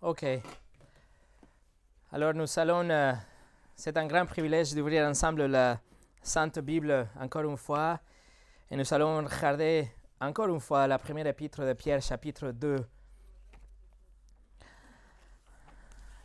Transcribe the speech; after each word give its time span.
OK. 0.00 0.24
Alors 2.12 2.32
nous 2.32 2.46
allons, 2.56 2.88
euh, 2.88 3.12
c'est 3.74 3.96
un 3.96 4.06
grand 4.06 4.26
privilège 4.26 4.72
d'ouvrir 4.72 5.04
ensemble 5.08 5.46
la 5.46 5.80
Sainte 6.22 6.60
Bible 6.60 7.08
encore 7.18 7.42
une 7.42 7.56
fois. 7.56 7.98
Et 8.70 8.76
nous 8.76 8.94
allons 8.94 9.24
regarder 9.24 9.88
encore 10.20 10.46
une 10.46 10.60
fois 10.60 10.86
la 10.86 10.98
première 10.98 11.26
épître 11.26 11.62
de 11.66 11.72
Pierre, 11.72 12.00
chapitre 12.00 12.52
2. 12.52 12.76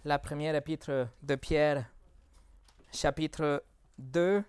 La 0.05 0.19
première 0.19 0.53
épître 0.53 1.07
de 1.23 1.35
Pierre, 1.35 1.85
chapitre 2.93 3.63
2. 3.97 4.43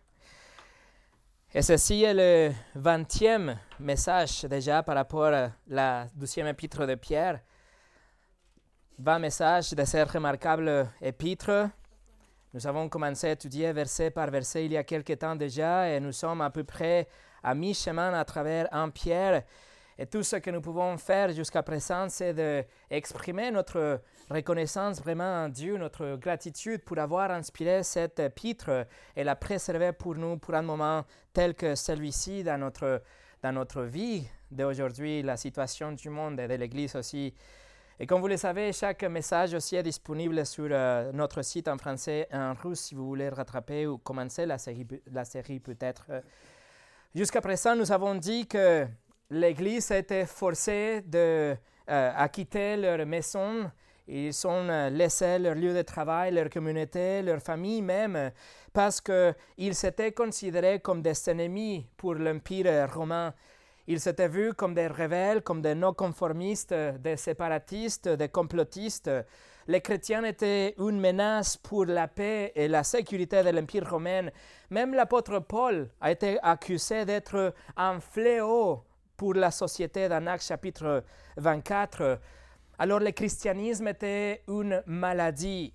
Et 1.54 1.62
ceci 1.62 2.02
est 2.02 2.12
le 2.12 2.52
vingtième 2.74 3.58
message 3.80 4.42
déjà 4.42 4.82
par 4.82 4.96
rapport 4.96 5.32
à 5.32 5.50
la 5.66 6.08
douzième 6.14 6.48
épître 6.48 6.86
de 6.86 6.94
Pierre. 6.96 7.40
20 8.98 9.18
messages 9.18 9.72
de 9.72 9.84
cette 9.84 10.08
remarquable 10.08 10.88
épître. 11.02 11.68
Nous 12.52 12.66
avons 12.66 12.88
commencé 12.88 13.26
à 13.26 13.32
étudier 13.32 13.72
verset 13.72 14.10
par 14.10 14.30
verset 14.30 14.66
il 14.66 14.72
y 14.72 14.76
a 14.76 14.84
quelque 14.84 15.14
temps 15.14 15.34
déjà 15.34 15.88
et 15.88 15.98
nous 15.98 16.12
sommes 16.12 16.40
à 16.40 16.50
peu 16.50 16.62
près 16.62 17.08
à 17.42 17.56
mi-chemin 17.56 18.14
à 18.14 18.24
travers 18.24 18.68
un 18.72 18.90
Pierre. 18.90 19.42
Et 19.98 20.06
tout 20.06 20.22
ce 20.22 20.36
que 20.36 20.50
nous 20.50 20.60
pouvons 20.60 20.96
faire 20.96 21.32
jusqu'à 21.32 21.64
présent, 21.64 22.08
c'est 22.08 22.34
d'exprimer 22.34 23.50
notre 23.50 24.00
reconnaissance 24.30 25.00
vraiment 25.00 25.44
à 25.44 25.48
Dieu, 25.48 25.76
notre 25.76 26.14
gratitude 26.16 26.84
pour 26.84 26.98
avoir 26.98 27.32
inspiré 27.32 27.82
cette 27.82 28.20
épître 28.20 28.86
et 29.16 29.24
la 29.24 29.34
préserver 29.34 29.92
pour 29.92 30.14
nous 30.14 30.36
pour 30.36 30.54
un 30.54 30.62
moment 30.62 31.04
tel 31.32 31.54
que 31.54 31.74
celui-ci 31.74 32.44
dans 32.44 32.58
notre, 32.58 33.02
dans 33.42 33.52
notre 33.52 33.82
vie 33.82 34.28
d'aujourd'hui, 34.52 35.22
la 35.22 35.36
situation 35.36 35.90
du 35.90 36.10
monde 36.10 36.38
et 36.38 36.46
de 36.46 36.54
l'Église 36.54 36.94
aussi. 36.94 37.34
Et 38.00 38.06
comme 38.06 38.20
vous 38.20 38.26
le 38.26 38.36
savez, 38.36 38.72
chaque 38.72 39.04
message 39.04 39.54
aussi 39.54 39.76
est 39.76 39.82
disponible 39.82 40.44
sur 40.44 40.66
euh, 40.68 41.12
notre 41.12 41.42
site 41.42 41.68
en 41.68 41.78
français 41.78 42.26
et 42.28 42.36
en 42.36 42.54
russe 42.54 42.80
si 42.80 42.94
vous 42.96 43.06
voulez 43.06 43.28
rattraper 43.28 43.86
ou 43.86 43.98
commencer 43.98 44.46
la 44.46 44.58
série, 44.58 44.84
la 45.12 45.24
série 45.24 45.60
peut-être. 45.60 46.06
Jusqu'à 47.14 47.40
présent, 47.40 47.76
nous 47.76 47.92
avons 47.92 48.16
dit 48.16 48.48
que 48.48 48.84
l'Église 49.30 49.92
été 49.92 50.26
forcée 50.26 51.02
de, 51.02 51.54
euh, 51.88 52.12
à 52.16 52.28
quitter 52.28 52.76
leur 52.76 53.06
maison. 53.06 53.70
Ils 54.08 54.44
ont 54.44 54.68
euh, 54.68 54.90
laissé 54.90 55.38
leur 55.38 55.54
lieu 55.54 55.72
de 55.72 55.82
travail, 55.82 56.34
leur 56.34 56.50
communauté, 56.50 57.22
leur 57.22 57.40
famille 57.40 57.80
même, 57.80 58.32
parce 58.72 59.00
qu'ils 59.00 59.74
s'étaient 59.76 60.10
considérés 60.10 60.80
comme 60.80 61.00
des 61.00 61.30
ennemis 61.30 61.86
pour 61.96 62.14
l'Empire 62.14 62.92
romain. 62.92 63.32
Ils 63.86 64.00
s'étaient 64.00 64.28
vus 64.28 64.54
comme 64.54 64.74
des 64.74 64.86
rebelles, 64.86 65.42
comme 65.42 65.60
des 65.60 65.74
non-conformistes, 65.74 66.74
des 66.74 67.16
séparatistes, 67.16 68.08
des 68.08 68.28
complotistes. 68.28 69.10
Les 69.66 69.80
chrétiens 69.80 70.24
étaient 70.24 70.74
une 70.78 71.00
menace 71.00 71.56
pour 71.56 71.84
la 71.84 72.08
paix 72.08 72.52
et 72.54 72.68
la 72.68 72.82
sécurité 72.82 73.42
de 73.42 73.50
l'Empire 73.50 73.88
romain. 73.88 74.28
Même 74.70 74.94
l'apôtre 74.94 75.38
Paul 75.38 75.90
a 76.00 76.10
été 76.10 76.38
accusé 76.42 77.04
d'être 77.04 77.54
un 77.76 78.00
fléau 78.00 78.84
pour 79.16 79.34
la 79.34 79.50
société 79.50 80.08
dans 80.08 80.26
Actes 80.26 80.46
chapitre 80.46 81.04
24. 81.36 82.18
Alors 82.78 83.00
le 83.00 83.10
christianisme 83.10 83.88
était 83.88 84.42
une 84.48 84.82
maladie. 84.86 85.72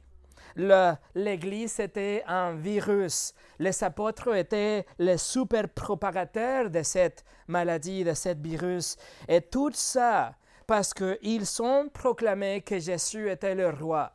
L'Église 0.56 1.80
était 1.80 2.24
un 2.28 2.54
virus. 2.54 3.34
Les 3.60 3.84
apôtres 3.84 4.36
étaient 4.36 4.86
les 4.98 5.18
super 5.18 5.70
propagateurs 5.70 6.70
de 6.70 6.84
cette 6.84 7.24
maladie, 7.48 8.04
de 8.04 8.14
ce 8.14 8.30
virus. 8.30 8.96
Et 9.28 9.42
tout 9.42 9.72
ça 9.74 10.36
parce 10.66 10.94
qu'ils 10.94 11.62
ont 11.62 11.90
proclamé 11.90 12.62
que 12.62 12.78
Jésus 12.78 13.30
était 13.30 13.56
le 13.56 13.70
roi. 13.70 14.12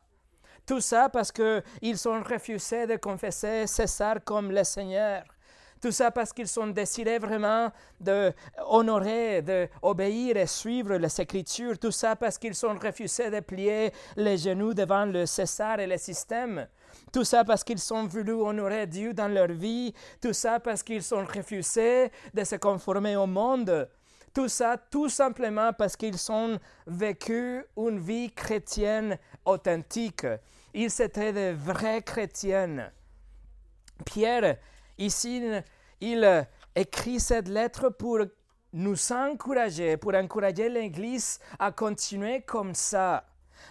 Tout 0.67 0.81
ça 0.81 1.09
parce 1.09 1.31
qu'ils 1.33 2.09
ont 2.09 2.23
refusé 2.23 2.87
de 2.87 2.97
confesser 2.97 3.67
César 3.67 4.17
comme 4.25 4.51
le 4.51 4.65
Seigneur. 4.65 5.25
Tout 5.85 5.93
ça 5.93 6.11
parce 6.11 6.33
qu'ils 6.33 6.59
ont 6.59 6.69
décidé 6.69 7.19
vraiment 7.19 7.71
d'honorer, 8.01 9.43
d'obéir 9.43 10.35
et 10.39 10.47
suivre 10.47 10.95
les 10.95 11.21
Écritures. 11.21 11.79
Tout 11.79 11.91
ça 11.91 12.17
parce 12.17 12.39
qu'ils 12.39 12.65
ont 12.65 12.79
refusé 12.79 13.29
de 13.29 13.41
plier 13.41 13.93
les 14.17 14.39
genoux 14.39 14.73
devant 14.73 15.05
le 15.05 15.27
César 15.27 15.81
et 15.81 15.87
le 15.87 15.99
système. 15.99 16.67
Tout 17.13 17.25
ça 17.25 17.45
parce 17.45 17.63
qu'ils 17.63 17.93
ont 17.93 18.07
voulu 18.07 18.33
honorer 18.33 18.87
Dieu 18.87 19.13
dans 19.13 19.29
leur 19.29 19.49
vie. 19.49 19.93
Tout 20.23 20.33
ça 20.33 20.59
parce 20.59 20.83
qu'ils 20.83 21.15
ont 21.15 21.27
refusé 21.27 22.11
de 22.33 22.45
se 22.45 22.57
conformer 22.57 23.17
au 23.17 23.27
monde. 23.27 23.87
Tout 24.33 24.49
ça 24.49 24.79
tout 24.91 25.11
simplement 25.11 25.75
parce 25.75 25.97
qu'ils 25.97 26.33
ont 26.33 26.59
vécu 26.87 27.63
une 27.77 27.99
vie 27.99 28.33
chrétienne 28.33 29.19
authentique. 29.45 30.27
Ils 30.73 31.03
étaient 31.03 31.35
de 31.35 31.55
vrais 31.55 32.01
chrétiens. 32.01 32.91
Pierre, 34.07 34.57
ici, 34.97 35.43
il 36.01 36.47
écrit 36.75 37.21
cette 37.21 37.49
lettre 37.49 37.89
pour 37.91 38.21
nous 38.73 39.13
encourager, 39.13 39.97
pour 39.97 40.15
encourager 40.15 40.69
l'Église 40.69 41.39
à 41.59 41.71
continuer 41.71 42.43
comme 42.43 42.75
ça. 42.75 43.25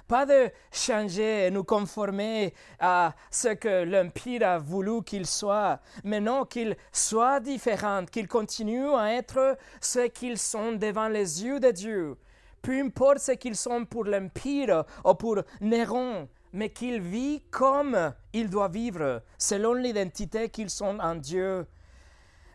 Pas 0.07 0.25
de 0.25 0.49
changer 0.71 1.47
et 1.47 1.51
nous 1.51 1.63
conformer 1.63 2.53
à 2.79 3.13
ce 3.29 3.49
que 3.49 3.83
l'Empire 3.83 4.47
a 4.47 4.57
voulu 4.57 5.03
qu'il 5.03 5.25
soit, 5.25 5.79
mais 6.03 6.19
non 6.19 6.45
qu'il 6.45 6.75
soit 6.91 7.39
différent, 7.39 8.05
qu'il 8.05 8.27
continue 8.27 8.93
à 8.95 9.13
être 9.13 9.57
ce 9.81 10.07
qu'ils 10.07 10.37
sont 10.37 10.73
devant 10.73 11.09
les 11.09 11.43
yeux 11.43 11.59
de 11.59 11.71
Dieu. 11.71 12.17
Peu 12.61 12.79
importe 12.79 13.19
ce 13.19 13.33
qu'ils 13.33 13.57
sont 13.57 13.85
pour 13.85 14.05
l'Empire 14.05 14.85
ou 15.05 15.13
pour 15.13 15.41
Néron, 15.59 16.29
mais 16.53 16.69
qu'ils 16.69 17.01
vivent 17.01 17.41
comme 17.51 18.13
ils 18.31 18.49
doivent 18.49 18.71
vivre, 18.71 19.21
selon 19.37 19.73
l'identité 19.73 20.49
qu'ils 20.49 20.69
sont 20.69 20.97
en 20.99 21.15
Dieu. 21.15 21.65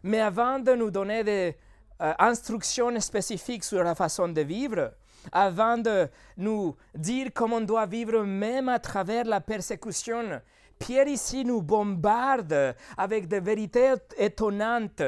Mais 0.03 0.21
avant 0.21 0.59
de 0.59 0.73
nous 0.73 0.91
donner 0.91 1.25
des 1.25 1.57
euh, 2.01 2.13
instructions 2.19 2.99
spécifiques 3.01 3.65
sur 3.65 3.83
la 3.83 3.95
façon 3.95 4.29
de 4.29 4.41
vivre, 4.41 4.93
avant 5.33 5.79
de 5.79 6.09
nous 6.37 6.77
dire 6.95 7.29
comment 7.35 7.57
on 7.57 7.61
doit 7.61 7.87
vivre 7.87 8.23
même 8.23 8.69
à 8.69 8.79
travers 8.79 9.25
la 9.25 9.41
persécution, 9.41 10.41
Pierre 10.79 11.09
ici 11.09 11.45
nous 11.45 11.61
bombarde 11.61 12.75
avec 12.97 13.27
des 13.27 13.41
vérités 13.41 13.95
étonnantes 14.17 15.03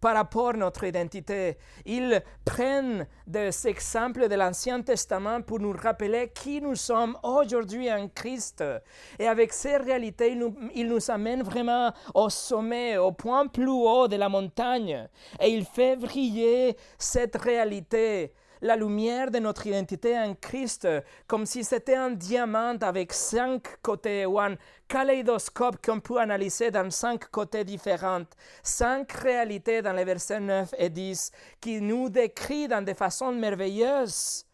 par 0.00 0.14
rapport 0.14 0.50
à 0.50 0.52
notre 0.54 0.84
identité. 0.84 1.56
Ils 1.84 2.22
prennent 2.44 3.06
des 3.26 3.66
exemples 3.66 4.28
de 4.28 4.34
l'Ancien 4.34 4.82
Testament 4.82 5.42
pour 5.42 5.60
nous 5.60 5.72
rappeler 5.72 6.30
qui 6.34 6.60
nous 6.60 6.74
sommes 6.74 7.16
aujourd'hui 7.22 7.92
en 7.92 8.08
Christ. 8.08 8.64
Et 9.18 9.26
avec 9.26 9.52
ces 9.52 9.76
réalités, 9.76 10.32
ils 10.32 10.38
nous, 10.38 10.54
il 10.74 10.88
nous 10.88 11.10
amène 11.10 11.42
vraiment 11.42 11.92
au 12.14 12.28
sommet, 12.28 12.98
au 12.98 13.12
point 13.12 13.46
plus 13.46 13.68
haut 13.68 14.08
de 14.08 14.16
la 14.16 14.28
montagne. 14.28 15.08
Et 15.40 15.48
il 15.48 15.64
fait 15.64 15.96
briller 15.96 16.76
cette 16.98 17.36
réalité 17.36 18.32
la 18.60 18.76
lumière 18.76 19.30
de 19.30 19.38
notre 19.38 19.66
identité 19.66 20.18
en 20.18 20.34
Christ, 20.34 20.88
comme 21.26 21.46
si 21.46 21.64
c'était 21.64 21.96
un 21.96 22.10
diamant 22.10 22.76
avec 22.80 23.12
cinq 23.12 23.80
côtés 23.82 24.26
ou 24.26 24.38
un 24.38 24.56
kaléidoscope 24.88 25.84
qu'on 25.84 26.00
peut 26.00 26.18
analyser 26.18 26.70
dans 26.70 26.90
cinq 26.90 27.30
côtés 27.30 27.64
différents, 27.64 28.24
cinq 28.62 29.12
réalités 29.12 29.82
dans 29.82 29.92
les 29.92 30.04
versets 30.04 30.40
9 30.40 30.74
et 30.78 30.88
10 30.88 31.30
qui 31.60 31.80
nous 31.80 32.08
décrit 32.08 32.68
dans 32.68 32.84
des 32.84 32.94
façons 32.94 33.32
merveilleuses. 33.32 34.44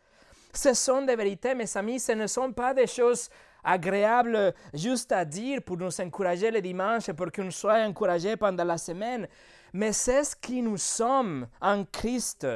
Ce 0.52 0.74
sont 0.74 1.02
des 1.02 1.16
vérités, 1.16 1.54
mes 1.54 1.76
amis, 1.76 2.00
ce 2.00 2.12
ne 2.12 2.26
sont 2.26 2.52
pas 2.52 2.74
des 2.74 2.86
choses 2.86 3.28
agréables 3.64 4.54
juste 4.72 5.10
à 5.12 5.24
dire 5.24 5.62
pour 5.62 5.76
nous 5.78 6.00
encourager 6.00 6.50
le 6.50 6.60
dimanche 6.60 7.08
et 7.08 7.14
pour 7.14 7.32
qu'on 7.32 7.50
soit 7.50 7.82
encouragés 7.84 8.36
pendant 8.36 8.64
la 8.64 8.78
semaine, 8.78 9.26
mais 9.72 9.92
c'est 9.92 10.22
ce 10.22 10.36
qui 10.36 10.62
nous 10.62 10.76
sommes 10.76 11.48
en 11.60 11.84
Christ. 11.84 12.46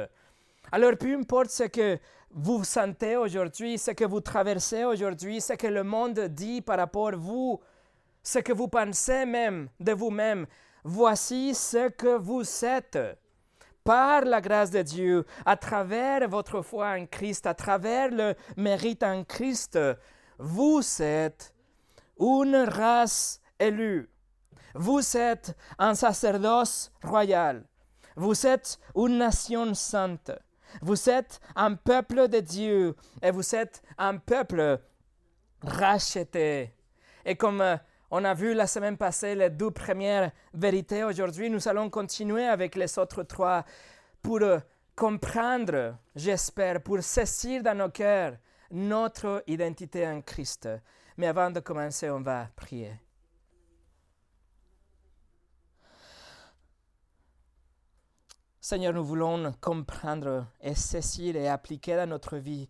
Alors, 0.71 0.97
peu 0.97 1.15
importe 1.15 1.49
ce 1.49 1.63
que 1.63 1.97
vous 2.31 2.63
sentez 2.63 3.15
aujourd'hui, 3.17 3.77
ce 3.77 3.91
que 3.91 4.05
vous 4.05 4.21
traversez 4.21 4.83
aujourd'hui, 4.83 5.41
ce 5.41 5.53
que 5.53 5.67
le 5.67 5.83
monde 5.83 6.19
dit 6.19 6.61
par 6.61 6.77
rapport 6.77 7.09
à 7.09 7.15
vous, 7.15 7.59
ce 8.21 8.39
que 8.39 8.53
vous 8.53 8.67
pensez 8.67 9.25
même 9.25 9.69
de 9.79 9.93
vous-même, 9.93 10.45
voici 10.83 11.55
ce 11.55 11.89
que 11.89 12.17
vous 12.17 12.43
êtes. 12.63 12.99
Par 13.83 14.21
la 14.25 14.41
grâce 14.41 14.69
de 14.69 14.83
Dieu, 14.83 15.25
à 15.45 15.55
travers 15.55 16.27
votre 16.29 16.61
foi 16.61 16.89
en 16.89 17.07
Christ, 17.07 17.47
à 17.47 17.55
travers 17.55 18.11
le 18.11 18.35
mérite 18.55 19.01
en 19.01 19.23
Christ, 19.23 19.79
vous 20.37 20.81
êtes 21.01 21.55
une 22.19 22.55
race 22.55 23.41
élue. 23.57 24.09
Vous 24.75 25.17
êtes 25.17 25.57
un 25.79 25.95
sacerdoce 25.95 26.91
royal. 27.03 27.65
Vous 28.15 28.45
êtes 28.45 28.79
une 28.95 29.17
nation 29.17 29.73
sainte. 29.73 30.31
Vous 30.81 31.09
êtes 31.09 31.39
un 31.55 31.75
peuple 31.75 32.27
de 32.27 32.39
Dieu 32.39 32.95
et 33.21 33.31
vous 33.31 33.55
êtes 33.55 33.81
un 33.97 34.17
peuple 34.17 34.79
racheté. 35.61 36.73
Et 37.25 37.35
comme 37.35 37.61
euh, 37.61 37.77
on 38.11 38.23
a 38.23 38.33
vu 38.33 38.53
la 38.53 38.67
semaine 38.67 38.97
passée 38.97 39.35
les 39.35 39.49
deux 39.49 39.71
premières 39.71 40.31
vérités, 40.53 41.03
aujourd'hui 41.03 41.49
nous 41.49 41.67
allons 41.67 41.89
continuer 41.89 42.45
avec 42.45 42.75
les 42.75 42.97
autres 42.97 43.23
trois 43.23 43.65
pour 44.21 44.41
euh, 44.41 44.59
comprendre, 44.95 45.95
j'espère, 46.15 46.81
pour 46.81 47.01
saisir 47.01 47.63
dans 47.63 47.77
nos 47.77 47.89
cœurs 47.89 48.33
notre 48.71 49.43
identité 49.47 50.07
en 50.07 50.21
Christ. 50.21 50.69
Mais 51.17 51.27
avant 51.27 51.51
de 51.51 51.59
commencer, 51.59 52.09
on 52.09 52.21
va 52.21 52.47
prier. 52.55 52.93
Seigneur, 58.69 58.93
nous 58.93 59.03
voulons 59.03 59.51
comprendre 59.59 60.45
et 60.61 60.75
saisir 60.75 61.35
et 61.35 61.47
appliquer 61.47 61.95
dans 61.95 62.07
notre 62.07 62.37
vie 62.37 62.69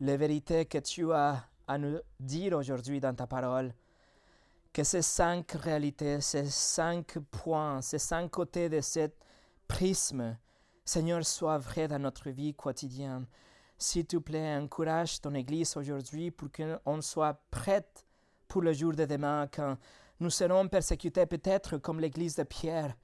les 0.00 0.16
vérités 0.16 0.66
que 0.66 0.78
tu 0.78 1.12
as 1.12 1.44
à 1.68 1.78
nous 1.78 2.00
dire 2.18 2.54
aujourd'hui 2.54 2.98
dans 2.98 3.14
ta 3.14 3.28
parole. 3.28 3.72
Que 4.72 4.82
ces 4.82 5.00
cinq 5.00 5.52
réalités, 5.52 6.20
ces 6.20 6.46
cinq 6.46 7.20
points, 7.30 7.80
ces 7.82 8.00
cinq 8.00 8.32
côtés 8.32 8.68
de 8.68 8.80
ce 8.80 9.10
prisme, 9.68 10.36
Seigneur, 10.84 11.24
soient 11.24 11.58
vrais 11.58 11.86
dans 11.86 12.00
notre 12.00 12.30
vie 12.30 12.52
quotidienne. 12.52 13.24
S'il 13.78 14.06
te 14.06 14.16
plaît, 14.16 14.56
encourage 14.56 15.20
ton 15.20 15.34
Église 15.34 15.76
aujourd'hui 15.76 16.32
pour 16.32 16.48
qu'on 16.50 17.00
soit 17.00 17.40
prête 17.52 18.04
pour 18.48 18.62
le 18.62 18.72
jour 18.72 18.92
de 18.92 19.04
demain, 19.04 19.46
quand 19.46 19.76
nous 20.18 20.30
serons 20.30 20.66
persécutés 20.66 21.26
peut-être 21.26 21.78
comme 21.78 22.00
l'Église 22.00 22.34
de 22.34 22.42
Pierre. 22.42 22.96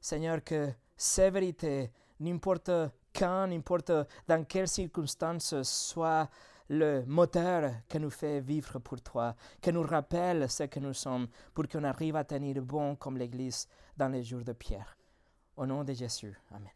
Seigneur, 0.00 0.42
que 0.42 0.72
ces 0.96 1.30
vérités, 1.30 1.90
n'importe 2.20 2.70
quand, 3.14 3.46
n'importe 3.46 3.92
dans 4.26 4.44
quelles 4.44 4.68
circonstances, 4.68 5.62
soient 5.62 6.28
le 6.68 7.04
moteur 7.06 7.70
qui 7.88 7.98
nous 8.00 8.10
fait 8.10 8.40
vivre 8.40 8.78
pour 8.80 9.00
toi, 9.00 9.34
qui 9.60 9.72
nous 9.72 9.82
rappelle 9.82 10.48
ce 10.50 10.64
que 10.64 10.80
nous 10.80 10.94
sommes, 10.94 11.28
pour 11.54 11.68
qu'on 11.68 11.84
arrive 11.84 12.16
à 12.16 12.24
tenir 12.24 12.60
bon 12.62 12.96
comme 12.96 13.16
l'Église 13.16 13.68
dans 13.96 14.08
les 14.08 14.24
jours 14.24 14.42
de 14.42 14.52
Pierre. 14.52 14.96
Au 15.56 15.64
nom 15.64 15.84
de 15.84 15.92
Jésus. 15.92 16.36
Amen. 16.50 16.70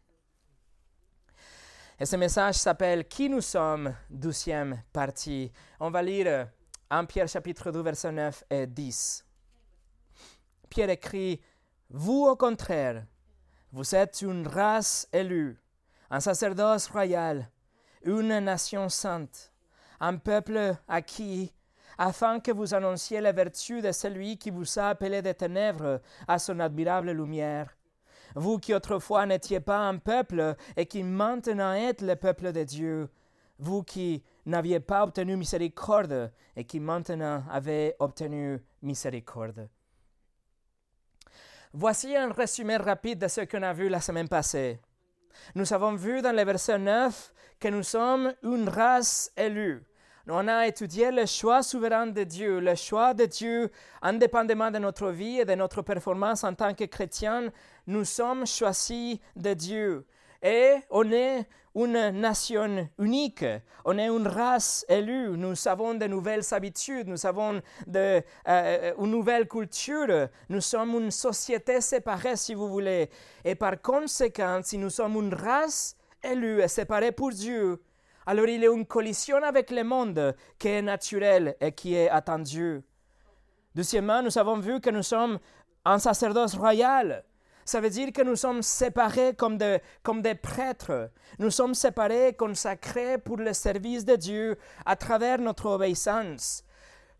Et 1.99 2.05
ce 2.05 2.15
message 2.15 2.55
s'appelle 2.55 3.07
Qui 3.07 3.29
nous 3.29 3.41
sommes, 3.41 3.93
douzième 4.09 4.81
partie. 4.91 5.51
On 5.79 5.91
va 5.91 6.01
lire 6.01 6.47
1 6.89 7.05
Pierre 7.05 7.27
chapitre 7.27 7.71
2, 7.71 7.81
verset 7.81 8.11
9 8.11 8.43
et 8.49 8.65
10. 8.65 9.25
Pierre 10.67 10.89
écrit, 10.89 11.39
Vous 11.91 12.25
au 12.25 12.35
contraire, 12.35 13.05
vous 13.71 13.95
êtes 13.95 14.21
une 14.21 14.47
race 14.47 15.07
élue, 15.13 15.57
un 16.09 16.19
sacerdoce 16.19 16.87
royal, 16.87 17.49
une 18.03 18.39
nation 18.39 18.89
sainte, 18.89 19.53
un 19.99 20.17
peuple 20.17 20.75
acquis, 20.87 21.53
afin 21.97 22.39
que 22.39 22.51
vous 22.51 22.73
annonciez 22.73 23.21
la 23.21 23.31
vertu 23.31 23.81
de 23.81 23.91
celui 23.91 24.37
qui 24.37 24.49
vous 24.49 24.77
a 24.77 24.89
appelé 24.89 25.21
des 25.21 25.33
ténèbres 25.33 26.01
à 26.27 26.39
son 26.39 26.59
admirable 26.59 27.11
lumière. 27.11 27.77
Vous 28.35 28.57
qui 28.57 28.73
autrefois 28.73 29.25
n'étiez 29.25 29.59
pas 29.59 29.87
un 29.87 29.97
peuple 29.97 30.55
et 30.75 30.85
qui 30.85 31.03
maintenant 31.03 31.73
êtes 31.73 32.01
le 32.01 32.15
peuple 32.15 32.51
de 32.51 32.63
Dieu, 32.63 33.09
vous 33.59 33.83
qui 33.83 34.23
n'aviez 34.45 34.79
pas 34.79 35.03
obtenu 35.03 35.35
miséricorde 35.37 36.31
et 36.55 36.65
qui 36.65 36.79
maintenant 36.79 37.43
avez 37.49 37.95
obtenu 37.99 38.59
miséricorde. 38.81 39.69
Voici 41.73 42.13
un 42.17 42.33
résumé 42.33 42.75
rapide 42.75 43.19
de 43.19 43.27
ce 43.29 43.41
qu'on 43.41 43.63
a 43.63 43.71
vu 43.71 43.87
la 43.87 44.01
semaine 44.01 44.27
passée. 44.27 44.77
Nous 45.55 45.71
avons 45.71 45.95
vu 45.95 46.21
dans 46.21 46.35
le 46.35 46.43
verset 46.43 46.77
9 46.77 47.33
que 47.61 47.69
nous 47.69 47.83
sommes 47.83 48.33
une 48.43 48.67
race 48.67 49.31
élue. 49.37 49.81
On 50.27 50.49
a 50.49 50.67
étudié 50.67 51.11
le 51.11 51.25
choix 51.25 51.63
souverain 51.63 52.07
de 52.07 52.23
Dieu, 52.23 52.59
le 52.59 52.75
choix 52.75 53.13
de 53.13 53.25
Dieu 53.25 53.71
indépendamment 54.01 54.69
de 54.69 54.79
notre 54.79 55.11
vie 55.11 55.39
et 55.39 55.45
de 55.45 55.55
notre 55.55 55.81
performance 55.81 56.43
en 56.43 56.53
tant 56.53 56.73
que 56.73 56.83
chrétien. 56.83 57.49
Nous 57.87 58.03
sommes 58.03 58.45
choisis 58.45 59.19
de 59.37 59.53
Dieu. 59.53 60.05
Et 60.41 60.75
on 60.89 61.11
est 61.11 61.47
une 61.75 62.09
nation 62.09 62.89
unique, 62.99 63.45
on 63.85 63.97
est 63.97 64.07
une 64.07 64.27
race 64.27 64.85
élue, 64.89 65.37
nous 65.37 65.55
avons 65.67 65.93
de 65.93 66.05
nouvelles 66.07 66.43
habitudes, 66.51 67.07
nous 67.07 67.25
avons 67.25 67.61
euh, 67.95 68.21
une 68.97 69.11
nouvelle 69.11 69.47
culture, 69.47 70.27
nous 70.49 70.61
sommes 70.61 70.95
une 70.95 71.11
société 71.11 71.79
séparée 71.79 72.35
si 72.35 72.53
vous 72.53 72.67
voulez. 72.67 73.09
Et 73.45 73.55
par 73.55 73.81
conséquent, 73.81 74.59
si 74.63 74.77
nous 74.77 74.89
sommes 74.89 75.15
une 75.15 75.33
race 75.33 75.95
élue 76.23 76.61
et 76.61 76.67
séparée 76.67 77.11
pour 77.11 77.29
Dieu, 77.29 77.81
alors 78.25 78.47
il 78.47 78.61
y 78.61 78.67
a 78.67 78.71
une 78.71 78.85
collision 78.85 79.41
avec 79.43 79.71
le 79.71 79.83
monde 79.83 80.35
qui 80.59 80.67
est 80.67 80.81
naturelle 80.81 81.55
et 81.61 81.71
qui 81.71 81.95
est 81.95 82.09
attendue. 82.09 82.81
Deuxièmement, 83.73 84.21
nous 84.21 84.37
avons 84.37 84.59
vu 84.59 84.81
que 84.81 84.89
nous 84.89 85.03
sommes 85.03 85.39
un 85.85 85.99
sacerdoce 85.99 86.55
royal. 86.55 87.23
Ça 87.65 87.79
veut 87.79 87.89
dire 87.89 88.11
que 88.11 88.21
nous 88.21 88.35
sommes 88.35 88.61
séparés 88.61 89.33
comme, 89.35 89.57
comme 90.03 90.21
des 90.21 90.35
prêtres. 90.35 91.09
Nous 91.39 91.51
sommes 91.51 91.75
séparés, 91.75 92.33
consacrés 92.33 93.17
pour 93.17 93.37
le 93.37 93.53
service 93.53 94.05
de 94.05 94.15
Dieu 94.15 94.57
à 94.85 94.95
travers 94.95 95.39
notre 95.39 95.67
obéissance. 95.67 96.63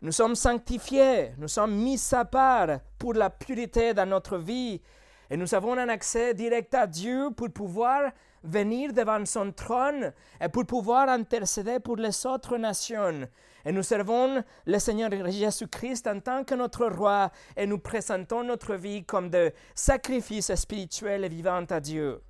Nous 0.02 0.12
sommes 0.12 0.36
sanctifiés, 0.36 1.34
nous 1.38 1.48
sommes 1.48 1.76
mis 1.76 2.02
à 2.14 2.26
part 2.26 2.80
pour 2.98 3.14
la 3.14 3.30
pureté 3.30 3.94
dans 3.94 4.08
notre 4.10 4.38
vie 4.38 4.82
et 5.30 5.38
nous 5.38 5.54
avons 5.54 5.78
un 5.78 5.90
accès 5.90 6.34
direct 6.34 6.74
à 6.74 6.88
Dieu 6.88 7.30
pour 7.38 7.50
pouvoir 7.52 8.12
venir 8.44 8.94
devant 8.94 9.26
son 9.26 9.52
trône 9.52 10.14
et 10.40 10.50
pour 10.50 10.66
pouvoir 10.66 11.10
intercéder 11.10 11.80
pour 11.80 11.98
les 11.98 12.26
autres 12.26 12.58
nations. 12.58 13.28
Et 13.66 13.72
nous 13.72 13.84
servons 13.84 14.44
le 14.66 14.80
Seigneur 14.80 15.10
Jésus-Christ 15.30 16.08
en 16.08 16.20
tant 16.20 16.44
que 16.44 16.56
notre 16.56 16.88
roi 16.88 17.32
et 17.56 17.68
nous 17.68 17.78
présentons 17.78 18.44
notre 18.44 18.76
vie 18.76 19.04
comme 19.04 19.30
de 19.30 19.52
sacrifices 19.76 20.54
spirituels 20.56 21.26
et 21.26 21.30
vivants 21.30 21.66
à 21.70 21.80
Dieu. 21.80 22.22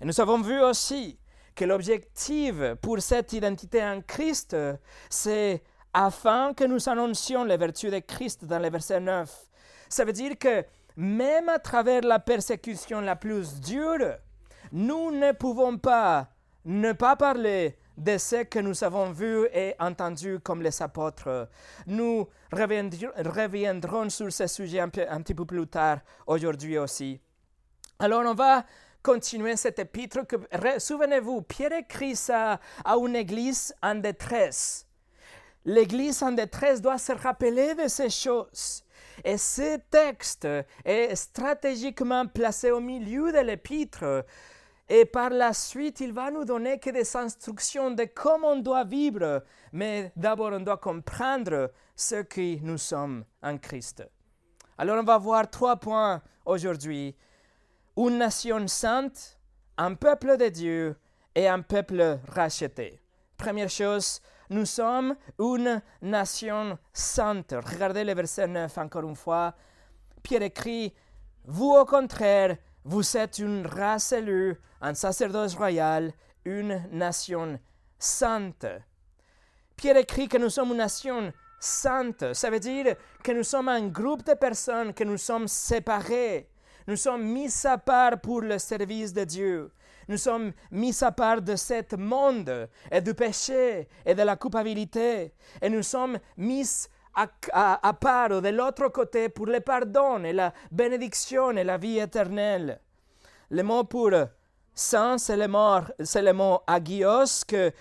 Et 0.00 0.04
nous 0.04 0.20
avons 0.20 0.40
vu 0.40 0.60
aussi 0.60 1.18
que 1.54 1.64
l'objectif 1.64 2.54
pour 2.82 3.00
cette 3.00 3.32
identité 3.32 3.82
en 3.82 4.00
Christ, 4.02 4.56
c'est 5.10 5.62
afin 5.92 6.54
que 6.54 6.64
nous 6.64 6.88
annoncions 6.88 7.44
les 7.44 7.56
vertus 7.56 7.90
de 7.90 7.98
Christ 7.98 8.44
dans 8.44 8.58
le 8.58 8.70
verset 8.70 9.00
9. 9.00 9.48
Ça 9.88 10.04
veut 10.04 10.12
dire 10.12 10.38
que 10.38 10.64
même 10.96 11.48
à 11.48 11.58
travers 11.58 12.02
la 12.02 12.18
persécution 12.18 13.00
la 13.00 13.16
plus 13.16 13.60
dure, 13.60 14.18
nous 14.72 15.10
ne 15.10 15.32
pouvons 15.32 15.78
pas 15.78 16.28
ne 16.64 16.92
pas 16.92 17.16
parler 17.16 17.78
de 17.96 18.18
ce 18.18 18.44
que 18.44 18.58
nous 18.58 18.84
avons 18.84 19.10
vu 19.10 19.46
et 19.52 19.74
entendu 19.80 20.38
comme 20.40 20.62
les 20.62 20.82
apôtres. 20.82 21.48
Nous 21.86 22.28
reviendrons 22.52 24.10
sur 24.10 24.32
ce 24.32 24.46
sujet 24.46 24.80
un, 24.80 24.88
petit 24.88 25.34
peu 25.34 25.44
plus 25.44 25.66
tard 25.66 25.98
aujourd'hui 26.26 26.78
aussi. 26.78 27.20
Alors 27.98 28.22
on 28.24 28.34
va 28.34 28.64
continuer 29.02 29.56
cet 29.56 29.78
épître. 29.78 30.20
Souvenez-vous, 30.78 31.42
Pierre 31.42 31.72
écrit 31.72 32.14
ça 32.14 32.60
à 32.84 32.96
une 32.96 33.16
église 33.16 33.74
en 33.82 33.96
détresse. 33.96 34.86
L'église 35.64 36.22
en 36.22 36.32
détresse 36.32 36.80
doit 36.80 36.98
se 36.98 37.12
rappeler 37.12 37.74
de 37.74 37.88
ces 37.88 38.10
choses. 38.10 38.84
Et 39.24 39.36
ce 39.36 39.78
texte 39.90 40.46
est 40.84 41.14
stratégiquement 41.16 42.26
placé 42.26 42.70
au 42.70 42.80
milieu 42.80 43.32
de 43.32 43.38
l'épître 43.38 44.24
et 44.88 45.04
par 45.04 45.30
la 45.30 45.52
suite, 45.52 46.00
il 46.00 46.12
va 46.12 46.30
nous 46.30 46.44
donner 46.44 46.78
que 46.78 46.88
des 46.90 47.16
instructions 47.16 47.90
de 47.90 48.04
comment 48.04 48.52
on 48.52 48.60
doit 48.60 48.84
vivre. 48.84 49.44
Mais 49.72 50.12
d'abord, 50.16 50.52
on 50.52 50.60
doit 50.60 50.78
comprendre 50.78 51.70
ce 51.94 52.22
que 52.22 52.58
nous 52.62 52.78
sommes 52.78 53.24
en 53.42 53.58
Christ. 53.58 54.08
Alors, 54.78 54.98
on 54.98 55.04
va 55.04 55.18
voir 55.18 55.50
trois 55.50 55.76
points 55.76 56.22
aujourd'hui. 56.46 57.14
Une 57.98 58.18
nation 58.18 58.66
sainte, 58.66 59.38
un 59.76 59.94
peuple 59.94 60.38
de 60.38 60.48
Dieu 60.48 60.96
et 61.34 61.46
un 61.48 61.60
peuple 61.60 62.20
racheté. 62.28 62.98
Première 63.36 63.68
chose, 63.68 64.22
nous 64.48 64.64
sommes 64.64 65.16
une 65.38 65.82
nation 66.00 66.78
sainte. 66.92 67.54
Regardez 67.72 68.04
le 68.04 68.14
verset 68.14 68.46
9 68.46 68.78
encore 68.78 69.02
une 69.02 69.16
fois. 69.16 69.54
Pierre 70.22 70.42
écrit, 70.42 70.94
vous 71.44 71.72
au 71.72 71.84
contraire, 71.84 72.56
vous 72.88 73.18
êtes 73.18 73.38
une 73.38 73.66
race 73.66 74.12
élue, 74.12 74.56
un 74.80 74.94
sacerdoce 74.94 75.54
royal, 75.54 76.10
une 76.46 76.82
nation 76.90 77.60
sainte. 77.98 78.64
Pierre 79.76 79.98
écrit 79.98 80.26
que 80.26 80.38
nous 80.38 80.48
sommes 80.48 80.70
une 80.70 80.78
nation 80.78 81.30
sainte. 81.60 82.32
Ça 82.32 82.48
veut 82.48 82.60
dire 82.60 82.96
que 83.22 83.32
nous 83.32 83.42
sommes 83.42 83.68
un 83.68 83.88
groupe 83.88 84.24
de 84.24 84.32
personnes, 84.32 84.94
que 84.94 85.04
nous 85.04 85.18
sommes 85.18 85.48
séparés. 85.48 86.48
Nous 86.86 86.96
sommes 86.96 87.24
mis 87.24 87.52
à 87.66 87.76
part 87.76 88.22
pour 88.22 88.40
le 88.40 88.58
service 88.58 89.12
de 89.12 89.24
Dieu. 89.24 89.70
Nous 90.08 90.16
sommes 90.16 90.52
mis 90.70 91.04
à 91.04 91.12
part 91.12 91.42
de 91.42 91.56
ce 91.56 91.94
monde 91.96 92.70
et 92.90 93.02
du 93.02 93.12
péché 93.12 93.86
et 94.06 94.14
de 94.14 94.22
la 94.22 94.36
culpabilité. 94.36 95.34
Et 95.60 95.68
nous 95.68 95.82
sommes 95.82 96.18
mis 96.38 96.88
à, 97.14 97.92
part 97.94 98.40
de 98.40 98.48
l'autre 98.48 98.88
côté 98.88 99.28
pour 99.28 99.46
le 99.46 99.60
pardon 99.60 100.22
et 100.24 100.32
la 100.32 100.52
bénédiction 100.70 101.50
et 101.52 101.64
la 101.64 101.76
vie 101.76 101.98
éternelle. 101.98 102.80
Le 103.50 103.62
mot 103.62 103.84
pour 103.84 104.12
saint, 104.74 105.18
c'est 105.18 105.36
le 105.36 105.48
mot, 105.48 105.80
c'est 106.00 106.22
le 106.22 106.32
mot 106.32 106.60
agios 106.66 107.44
que 107.46 107.72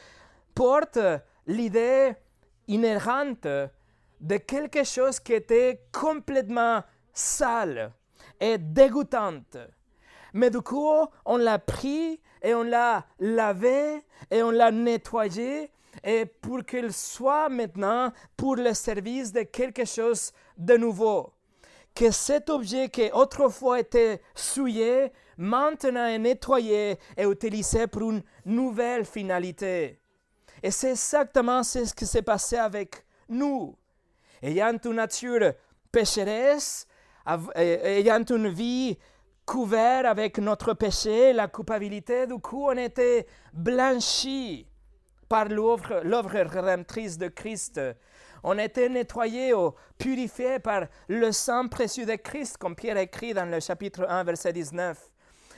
porte 0.56 1.00
l'idée 1.46 2.16
inhérente 2.68 3.48
de 4.20 4.38
quelque 4.38 4.84
chose 4.84 5.20
qui 5.20 5.34
était 5.34 5.84
complètement 5.92 6.84
sale 7.14 7.92
et 8.40 8.58
dégoûtante. 8.58 9.58
Mais 10.34 10.50
du 10.50 10.62
coup, 10.62 10.90
on 11.26 11.38
l'a 11.38 11.60
pris 11.60 12.20
et 12.42 12.54
on 12.54 12.64
l'a 12.64 13.06
lavé 13.20 14.04
et 14.32 14.44
on 14.44 14.52
l'a 14.52 14.72
nettoyé 14.72 15.72
et 16.04 16.26
pour 16.26 16.64
qu'il 16.64 16.94
soit 16.94 17.50
maintenant 17.50 18.12
pour 18.36 18.56
le 18.56 18.74
service 18.74 19.32
de 19.32 19.42
quelque 19.42 19.86
chose 19.86 20.32
de 20.58 20.78
nouveau. 20.78 21.34
Que 21.96 22.12
cet 22.12 22.50
objet 22.50 22.90
qui 22.90 23.10
autrefois 23.12 23.80
était 23.80 24.22
souillé, 24.36 25.12
maintenant 25.38 26.06
est 26.06 26.20
nettoyé 26.20 26.98
et 27.18 27.24
utilisé 27.24 27.88
pour 27.88 28.12
une 28.12 28.22
nouvelle 28.46 29.06
finalité. 29.06 30.00
Et 30.62 30.72
c'est 30.72 30.92
exactement 30.92 31.64
ce 31.64 31.94
qui 31.94 32.06
s'est 32.06 32.22
passé 32.22 32.58
avec 32.58 33.06
nous. 33.30 33.76
Ayant 34.42 34.78
une 34.86 34.94
nature 34.94 35.54
pécheresse, 35.92 36.88
ayant 37.56 38.24
une 38.30 38.50
vie 38.50 38.98
couverte 39.46 40.06
avec 40.06 40.38
notre 40.38 40.74
péché, 40.74 41.34
la 41.34 41.48
culpabilité, 41.48 42.28
du 42.28 42.38
coup 42.38 42.68
on 42.68 42.78
était 42.78 43.26
blanchi 43.54 44.68
par 45.28 45.50
l'œuvre 45.50 46.42
rédemptrice 46.50 47.18
de 47.18 47.28
Christ. 47.28 47.80
On 48.44 48.58
était 48.58 48.90
nettoyé 48.90 49.54
ou 49.54 49.74
purifié 49.98 50.60
par 50.60 50.86
le 51.08 51.32
sang 51.32 51.68
précieux 51.68 52.06
de 52.06 52.16
Christ, 52.16 52.58
comme 52.58 52.76
Pierre 52.76 52.98
écrit 52.98 53.34
dans 53.34 53.50
le 53.50 53.60
chapitre 53.60 54.06
1, 54.08 54.24
verset 54.24 54.54
19. 54.54 55.12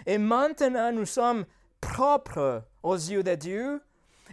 Et 0.06 0.18
maintenant, 0.18 0.92
nous 0.92 1.06
sommes 1.06 1.46
propres 1.82 2.64
aux 2.84 2.96
yeux 2.96 3.24
de 3.24 3.36
Dieu. 3.36 3.82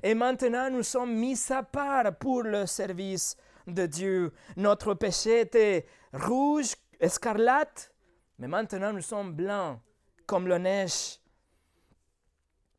Et 0.03 0.15
maintenant, 0.15 0.71
nous 0.71 0.83
sommes 0.83 1.15
mis 1.15 1.41
à 1.51 1.63
part 1.63 2.15
pour 2.17 2.43
le 2.43 2.67
service 2.67 3.37
de 3.67 3.87
Dieu. 3.87 4.33
Notre 4.57 4.95
péché 4.95 5.41
était 5.41 5.87
rouge, 6.13 6.75
escarlate, 7.01 7.93
mais 8.39 8.49
maintenant 8.49 8.93
nous 8.93 9.03
sommes 9.03 9.33
blancs 9.33 9.81
comme 10.27 10.47
la 10.47 10.59
neige. 10.59 11.19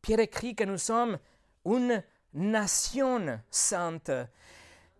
Pierre 0.01 0.19
écrit 0.19 0.55
que 0.55 0.63
nous 0.63 0.77
sommes 0.77 1.17
une 1.65 2.03
nation 2.33 3.39
sainte. 3.49 4.11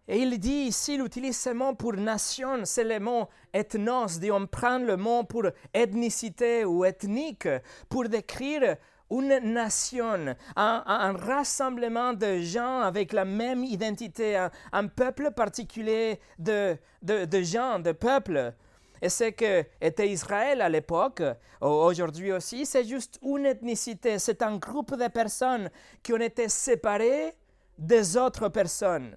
Et 0.07 0.19
il 0.19 0.39
dit 0.39 0.67
ici, 0.67 0.96
il 0.96 1.01
utilise 1.01 1.38
ce 1.38 1.50
mot 1.50 1.74
pour 1.74 1.93
nation, 1.93 2.62
c'est 2.63 2.86
le 2.86 3.00
mot 3.00 3.27
ethnos, 3.53 4.19
on 4.31 4.48
prend 4.48 4.77
le 4.77 4.96
mot 4.96 5.24
pour 5.25 5.43
ethnicité 5.74 6.63
ou 6.63 6.86
ethnique, 6.86 7.48
pour 7.89 8.07
décrire 8.07 8.77
une 9.12 9.38
nation, 9.53 10.36
un, 10.55 11.13
rassemblement 11.17 12.13
de 12.13 12.39
gens 12.39 12.81
avec 12.81 13.12
la 13.12 13.25
même 13.25 13.63
identité, 13.65 14.48
un, 14.72 14.88
peuple 14.88 15.31
particulier 15.31 16.19
de, 16.39 16.77
de, 17.01 17.25
de 17.25 17.41
gens, 17.41 17.79
de 17.79 17.91
peuples. 17.91 18.53
Et 19.01 19.10
ce 19.10 19.25
que 19.25 19.66
était 19.80 20.10
Israël 20.10 20.62
à 20.62 20.70
l'époque, 20.70 21.22
aujourd'hui 21.62 22.32
aussi, 22.32 22.66
c'est 22.66 22.84
juste 22.84 23.20
une 23.22 23.46
ethnicité, 23.46 24.20
c'est 24.20 24.42
un 24.42 24.58
groupe 24.58 24.96
de 24.96 25.08
personnes 25.08 25.70
qui 26.01 26.13
ont 26.13 26.18
été 26.20 26.50
séparées 26.50 27.34
des 27.77 28.18
autres 28.18 28.50
personnes. 28.50 29.16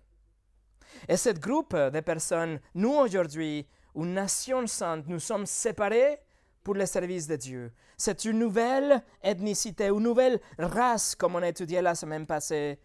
Et 1.09 1.17
ce 1.17 1.31
groupe 1.31 1.75
de 1.75 2.01
personnes, 2.01 2.61
nous 2.75 2.93
aujourd'hui, 2.93 3.67
une 3.95 4.15
nation 4.15 4.67
sainte, 4.67 5.07
nous 5.09 5.19
sommes 5.19 5.47
séparés 5.47 6.19
pour 6.63 6.75
le 6.75 6.87
service 6.87 7.27
de 7.27 7.37
Dieu. 7.37 7.73
C'est 7.97 8.25
une 8.25 8.39
nouvelle 8.39 9.03
ethnicité, 9.23 9.87
une 9.87 10.01
nouvelle 10.01 10.41
race, 10.59 11.15
comme 11.15 11.37
on 11.37 11.43
a 11.43 11.49
étudié 11.49 11.81
la 11.81 11.95
semaine 11.95 12.27
passée. 12.27 12.79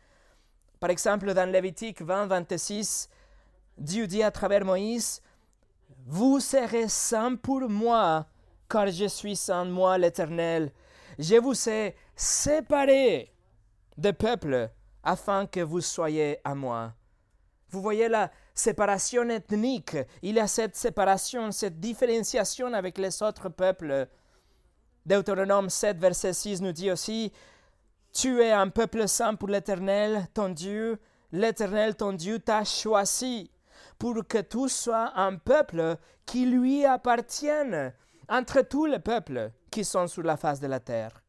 Par 0.80 0.90
exemple, 0.90 1.34
dans 1.34 1.50
Lévitique 1.50 2.02
20, 2.02 2.28
26, 2.28 3.10
Dieu 3.78 4.08
dit 4.08 4.24
à 4.24 4.32
travers 4.32 4.64
Moïse, 4.64 5.22
vous 6.06 6.40
serez 6.40 6.88
saints 6.88 7.36
pour 7.36 7.68
moi, 7.68 8.28
car 8.70 8.88
je 8.92 9.06
suis 9.06 9.36
saint, 9.36 9.66
moi 9.66 9.98
l'Éternel. 9.98 10.72
Je 11.18 11.36
vous 11.36 11.68
ai 11.68 11.96
séparés 12.16 13.34
de 13.98 14.12
peuple 14.12 14.70
afin 15.04 15.48
que 15.48 15.62
vous 15.62 15.82
soyez 15.82 16.38
à 16.44 16.54
moi. 16.54 16.94
Vous 17.70 17.82
voyez 17.82 18.08
la 18.08 18.32
séparation 18.54 19.28
ethnique. 19.30 19.98
Il 20.22 20.36
y 20.36 20.40
a 20.40 20.48
cette 20.48 20.76
séparation, 20.76 21.52
cette 21.52 21.80
différenciation 21.80 22.72
avec 22.74 23.00
les 23.00 23.24
autres 23.24 23.50
peuples. 23.50 24.08
Deutéronome 25.08 25.70
7, 25.70 25.98
verset 25.98 26.34
6 26.34 26.62
nous 26.62 26.72
dit 26.72 26.92
aussi, 26.92 27.32
Tu 28.14 28.42
es 28.42 28.52
un 28.52 28.70
peuple 28.70 29.08
saint 29.08 29.34
pour 29.34 29.50
l'Éternel, 29.50 30.28
ton 30.36 30.50
Dieu. 30.50 31.00
L'Éternel, 31.32 31.96
ton 31.96 32.14
Dieu, 32.14 32.38
t'a 32.40 32.64
choisi 32.64 33.50
pour 33.98 34.28
que 34.28 34.40
tu 34.40 34.70
sois 34.70 35.12
un 35.16 35.36
peuple 35.36 35.98
qui 36.26 36.46
lui 36.46 36.86
appartienne 36.86 37.94
entre 38.28 38.62
tous 38.62 38.86
les 38.86 39.00
peuples 39.00 39.52
qui 39.72 39.84
sont 39.84 40.08
sur 40.08 40.24
la 40.24 40.38
face 40.38 40.60
de 40.60 40.68
la 40.68 40.80
terre. 40.80 41.24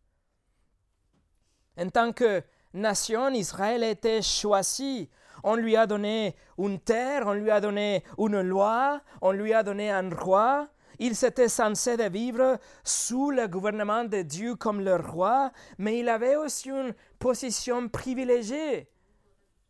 En 1.79 1.89
tant 1.91 2.13
que 2.13 2.43
nation, 2.73 3.29
Israël 3.31 3.83
été 3.83 4.23
choisi. 4.23 5.11
On 5.43 5.55
lui 5.55 5.77
a 5.77 5.87
donné 5.87 6.35
une 6.59 6.81
terre, 6.81 7.25
on 7.27 7.35
lui 7.35 7.51
a 7.51 7.61
donné 7.61 8.03
une 8.19 8.41
loi, 8.41 9.01
on 9.21 9.33
lui 9.33 9.53
a 9.53 9.63
donné 9.63 9.91
un 9.91 10.09
roi. 10.11 10.69
Il 10.99 11.15
s'était 11.15 11.49
censé 11.49 11.97
de 11.99 12.05
vivre 12.05 12.59
sous 12.83 13.31
le 13.31 13.47
gouvernement 13.47 14.05
de 14.05 14.23
Dieu 14.23 14.55
comme 14.55 14.81
le 14.81 14.97
roi, 14.97 15.53
mais 15.77 15.99
il 15.99 16.09
avait 16.09 16.37
aussi 16.37 16.71
une 16.71 16.95
position 17.19 17.89
privilégiée 17.89 18.89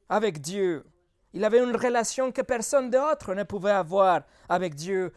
avec 0.08 0.40
Dieu. 0.40 0.84
Il 1.32 1.44
avait 1.44 1.62
une 1.62 1.76
relation 1.76 2.32
que 2.32 2.42
personne 2.42 2.90
d'autre 2.90 3.34
ne 3.34 3.42
pouvait 3.42 3.72
avoir 3.72 4.22
avec 4.48 4.74
Dieu. 4.74 5.12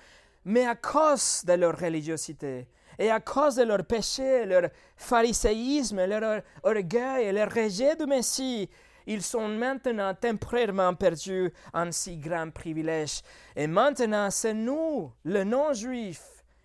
Mais 0.46 0.66
à 0.66 0.76
cause 0.76 1.44
de 1.46 1.54
leur 1.54 1.78
religiosité, 1.78 2.68
et 2.98 3.10
à 3.10 3.20
cause 3.20 3.56
de 3.56 3.64
leur 3.64 3.86
péché, 3.86 4.46
leur 4.46 4.70
phariséisme, 4.98 6.06
leur 6.06 6.42
orgueil 6.64 7.26
et 7.26 7.32
leur 7.32 7.50
rejet 7.50 7.96
du 7.96 8.06
Messie, 8.06 8.70
ils 9.08 9.24
sont 9.24 9.48
maintenant 9.48 10.14
temporairement 10.14 10.94
perdus 10.94 11.52
un 11.74 11.92
si 11.92 12.18
grand 12.18 12.52
privilège. 12.52 13.22
Et 13.56 13.68
maintenant, 13.68 14.30
c'est 14.30 14.54
nous, 14.54 15.12
le 15.24 15.44
non-juif, 15.46 16.22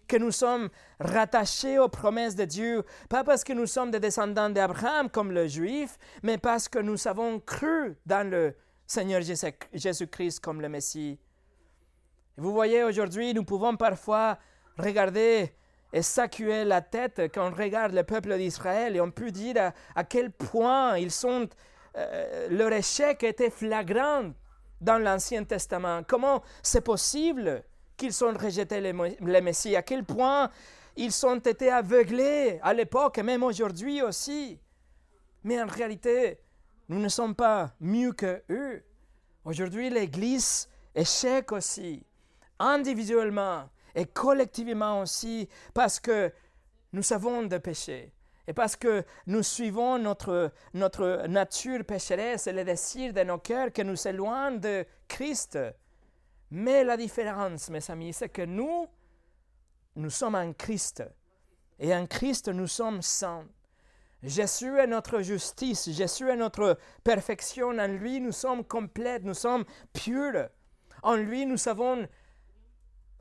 que 0.06 0.16
nous 0.16 0.32
sommes 0.32 0.68
rattachés 1.00 1.78
aux 1.78 1.88
promesses 1.88 2.36
de 2.36 2.44
Dieu, 2.44 2.84
pas 3.08 3.24
parce 3.24 3.44
que 3.44 3.52
nous 3.52 3.66
sommes 3.66 3.90
des 3.90 4.00
descendants 4.00 4.50
d'Abraham 4.50 5.08
comme 5.08 5.32
le 5.32 5.46
juif, 5.46 5.96
mais 6.22 6.36
parce 6.36 6.68
que 6.68 6.78
nous 6.78 7.08
avons 7.08 7.40
cru 7.40 7.96
dans 8.04 8.28
le 8.28 8.54
Seigneur 8.86 9.22
Jésus-Christ 9.72 10.40
comme 10.40 10.60
le 10.60 10.68
Messie. 10.68 11.18
Vous 12.36 12.52
voyez, 12.52 12.82
aujourd'hui, 12.82 13.32
nous 13.32 13.44
pouvons 13.44 13.76
parfois 13.76 14.38
regarder 14.76 15.52
et 15.92 16.02
s'accuer 16.02 16.64
la 16.64 16.80
tête 16.80 17.30
quand 17.32 17.52
on 17.52 17.54
regarde 17.54 17.92
le 17.92 18.02
peuple 18.02 18.36
d'Israël 18.36 18.96
et 18.96 19.00
on 19.00 19.10
peut 19.12 19.30
dire 19.30 19.72
à, 19.94 20.04
quel 20.04 20.32
point 20.32 20.98
ils 20.98 21.12
sont, 21.12 21.48
euh, 21.96 22.48
leur 22.50 22.72
échec 22.72 23.22
était 23.22 23.50
flagrant 23.50 24.32
dans 24.80 24.98
l'Ancien 24.98 25.44
Testament. 25.44 26.02
Comment 26.06 26.42
c'est 26.62 26.80
possible 26.80 27.62
qu'ils 27.96 28.24
ont 28.24 28.34
rejeté 28.34 28.80
le 28.80 29.40
Messie 29.40 29.76
À 29.76 29.82
quel 29.82 30.04
point 30.04 30.50
ils 30.96 31.26
ont 31.26 31.38
été 31.38 31.70
aveuglés 31.70 32.58
à 32.62 32.74
l'époque 32.74 33.18
et 33.18 33.22
même 33.22 33.44
aujourd'hui 33.44 34.02
aussi? 34.02 34.58
Mais 35.44 35.62
en 35.62 35.66
réalité, 35.66 36.40
nous 36.88 36.98
ne 36.98 37.08
sommes 37.08 37.34
pas 37.34 37.74
mieux 37.80 38.12
que 38.12 38.42
eux. 38.50 38.84
Aujourd'hui, 39.44 39.90
l'Église 39.90 40.68
échec 40.94 41.52
aussi, 41.52 42.04
individuellement 42.58 43.68
et 43.94 44.06
collectivement 44.06 45.00
aussi, 45.00 45.48
parce 45.72 46.00
que 46.00 46.32
nous 46.92 47.12
avons 47.12 47.42
des 47.42 47.60
péchés 47.60 48.12
et 48.46 48.52
parce 48.52 48.76
que 48.76 49.04
nous 49.26 49.42
suivons 49.42 49.98
notre, 49.98 50.52
notre 50.74 51.26
nature 51.26 51.84
pécheresse 51.84 52.46
et 52.46 52.52
les 52.52 52.64
désirs 52.64 53.12
de 53.12 53.22
nos 53.22 53.38
cœurs 53.38 53.72
que 53.72 53.82
nous 53.82 54.06
éloignent 54.06 54.60
de 54.60 54.86
Christ. 55.08 55.58
Mais 56.50 56.84
la 56.84 56.96
différence, 56.96 57.70
mes 57.70 57.90
amis, 57.90 58.12
c'est 58.12 58.28
que 58.28 58.42
nous, 58.42 58.86
nous 59.96 60.10
sommes 60.10 60.34
en 60.34 60.52
Christ. 60.52 61.02
Et 61.78 61.94
en 61.94 62.06
Christ, 62.06 62.48
nous 62.48 62.66
sommes 62.66 63.02
saints. 63.02 63.46
Jésus 64.24 64.78
est 64.78 64.86
notre 64.86 65.20
justice, 65.20 65.90
Jésus 65.90 66.30
est 66.30 66.36
notre 66.36 66.78
perfection. 67.02 67.78
En 67.78 67.86
lui, 67.86 68.20
nous 68.20 68.32
sommes 68.32 68.64
complètes, 68.64 69.22
nous 69.22 69.34
sommes 69.34 69.64
purs. 69.92 70.48
En 71.02 71.16
lui, 71.16 71.44
nous 71.44 71.68
avons 71.68 72.08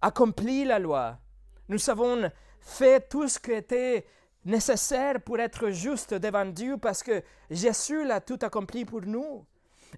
accompli 0.02 0.64
la 0.64 0.80
loi. 0.80 1.20
Nous 1.68 1.90
avons 1.90 2.32
fait 2.62 3.10
tout 3.10 3.28
ce 3.28 3.38
qui 3.38 3.52
était 3.52 4.06
nécessaire 4.46 5.22
pour 5.22 5.40
être 5.40 5.72
juste 5.72 6.14
devant 6.14 6.46
Dieu 6.46 6.78
parce 6.78 7.04
que 7.04 7.22
Jésus 7.50 8.06
l'a 8.06 8.22
tout 8.22 8.40
accompli 8.42 8.86
pour 8.86 9.02
nous. 9.02 9.46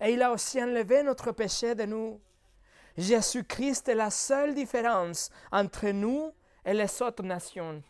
Et 0.01 0.13
il 0.13 0.23
a 0.23 0.31
aussi 0.31 0.61
enlevé 0.61 1.03
notre 1.03 1.31
péché 1.31 1.75
de 1.75 1.85
nous. 1.85 2.19
Jésus-Christ 2.97 3.89
est 3.89 3.95
la 3.95 4.09
seule 4.09 4.55
différence 4.55 5.29
entre 5.51 5.87
nous 5.89 6.31
et 6.65 6.73
les 6.73 7.01
autres 7.03 7.23
nations 7.23 7.83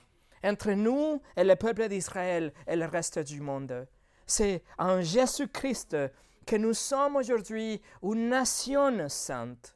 entre 0.43 0.71
nous 0.71 1.21
et 1.35 1.43
le 1.43 1.55
peuple 1.55 1.87
d'Israël 1.87 2.53
et 2.67 2.75
le 2.75 2.85
reste 2.85 3.19
du 3.19 3.41
monde. 3.41 3.87
C'est 4.25 4.63
en 4.77 5.01
Jésus-Christ 5.01 5.97
que 6.45 6.55
nous 6.55 6.73
sommes 6.73 7.15
aujourd'hui 7.15 7.81
une 8.03 8.29
nation 8.29 9.07
sainte. 9.09 9.75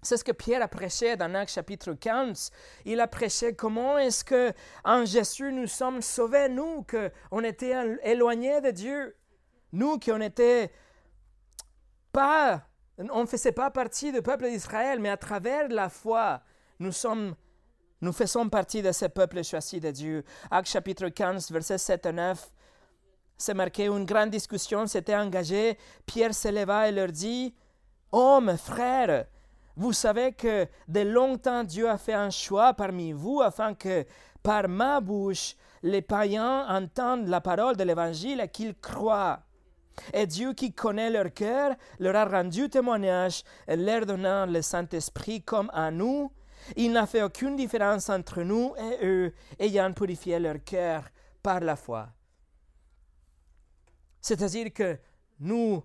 C'est 0.00 0.16
ce 0.16 0.24
que 0.24 0.32
Pierre 0.32 0.62
a 0.62 0.68
prêché 0.68 1.16
dans 1.16 1.34
Actes 1.34 1.52
chapitre 1.52 1.92
15. 1.92 2.52
Il 2.84 3.00
a 3.00 3.08
prêché 3.08 3.54
comment 3.54 3.98
est-ce 3.98 4.24
que 4.24 4.52
en 4.84 5.04
Jésus 5.04 5.52
nous 5.52 5.66
sommes 5.66 6.02
sauvés, 6.02 6.48
nous, 6.48 6.84
qu'on 6.84 7.42
était 7.42 7.74
éloignés 8.04 8.60
de 8.60 8.70
Dieu, 8.70 9.16
nous 9.72 9.98
qui 9.98 10.12
on 10.12 10.20
était 10.20 10.70
pas, 12.12 12.62
on 12.98 13.22
ne 13.22 13.26
faisait 13.26 13.52
pas 13.52 13.70
partie 13.70 14.12
du 14.12 14.22
peuple 14.22 14.48
d'Israël, 14.48 15.00
mais 15.00 15.10
à 15.10 15.16
travers 15.16 15.68
la 15.68 15.88
foi, 15.88 16.42
nous 16.78 16.92
sommes 16.92 17.34
nous 18.00 18.12
faisons 18.12 18.48
partie 18.48 18.82
de 18.82 18.92
ce 18.92 19.06
peuple 19.06 19.42
choisi 19.42 19.80
de 19.80 19.90
Dieu. 19.90 20.24
Acte 20.50 20.68
chapitre 20.68 21.08
15, 21.08 21.50
versets 21.50 21.78
7 21.78 22.06
et 22.06 22.12
9. 22.12 22.50
C'est 23.36 23.54
marqué 23.54 23.86
une 23.86 24.04
grande 24.04 24.30
discussion 24.30 24.86
s'était 24.86 25.16
engagée. 25.16 25.76
Pierre 26.06 26.34
se 26.34 26.48
leva 26.48 26.88
et 26.88 26.92
leur 26.92 27.10
dit 27.10 27.54
Hommes, 28.12 28.56
frères, 28.56 29.26
vous 29.76 29.92
savez 29.92 30.32
que 30.32 30.66
de 30.88 31.00
longtemps 31.00 31.64
Dieu 31.64 31.88
a 31.88 31.98
fait 31.98 32.14
un 32.14 32.30
choix 32.30 32.74
parmi 32.74 33.12
vous 33.12 33.40
afin 33.42 33.74
que 33.74 34.04
par 34.42 34.68
ma 34.68 35.00
bouche 35.00 35.56
les 35.82 36.02
païens 36.02 36.66
entendent 36.68 37.28
la 37.28 37.40
parole 37.40 37.76
de 37.76 37.84
l'Évangile 37.84 38.40
et 38.40 38.48
qu'ils 38.48 38.76
croient. 38.76 39.40
Et 40.12 40.26
Dieu 40.26 40.52
qui 40.52 40.72
connaît 40.72 41.10
leur 41.10 41.32
cœur 41.32 41.74
leur 41.98 42.16
a 42.16 42.24
rendu 42.24 42.68
témoignage, 42.68 43.42
leur 43.68 44.06
donnant 44.06 44.46
le 44.46 44.62
Saint-Esprit 44.62 45.42
comme 45.42 45.70
à 45.72 45.90
nous. 45.90 46.30
Il 46.76 46.92
n'a 46.92 47.06
fait 47.06 47.22
aucune 47.22 47.56
différence 47.56 48.08
entre 48.08 48.42
nous 48.42 48.74
et 48.76 49.06
eux, 49.06 49.34
ayant 49.58 49.92
purifié 49.92 50.38
leur 50.38 50.62
cœur 50.64 51.04
par 51.42 51.60
la 51.60 51.76
foi. 51.76 52.08
C'est-à-dire 54.20 54.72
que 54.72 54.98
nous 55.40 55.82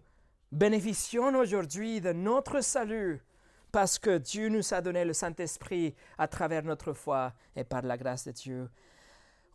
bénéficions 0.52 1.36
aujourd'hui 1.36 2.02
de 2.02 2.12
notre 2.14 2.62
salut 2.62 3.24
parce 3.72 3.98
que 3.98 4.20
Dieu 4.20 4.50
nous 4.50 4.74
a 4.74 4.82
donné 4.82 5.04
le 5.04 5.14
Saint-Esprit 5.14 5.96
à 6.18 6.28
travers 6.28 6.64
notre 6.64 6.94
foi 6.94 7.34
et 7.56 7.64
par 7.64 7.82
la 7.82 7.98
grâce 7.98 8.26
de 8.26 8.32
Dieu. 8.32 8.70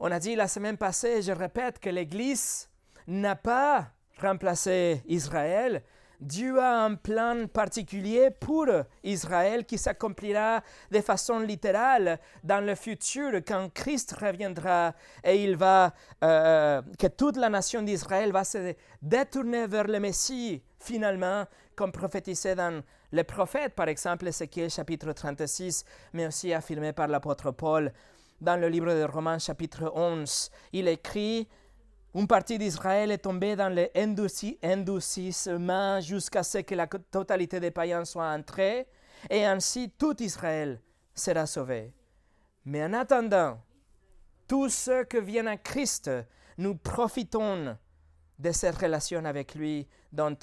On 0.00 0.10
a 0.10 0.18
dit 0.18 0.34
la 0.34 0.48
semaine 0.48 0.76
passée, 0.76 1.22
je 1.22 1.32
répète, 1.32 1.78
que 1.78 1.88
l'Église 1.88 2.68
n'a 3.06 3.36
pas 3.36 3.92
remplacé 4.20 5.02
Israël. 5.06 5.82
Dieu 6.20 6.58
a 6.58 6.84
un 6.84 6.96
plan 6.96 7.46
particulier 7.46 8.30
pour 8.30 8.66
Israël 9.04 9.64
qui 9.64 9.78
s'accomplira 9.78 10.62
de 10.90 11.00
façon 11.00 11.38
littérale 11.38 12.18
dans 12.42 12.64
le 12.64 12.74
futur 12.74 13.40
quand 13.46 13.72
Christ 13.72 14.16
reviendra 14.20 14.94
et 15.22 15.44
il 15.44 15.56
va 15.56 15.94
euh, 16.24 16.82
que 16.98 17.06
toute 17.06 17.36
la 17.36 17.48
nation 17.48 17.82
d'Israël 17.82 18.32
va 18.32 18.42
se 18.42 18.74
détourner 19.00 19.68
vers 19.68 19.86
le 19.86 20.00
Messie 20.00 20.60
finalement 20.80 21.44
comme 21.76 21.92
prophétisé 21.92 22.56
dans 22.56 22.82
les 23.12 23.24
prophètes 23.24 23.76
par 23.76 23.88
exemple 23.88 24.26
Ézéchiel 24.26 24.70
chapitre 24.70 25.12
36 25.12 25.84
mais 26.14 26.26
aussi 26.26 26.52
affirmé 26.52 26.92
par 26.92 27.06
l'apôtre 27.06 27.52
Paul 27.52 27.92
dans 28.40 28.60
le 28.60 28.68
livre 28.68 28.92
de 28.92 29.04
Romains 29.04 29.38
chapitre 29.38 29.92
11 29.94 30.50
il 30.72 30.88
écrit 30.88 31.46
une 32.14 32.26
partie 32.26 32.58
d'Israël 32.58 33.10
est 33.10 33.18
tombée 33.18 33.54
dans 33.54 33.68
l'endoucissement 33.68 36.00
jusqu'à 36.00 36.42
ce 36.42 36.58
que 36.58 36.74
la 36.74 36.86
totalité 36.86 37.60
des 37.60 37.70
païens 37.70 38.04
soit 38.04 38.32
entrée, 38.32 38.86
et 39.28 39.44
ainsi 39.44 39.90
tout 39.90 40.20
Israël 40.22 40.80
sera 41.14 41.46
sauvé. 41.46 41.92
Mais 42.64 42.84
en 42.84 42.94
attendant, 42.94 43.60
tous 44.46 44.70
ceux 44.70 45.04
qui 45.04 45.20
viennent 45.20 45.48
à 45.48 45.58
Christ, 45.58 46.10
nous 46.56 46.76
profitons 46.76 47.76
de 48.38 48.52
cette 48.52 48.76
relation 48.76 49.24
avec 49.24 49.54
lui 49.54 49.86
dont 50.12 50.36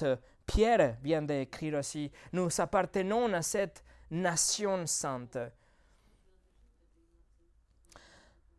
Pierre 0.46 0.96
vient 1.02 1.22
d'écrire 1.22 1.78
aussi. 1.78 2.10
Nous 2.32 2.48
appartenons 2.58 3.32
à 3.32 3.42
cette 3.42 3.82
nation 4.10 4.86
sainte. 4.86 5.38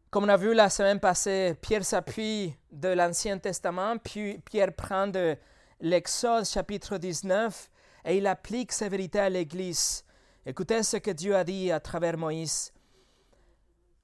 Comme 0.09 0.23
on 0.23 0.29
a 0.29 0.37
vu 0.37 0.53
la 0.53 0.69
semaine 0.69 1.01
passée, 1.01 1.53
Pierre 1.61 1.83
s'appuie 1.83 2.55
de 2.71 2.87
l'Ancien 2.87 3.37
Testament, 3.39 3.97
puis 3.97 4.37
Pierre 4.39 4.73
prend 4.73 5.05
de 5.05 5.35
l'Exode 5.81 6.45
chapitre 6.45 6.97
19 6.97 7.69
et 8.05 8.17
il 8.17 8.25
applique 8.25 8.71
sa 8.71 8.87
vérité 8.87 9.19
à 9.19 9.29
l'Église. 9.29 10.05
Écoutez 10.45 10.81
ce 10.83 10.95
que 10.95 11.11
Dieu 11.11 11.35
a 11.35 11.43
dit 11.43 11.73
à 11.73 11.81
travers 11.81 12.17
Moïse. 12.17 12.71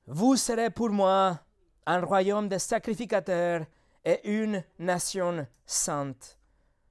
Vous 0.05 0.35
serez 0.35 0.69
pour 0.69 0.89
moi 0.89 1.39
un 1.85 2.01
royaume 2.01 2.49
de 2.49 2.57
sacrificateurs 2.57 3.65
et 4.03 4.29
une 4.29 4.61
nation 4.79 5.47
sainte. 5.65 6.37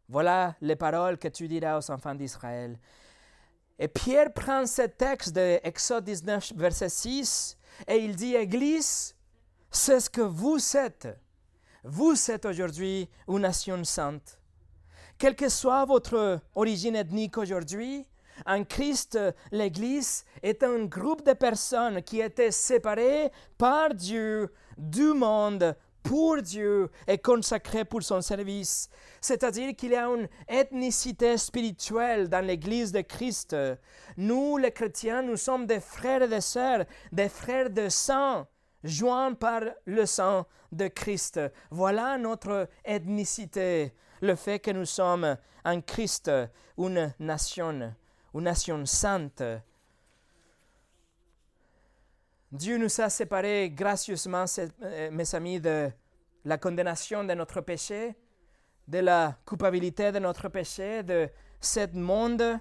Voilà 0.09 0.57
les 0.63 0.77
paroles 0.77 1.19
que 1.19 1.29
tu 1.29 1.49
diras 1.49 1.79
aux 1.79 1.91
enfants 1.91 2.15
d'Israël. 2.15 2.79
Et 3.79 3.89
Pierre 3.89 4.33
prend 4.33 4.65
ce 4.65 4.83
texte 4.83 5.35
de 5.35 5.61
Exode 5.63 6.05
19, 6.05 6.55
verset 6.57 6.89
6, 6.89 7.59
et 7.87 7.97
il 7.97 8.17
dit, 8.17 8.35
Église, 8.35 9.15
c'est 9.71 10.01
ce 10.01 10.11
que 10.11 10.21
vous 10.21 10.59
êtes. 10.77 11.09
Vous 11.85 12.31
êtes 12.31 12.45
aujourd'hui 12.45 13.09
une 13.29 13.41
nation 13.41 13.83
sainte. 13.85 14.39
Quelle 15.19 15.37
que 15.37 15.49
soit 15.49 15.85
votre 15.85 16.41
origine 16.55 16.97
ethnique 16.97 17.39
aujourd'hui, 17.39 18.07
en 18.47 18.65
Christ, 18.65 19.19
l'Église 19.51 20.25
est 20.43 20.63
un 20.63 20.85
groupe 20.85 21.25
de 21.25 21.33
personnes 21.33 22.03
qui 22.03 22.21
étaient 22.21 22.51
séparées 22.51 23.31
par 23.59 23.95
Dieu 23.95 24.53
du 24.77 25.13
monde 25.13 25.77
pour 26.03 26.43
Dieu 26.43 26.91
et 27.07 27.19
consacrées 27.19 27.85
pour 27.85 28.03
son 28.03 28.21
service. 28.21 28.89
C'est-à-dire 29.21 29.75
qu'il 29.77 29.93
y 29.93 29.97
a 29.97 30.07
une 30.07 30.29
ethnicité 30.49 31.37
spirituelle 31.39 32.29
dans 32.29 32.45
l'Église 32.45 32.93
de 32.93 33.01
Christ. 33.03 33.57
Nous, 34.17 34.57
les 34.57 34.73
chrétiens, 34.73 35.23
nous 35.23 35.37
sommes 35.37 35.67
des 35.67 35.81
frères 35.81 36.23
et 36.23 36.29
des 36.29 36.41
sœurs, 36.41 36.85
des 37.13 37.29
frères 37.29 37.71
de 37.71 37.89
sang, 37.89 38.47
joints 38.83 39.35
par 39.35 39.63
le 39.87 40.07
sang 40.07 40.47
de 40.73 40.89
Christ. 40.89 41.41
Voilà 41.71 42.19
notre 42.19 42.69
ethnicité, 42.85 43.93
le 44.21 44.35
fait 44.35 44.59
que 44.59 44.71
nous 44.71 44.87
sommes 44.87 45.37
en 45.65 45.81
Christ 45.81 46.31
une 46.79 47.15
nation, 47.21 47.95
une 48.35 48.41
nation 48.43 48.85
sainte. 48.87 49.43
Dieu 52.53 52.79
nous 52.79 53.01
a 53.01 53.09
séparés 53.09 53.71
gracieusement, 53.71 54.45
euh, 54.59 55.11
mes 55.11 55.35
amis, 55.35 55.61
de 55.61 55.91
la 56.45 56.59
condamnation 56.59 57.25
de 57.25 57.35
notre 57.35 57.61
péché 57.63 58.15
de 58.89 58.99
la 58.99 59.37
culpabilité 59.47 60.13
de 60.13 60.19
notre 60.19 60.49
péché, 60.49 61.03
de 61.03 61.29
ce 61.61 61.87
monde, 61.97 62.59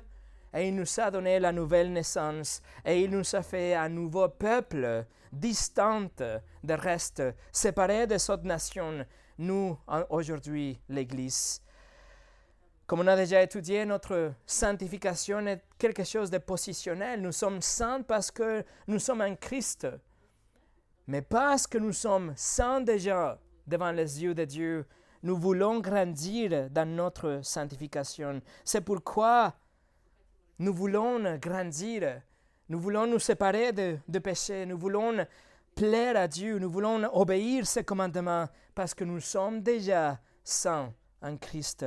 et 0.54 0.67
il 0.67 0.75
nous 0.75 0.99
a 0.99 1.10
donné 1.10 1.39
la 1.39 1.51
nouvelle 1.51 1.91
naissance, 1.91 2.62
et 2.86 3.01
il 3.01 3.12
nous 3.12 3.36
a 3.36 3.41
fait 3.41 3.73
un 3.73 3.89
nouveau 3.89 4.30
peuple, 4.30 5.06
distant 5.32 6.10
de 6.17 6.73
reste, 6.73 7.23
séparé 7.51 8.06
de 8.06 8.17
cette 8.17 8.43
nation, 8.43 9.06
nous, 9.38 9.77
aujourd'hui, 10.10 10.80
l'Église. 10.89 11.62
Comme 12.91 12.99
on 12.99 13.08
a 13.08 13.15
déjà 13.15 13.41
étudié, 13.41 13.86
notre 13.86 14.34
sanctification 14.45 15.47
est 15.47 15.63
quelque 15.77 16.04
chose 16.04 16.30
de 16.30 16.39
positionnel. 16.39 17.21
Nous 17.21 17.32
sommes 17.32 17.62
saints 17.62 18.01
parce 18.01 18.32
que 18.32 18.65
nous 18.86 18.99
sommes 18.99 19.21
en 19.21 19.34
Christ, 19.38 19.88
mais 21.08 21.21
parce 21.21 21.67
que 21.67 21.77
nous 21.77 21.93
sommes 21.93 22.34
saints 22.36 22.82
déjà 22.82 23.39
devant 23.65 23.93
les 23.93 24.21
yeux 24.21 24.36
de 24.36 24.43
Dieu, 24.43 24.86
nous 25.23 25.38
voulons 25.38 25.80
grandir 25.80 26.69
dans 26.69 26.86
notre 26.86 27.39
sanctification. 27.43 28.41
C'est 28.65 28.82
pourquoi 28.82 29.54
nous 30.60 30.73
voulons 30.73 31.38
grandir. 31.38 32.21
Nous 32.67 32.82
voulons 32.82 33.08
nous 33.08 33.19
séparer 33.19 33.71
de, 33.71 33.99
de 34.06 34.19
péché. 34.19 34.65
Nous 34.65 34.77
voulons 34.77 35.25
plaire 35.75 36.17
à 36.17 36.27
Dieu. 36.27 36.60
Nous 36.60 36.69
voulons 36.69 37.10
obéir 37.13 37.65
ses 37.65 37.86
commandements 37.86 38.49
parce 38.75 38.93
que 38.93 39.06
nous 39.06 39.21
sommes 39.21 39.62
déjà 39.62 40.19
saints 40.43 40.93
en 41.21 41.38
Christ. 41.38 41.86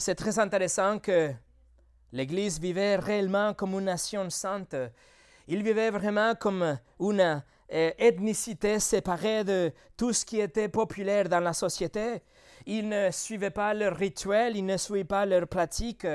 C'est 0.00 0.14
très 0.14 0.38
intéressant 0.38 1.00
que 1.00 1.32
l'Église 2.12 2.60
vivait 2.60 2.94
réellement 2.94 3.52
comme 3.52 3.72
une 3.74 3.86
nation 3.86 4.30
sainte. 4.30 4.76
Il 5.48 5.64
vivait 5.64 5.90
vraiment 5.90 6.36
comme 6.36 6.78
une 7.00 7.42
ethnicité 7.68 8.78
séparée 8.78 9.42
de 9.42 9.72
tout 9.96 10.12
ce 10.12 10.24
qui 10.24 10.38
était 10.38 10.68
populaire 10.68 11.28
dans 11.28 11.40
la 11.40 11.52
société. 11.52 12.22
Ils 12.64 12.88
ne 12.88 13.10
suivaient 13.10 13.50
pas 13.50 13.74
leurs 13.74 13.96
rituels, 13.96 14.56
ils 14.56 14.64
ne 14.64 14.76
suivaient 14.76 15.02
pas 15.02 15.26
leurs 15.26 15.48
pratiques, 15.48 16.06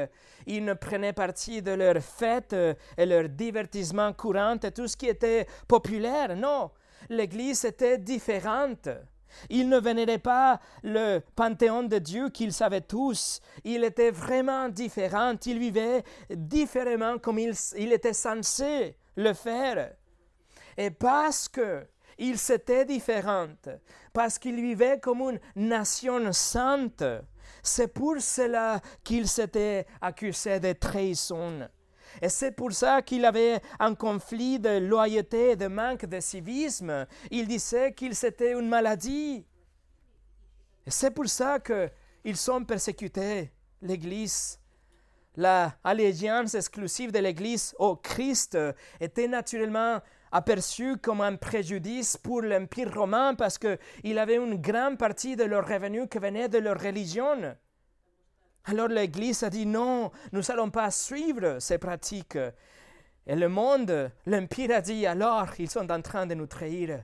ils 0.47 0.63
ne 0.63 0.75
prenaient 0.75 1.11
partie 1.11 1.61
de 1.61 1.71
leurs 1.71 2.01
fêtes 2.01 2.55
et 2.97 3.05
leurs 3.05 3.27
divertissements 3.27 4.13
courants 4.13 4.59
tout 4.59 4.87
ce 4.87 4.95
qui 4.95 5.07
était 5.07 5.45
populaire. 5.67 6.37
Non, 6.37 6.71
l'Église 7.09 7.65
était 7.65 7.97
différente. 7.97 8.87
Ils 9.49 9.69
ne 9.69 9.79
vénéraient 9.79 10.17
pas 10.17 10.59
le 10.83 11.19
panthéon 11.35 11.83
de 11.83 11.97
Dieu 11.97 12.29
qu'ils 12.29 12.53
savaient 12.53 12.81
tous. 12.81 13.39
Il 13.63 13.83
était 13.83 14.11
vraiment 14.11 14.69
différent. 14.69 15.33
Ils 15.45 15.59
vivaient 15.59 16.03
différemment 16.29 17.17
comme 17.17 17.39
il, 17.39 17.53
il 17.77 17.93
était 17.93 18.13
censé 18.13 18.95
le 19.15 19.33
faire. 19.33 19.93
Et 20.77 20.89
parce 20.89 21.47
que 21.47 21.85
ils 22.17 22.51
étaient 22.51 22.85
différents, 22.85 23.47
parce 24.13 24.37
qu'ils 24.37 24.61
vivaient 24.61 24.99
comme 24.99 25.21
une 25.21 25.39
nation 25.55 26.31
sainte, 26.31 27.03
c'est 27.61 27.87
pour 27.87 28.19
cela 28.19 28.79
qu'ils 29.03 29.27
s'étaient 29.27 29.85
accusés 30.01 30.59
de 30.59 30.73
trahison. 30.73 31.67
Et 32.21 32.29
c'est 32.29 32.51
pour 32.51 32.71
ça 32.71 33.01
qu'il 33.01 33.25
avait 33.25 33.61
un 33.79 33.95
conflit 33.95 34.59
de 34.59 34.77
loyauté, 34.79 35.55
de 35.55 35.67
manque 35.67 36.05
de 36.05 36.19
civisme. 36.19 37.05
Il 37.31 37.47
disait 37.47 37.93
qu'ils 37.93 38.25
étaient 38.25 38.53
une 38.53 38.69
maladie. 38.69 39.45
Et 40.85 40.91
c'est 40.91 41.11
pour 41.11 41.27
ça 41.27 41.59
qu'ils 41.59 42.37
sont 42.37 42.63
persécutés, 42.63 43.51
l'Église. 43.81 44.59
La 45.35 45.75
allégeance 45.83 46.53
exclusive 46.53 47.11
de 47.11 47.19
l'Église 47.19 47.73
au 47.79 47.95
Christ 47.95 48.57
était 48.99 49.27
naturellement 49.27 49.99
aperçue 50.31 50.97
comme 50.97 51.21
un 51.21 51.35
préjudice 51.35 52.17
pour 52.17 52.41
l'Empire 52.41 52.93
romain 52.93 53.33
parce 53.33 53.57
qu'il 53.57 54.19
avait 54.19 54.35
une 54.35 54.61
grande 54.61 54.97
partie 54.97 55.35
de 55.35 55.43
leurs 55.43 55.67
revenus 55.67 56.07
qui 56.09 56.19
venait 56.19 56.49
de 56.49 56.57
leur 56.57 56.79
religion. 56.79 57.55
Alors 58.65 58.87
l'Église 58.87 59.43
a 59.43 59.49
dit 59.49 59.65
non, 59.65 60.11
nous 60.31 60.41
n'allons 60.41 60.69
pas 60.69 60.89
suivre 60.91 61.59
ces 61.59 61.77
pratiques. 61.77 62.37
Et 63.25 63.35
le 63.35 63.49
monde, 63.49 64.11
l'Empire 64.25 64.77
a 64.77 64.81
dit 64.81 65.05
alors, 65.05 65.47
ils 65.59 65.69
sont 65.69 65.89
en 65.91 66.01
train 66.01 66.25
de 66.25 66.33
nous 66.33 66.47
trahir. 66.47 67.03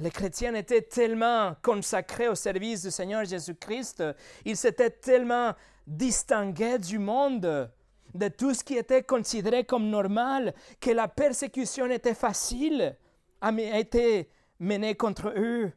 Les 0.00 0.10
chrétiens 0.10 0.54
étaient 0.54 0.82
tellement 0.82 1.56
consacrés 1.60 2.28
au 2.28 2.36
service 2.36 2.82
du 2.82 2.90
Seigneur 2.90 3.24
Jésus-Christ, 3.24 4.04
ils 4.44 4.56
s'étaient 4.56 4.90
tellement 4.90 5.54
distingués 5.86 6.78
du 6.78 7.00
monde, 7.00 7.70
de 8.14 8.28
tout 8.28 8.54
ce 8.54 8.62
qui 8.62 8.76
était 8.76 9.02
considéré 9.02 9.64
comme 9.64 9.88
normal, 9.88 10.54
que 10.80 10.90
la 10.90 11.08
persécution 11.08 11.86
était 11.90 12.14
facile, 12.14 12.96
a 13.40 13.50
été 13.50 14.30
menée 14.60 14.94
contre 14.94 15.32
eux. 15.36 15.72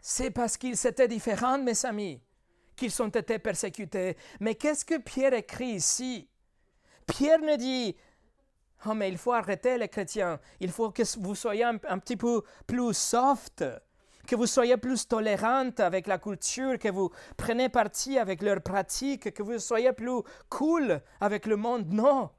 C'est 0.00 0.30
parce 0.30 0.56
qu'ils 0.56 0.86
étaient 0.86 1.08
différents, 1.08 1.58
mes 1.58 1.84
amis, 1.84 2.20
qu'ils 2.76 3.02
ont 3.02 3.08
été 3.08 3.38
persécutés. 3.38 4.16
Mais 4.40 4.54
qu'est-ce 4.54 4.84
que 4.84 4.98
Pierre 4.98 5.34
écrit 5.34 5.70
ici? 5.70 6.28
Pierre 7.06 7.40
ne 7.40 7.56
dit 7.56 7.96
Oh, 8.86 8.94
mais 8.94 9.08
il 9.08 9.18
faut 9.18 9.32
arrêter 9.32 9.76
les 9.76 9.88
chrétiens. 9.88 10.38
Il 10.60 10.70
faut 10.70 10.90
que 10.90 11.02
vous 11.18 11.34
soyez 11.34 11.64
un, 11.64 11.76
petit 11.76 12.16
peu 12.16 12.42
plus 12.66 12.94
soft, 12.94 13.64
que 14.26 14.36
vous 14.36 14.46
soyez 14.46 14.76
plus 14.76 15.08
tolérante 15.08 15.80
avec 15.80 16.06
la 16.06 16.18
culture, 16.18 16.78
que 16.78 16.88
vous 16.88 17.10
prenez 17.36 17.68
parti 17.68 18.18
avec 18.18 18.40
leurs 18.40 18.62
pratiques, 18.62 19.34
que 19.34 19.42
vous 19.42 19.58
soyez 19.58 19.92
plus 19.92 20.22
cool 20.48 21.00
avec 21.20 21.46
le 21.46 21.56
monde. 21.56 21.86
Non. 21.92 22.30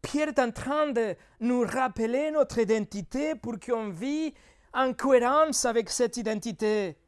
Pierre 0.00 0.28
est 0.28 0.38
en 0.38 0.50
train 0.52 0.90
de 0.90 1.16
nous 1.40 1.62
rappeler 1.62 2.30
notre 2.30 2.58
identité 2.58 3.34
pour 3.34 3.58
qu'on 3.58 3.88
vit 3.88 4.34
en 4.74 4.92
cohérence 4.92 5.64
avec 5.64 5.90
cette 5.90 6.16
identité. 6.16 6.98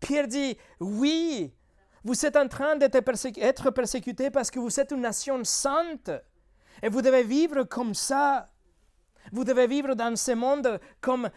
Pierre 0.00 0.28
dit, 0.28 0.56
oui, 0.80 1.52
vous 2.04 2.24
êtes 2.24 2.36
en 2.36 2.48
train 2.48 2.76
d'être 2.76 3.00
persécuté 3.00 4.30
parce 4.30 4.50
que 4.50 4.58
vous 4.58 4.80
êtes 4.80 4.92
une 4.92 5.00
nation 5.00 5.42
sainte. 5.44 6.10
Et 6.82 6.88
vous 6.88 7.02
devez 7.02 7.24
vivre 7.24 7.64
comme 7.64 7.94
ça. 7.94 8.46
Vous 9.32 9.44
devez 9.44 9.66
vivre 9.66 9.94
dans 9.94 10.16
ce 10.16 10.32
monde 10.32 10.80
comme, 11.00 11.28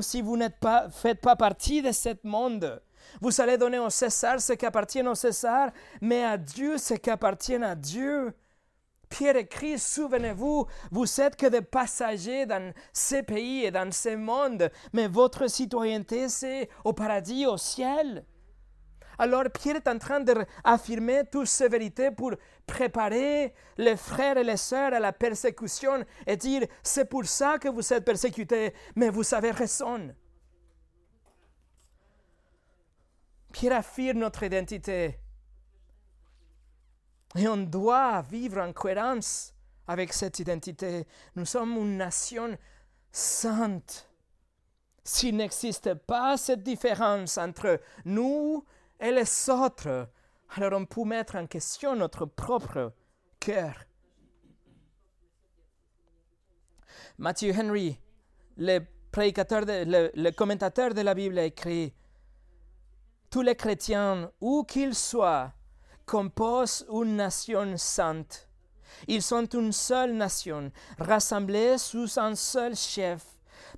si 0.00 0.22
vous 0.22 0.36
n'êtes 0.36 0.58
pas, 0.60 0.88
faites 0.90 1.20
pas 1.20 1.36
partie 1.36 1.82
de 1.82 1.92
ce 1.92 2.10
monde. 2.22 2.80
Vous 3.20 3.40
allez 3.40 3.58
donner 3.58 3.78
au 3.78 3.90
César 3.90 4.40
ce 4.40 4.54
qui 4.54 4.64
appartient 4.64 5.02
au 5.02 5.14
César, 5.14 5.70
mais 6.00 6.24
à 6.24 6.38
Dieu 6.38 6.78
ce 6.78 6.94
qui 6.94 7.10
appartient 7.10 7.56
à 7.56 7.74
Dieu. 7.74 8.32
Pierre 9.08 9.36
écrit, 9.36 9.78
souvenez-vous, 9.78 10.66
vous 10.90 11.20
êtes 11.20 11.36
que 11.36 11.46
des 11.46 11.62
passagers 11.62 12.44
dans 12.46 12.72
ces 12.92 13.22
pays 13.22 13.64
et 13.64 13.70
dans 13.70 13.92
ce 13.92 14.16
monde, 14.16 14.70
mais 14.92 15.06
votre 15.06 15.48
citoyenneté, 15.48 16.28
c'est 16.28 16.68
au 16.84 16.92
paradis, 16.92 17.46
au 17.46 17.56
ciel. 17.56 18.24
Alors 19.18 19.44
Pierre 19.44 19.76
est 19.76 19.88
en 19.88 19.98
train 19.98 20.20
d'affirmer 20.20 21.22
toutes 21.30 21.46
ces 21.46 21.68
vérités 21.68 22.10
pour 22.10 22.32
préparer 22.66 23.54
les 23.78 23.96
frères 23.96 24.36
et 24.36 24.44
les 24.44 24.58
sœurs 24.58 24.92
à 24.92 25.00
la 25.00 25.12
persécution 25.12 26.04
et 26.26 26.36
dire, 26.36 26.66
c'est 26.82 27.08
pour 27.08 27.24
ça 27.24 27.58
que 27.58 27.68
vous 27.68 27.92
êtes 27.92 28.04
persécutés, 28.04 28.74
mais 28.94 29.08
vous 29.08 29.34
avez 29.34 29.52
raison. 29.52 30.14
Pierre 33.52 33.78
affirme 33.78 34.18
notre 34.18 34.42
identité. 34.42 35.18
Et 37.36 37.46
on 37.48 37.58
doit 37.58 38.22
vivre 38.22 38.62
en 38.62 38.72
cohérence 38.72 39.52
avec 39.86 40.12
cette 40.12 40.38
identité. 40.38 41.06
Nous 41.34 41.44
sommes 41.44 41.76
une 41.76 41.98
nation 41.98 42.56
sainte. 43.12 44.10
S'il 45.04 45.36
n'existe 45.36 45.94
pas 45.94 46.36
cette 46.36 46.62
différence 46.62 47.36
entre 47.38 47.80
nous 48.04 48.64
et 48.98 49.10
les 49.10 49.50
autres, 49.50 50.08
alors 50.56 50.80
on 50.80 50.86
peut 50.86 51.04
mettre 51.04 51.36
en 51.36 51.46
question 51.46 51.94
notre 51.94 52.24
propre 52.24 52.94
cœur. 53.38 53.84
Matthew 57.18 57.52
Henry, 57.56 58.00
le, 58.56 58.80
le 59.14 60.30
commentateur 60.30 60.94
de 60.94 61.00
la 61.02 61.14
Bible, 61.14 61.38
a 61.38 61.44
écrit 61.44 61.94
Tous 63.30 63.42
les 63.42 63.54
chrétiens, 63.54 64.30
où 64.40 64.64
qu'ils 64.64 64.94
soient, 64.94 65.52
composent 66.06 66.86
une 66.90 67.16
nation 67.16 67.76
sainte. 67.76 68.48
Ils 69.08 69.22
sont 69.22 69.44
une 69.46 69.72
seule 69.72 70.14
nation, 70.14 70.72
rassemblés 70.98 71.76
sous 71.76 72.18
un 72.18 72.34
seul 72.34 72.74
chef, 72.74 73.24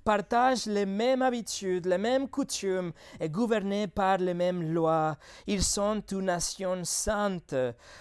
partagent 0.05 0.67
les 0.67 0.85
mêmes 0.85 1.21
habitudes, 1.21 1.87
les 1.87 1.97
mêmes 1.97 2.29
coutumes 2.29 2.93
et 3.19 3.27
gouvernés 3.27 3.87
par 3.87 4.19
les 4.19 4.33
mêmes 4.33 4.71
lois. 4.71 5.17
Ils 5.45 5.63
sont 5.63 6.01
une 6.11 6.25
nation 6.25 6.85
sainte 6.85 7.53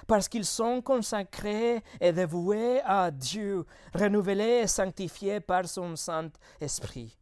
parce 0.06 0.28
qu'ils 0.28 0.44
sont 0.44 0.80
consacrés 0.80 1.82
et 2.00 2.12
dévoués 2.12 2.80
à 2.84 3.10
Dieu, 3.10 3.64
renouvelés 3.94 4.60
et 4.62 4.66
sanctifiés 4.68 5.40
par 5.40 5.66
son 5.66 5.96
Saint-Esprit. 5.96 7.18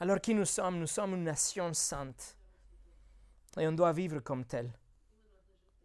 Alors 0.00 0.20
qui 0.20 0.34
nous 0.34 0.44
sommes? 0.44 0.80
Nous 0.80 0.86
sommes 0.86 1.14
une 1.14 1.24
nation 1.24 1.72
sainte 1.72 2.36
et 3.58 3.66
on 3.66 3.72
doit 3.72 3.92
vivre 3.92 4.20
comme 4.20 4.44
tel. 4.44 4.70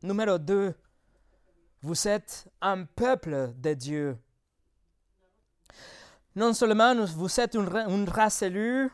Numéro 0.04 0.38
2, 0.38 0.74
vous 1.82 2.08
êtes 2.08 2.48
un 2.62 2.86
peuple 2.86 3.54
de 3.58 3.74
Dieu. 3.74 4.18
Non 6.36 6.54
seulement 6.54 6.96
vous 7.06 7.40
êtes 7.40 7.56
une, 7.56 8.10
race 8.10 8.42
élue, 8.42 8.92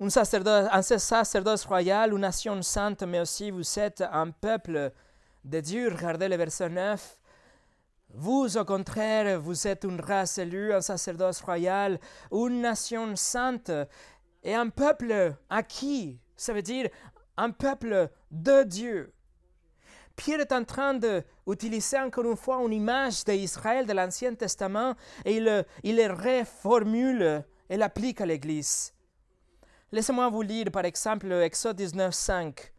un 0.00 0.10
sacerdoce, 0.10 0.68
un 0.72 0.82
sacerdoce 0.82 1.64
royal, 1.66 2.12
une 2.12 2.20
nation 2.20 2.62
sainte, 2.62 3.02
mais 3.02 3.20
aussi 3.20 3.50
vous 3.50 3.78
êtes 3.78 4.00
un 4.00 4.30
peuple 4.30 4.92
de 5.44 5.60
Dieu. 5.60 5.88
Regardez 5.90 6.28
le 6.28 6.36
verset 6.36 6.68
9. 6.68 7.20
Vous, 8.14 8.56
au 8.56 8.64
contraire, 8.64 9.38
vous 9.40 9.66
êtes 9.66 9.84
une 9.84 10.00
race 10.00 10.38
élue, 10.38 10.72
un 10.72 10.80
sacerdoce 10.80 11.42
royal, 11.42 12.00
une 12.32 12.62
nation 12.62 13.14
sainte 13.16 13.70
et 14.42 14.54
un 14.54 14.70
peuple 14.70 15.34
acquis 15.50 16.18
ça 16.38 16.54
veut 16.54 16.62
dire 16.62 16.88
un 17.36 17.50
peuple 17.50 18.08
de 18.30 18.62
Dieu. 18.62 19.12
Pierre 20.16 20.40
est 20.40 20.52
en 20.52 20.64
train 20.64 20.94
d'utiliser 20.94 21.98
encore 21.98 22.24
une 22.24 22.36
fois 22.36 22.60
une 22.64 22.72
image 22.72 23.24
d'Israël 23.24 23.86
de 23.86 23.92
l'Ancien 23.92 24.34
Testament 24.34 24.94
et 25.24 25.36
il, 25.36 25.64
il 25.84 26.00
reformule 26.10 27.44
et 27.70 27.76
l'applique 27.76 28.20
à 28.20 28.26
l'Église. 28.26 28.92
Laissez-moi 29.92 30.28
vous 30.28 30.42
lire 30.42 30.70
par 30.72 30.84
exemple 30.84 31.30
Exode 31.32 31.76
19, 31.76 32.12
5. 32.12 32.72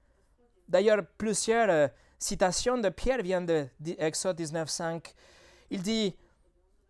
D'ailleurs, 0.68 1.02
plusieurs 1.18 1.70
euh, 1.70 1.88
citations 2.18 2.78
de 2.78 2.90
Pierre 2.90 3.22
viennent 3.22 3.46
de 3.46 3.68
Exode 3.98 4.36
19, 4.36 4.70
5. 4.70 5.16
Il 5.72 5.82
dit 5.82 6.16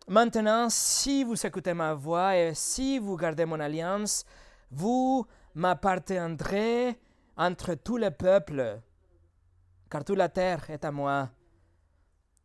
Maintenant, 0.08 0.68
si 0.68 1.22
vous 1.22 1.46
écoutez 1.46 1.72
ma 1.72 1.94
voix 1.94 2.36
et 2.36 2.52
si 2.54 2.98
vous 2.98 3.16
gardez 3.16 3.44
mon 3.44 3.60
alliance, 3.60 4.24
vous 4.70 5.24
m'appartiendrai 5.54 6.98
entre 7.36 7.74
tous 7.74 7.96
les 7.96 8.10
peuples, 8.10 8.80
car 9.90 10.04
toute 10.04 10.18
la 10.18 10.28
terre 10.28 10.68
est 10.70 10.84
à 10.84 10.92
moi. 10.92 11.30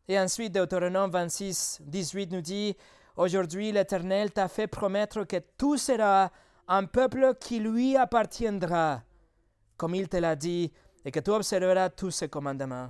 Et 0.08 0.20
ensuite, 0.20 0.54
Deutéronome 0.54 1.12
26, 1.12 1.82
18 1.86 2.32
nous 2.32 2.42
dit, 2.42 2.76
Aujourd'hui 3.18 3.72
l'Éternel 3.72 4.32
t'a 4.32 4.48
fait 4.48 4.68
promettre 4.68 5.24
que 5.24 5.38
tout 5.58 5.78
sera 5.78 6.32
un 6.68 6.86
peuple 6.86 7.36
qui 7.40 7.60
lui 7.60 7.96
appartiendra, 7.96 9.04
comme 9.78 9.96
il 9.96 10.10
te 10.10 10.18
l'a 10.18 10.36
dit, 10.36 10.72
et 11.06 11.12
que 11.12 11.20
tu 11.20 11.32
observeras 11.32 11.90
tous 11.90 12.12
ses 12.12 12.28
commandements. 12.28 12.90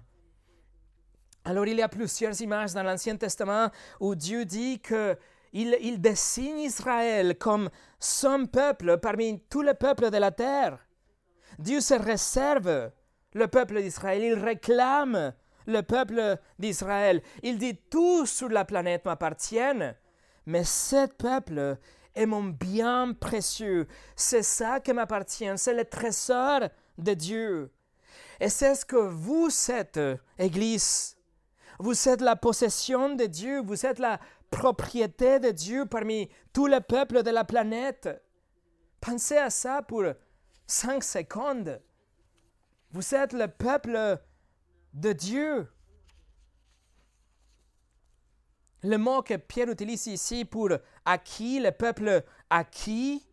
Alors 1.43 1.67
il 1.67 1.78
y 1.78 1.82
a 1.82 1.89
plusieurs 1.89 2.39
images 2.41 2.73
dans 2.73 2.82
l'Ancien 2.82 3.15
Testament 3.17 3.69
où 3.99 4.15
Dieu 4.15 4.45
dit 4.45 4.80
que 4.80 5.15
il, 5.56 6.02
désigne 6.02 6.60
Israël 6.60 7.38
comme 7.38 7.70
son 8.00 8.46
peuple 8.46 8.98
parmi 8.98 9.39
tous 9.50 9.62
les 9.62 9.74
peuples 9.74 10.12
de 10.12 10.18
la 10.18 10.32
terre. 10.32 10.80
Dieu 11.60 11.80
se 11.80 11.94
réserve 11.94 12.91
le 13.34 13.48
peuple 13.48 13.82
d'Israël, 13.82 14.22
il 14.22 14.34
réclame 14.34 15.34
le 15.65 15.82
peuple 15.82 16.38
d'Israël. 16.60 17.22
Il 17.41 17.58
dit 17.58 17.78
tout 17.89 18.26
sur 18.26 18.50
la 18.50 18.65
planète 18.65 19.06
m'appartient, 19.06 19.58
mais 20.46 20.63
ce 20.65 21.08
peuple 21.08 21.78
est 22.13 22.26
mon 22.26 22.44
bien 22.44 23.13
précieux. 23.13 23.88
C'est 24.15 24.44
ça 24.44 24.82
qui 24.82 24.91
m'appartient, 24.91 25.52
c'est 25.56 25.74
le 25.74 25.86
trésor 25.86 26.62
de 26.98 27.13
Dieu. 27.13 27.72
Et 28.41 28.50
c'est 28.50 28.76
ce 28.76 28.86
que 28.86 28.98
vous 28.98 29.50
êtes, 29.70 30.00
Église. 30.38 31.15
Vous 31.80 32.08
êtes 32.08 32.22
la 32.22 32.36
possession 32.36 33.15
de 33.15 33.26
Dieu, 33.26 33.62
vous 33.62 33.86
êtes 33.86 34.00
la 34.00 34.20
propriété 34.56 35.39
de 35.41 35.52
Dieu 35.52 35.86
parmi 35.86 36.30
tous 36.54 36.65
les 36.65 36.80
peuples 36.80 37.24
de 37.24 37.30
la 37.30 37.44
planète. 37.44 38.10
Pensez 39.02 39.38
à 39.38 39.50
ça 39.50 39.82
pour 39.82 40.04
cinq 40.65 41.04
secondes. 41.04 41.82
Vous 42.91 43.13
êtes 43.13 43.34
le 43.34 43.50
peuple 43.50 44.18
de 44.94 45.12
Dieu. 45.12 45.68
Le 48.82 48.98
mot 48.98 49.22
que 49.24 49.36
Pierre 49.36 49.70
utilise 49.70 50.08
ici 50.08 50.46
pour 50.46 50.70
acquis, 51.04 51.60
le 51.60 51.72
peuple 51.72 52.24
acquis, 52.50 53.28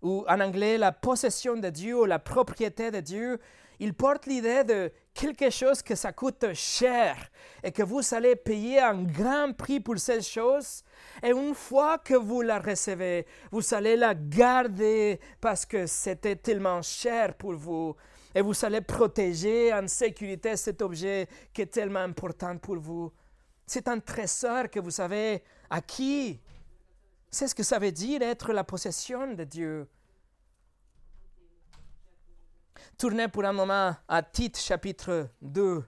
ou 0.00 0.24
en 0.26 0.40
anglais 0.40 0.76
la 0.76 0.90
possession 0.90 1.56
de 1.56 1.70
Dieu 1.70 2.00
ou 2.00 2.04
la 2.04 2.18
propriété 2.18 2.90
de 2.90 2.98
Dieu, 2.98 3.38
il 3.78 3.94
porte 3.94 4.26
l'idée 4.26 4.64
de 4.64 4.92
quelque 5.14 5.50
chose 5.50 5.82
que 5.82 5.94
ça 5.94 6.12
coûte 6.12 6.52
cher 6.54 7.16
et 7.62 7.70
que 7.70 7.82
vous 7.82 8.02
allez 8.14 8.36
payer 8.36 8.80
un 8.80 9.02
grand 9.02 9.52
prix 9.52 9.80
pour 9.80 9.98
cette 9.98 10.26
chose. 10.26 10.82
Et 11.22 11.30
une 11.30 11.54
fois 11.54 11.98
que 11.98 12.14
vous 12.14 12.42
la 12.42 12.58
recevez, 12.58 13.26
vous 13.50 13.74
allez 13.74 13.96
la 13.96 14.14
garder 14.14 15.20
parce 15.40 15.66
que 15.66 15.86
c'était 15.86 16.36
tellement 16.36 16.82
cher 16.82 17.34
pour 17.34 17.54
vous. 17.54 17.94
Et 18.34 18.40
vous 18.40 18.64
allez 18.64 18.80
protéger 18.80 19.72
en 19.72 19.86
sécurité 19.86 20.56
cet 20.56 20.80
objet 20.80 21.28
qui 21.52 21.62
est 21.62 21.66
tellement 21.66 22.00
important 22.00 22.56
pour 22.56 22.78
vous. 22.78 23.12
C'est 23.66 23.88
un 23.88 24.00
trésor 24.00 24.70
que 24.70 24.80
vous 24.80 25.00
avez 25.00 25.42
acquis. 25.68 26.40
C'est 27.30 27.48
ce 27.48 27.54
que 27.54 27.62
ça 27.62 27.78
veut 27.78 27.92
dire 27.92 28.22
être 28.22 28.52
la 28.52 28.64
possession 28.64 29.34
de 29.34 29.44
Dieu. 29.44 29.86
Tournez 32.98 33.28
pour 33.28 33.44
un 33.44 33.52
moment 33.52 33.96
à 34.06 34.22
Tite 34.22 34.58
chapitre 34.58 35.28
2. 35.40 35.84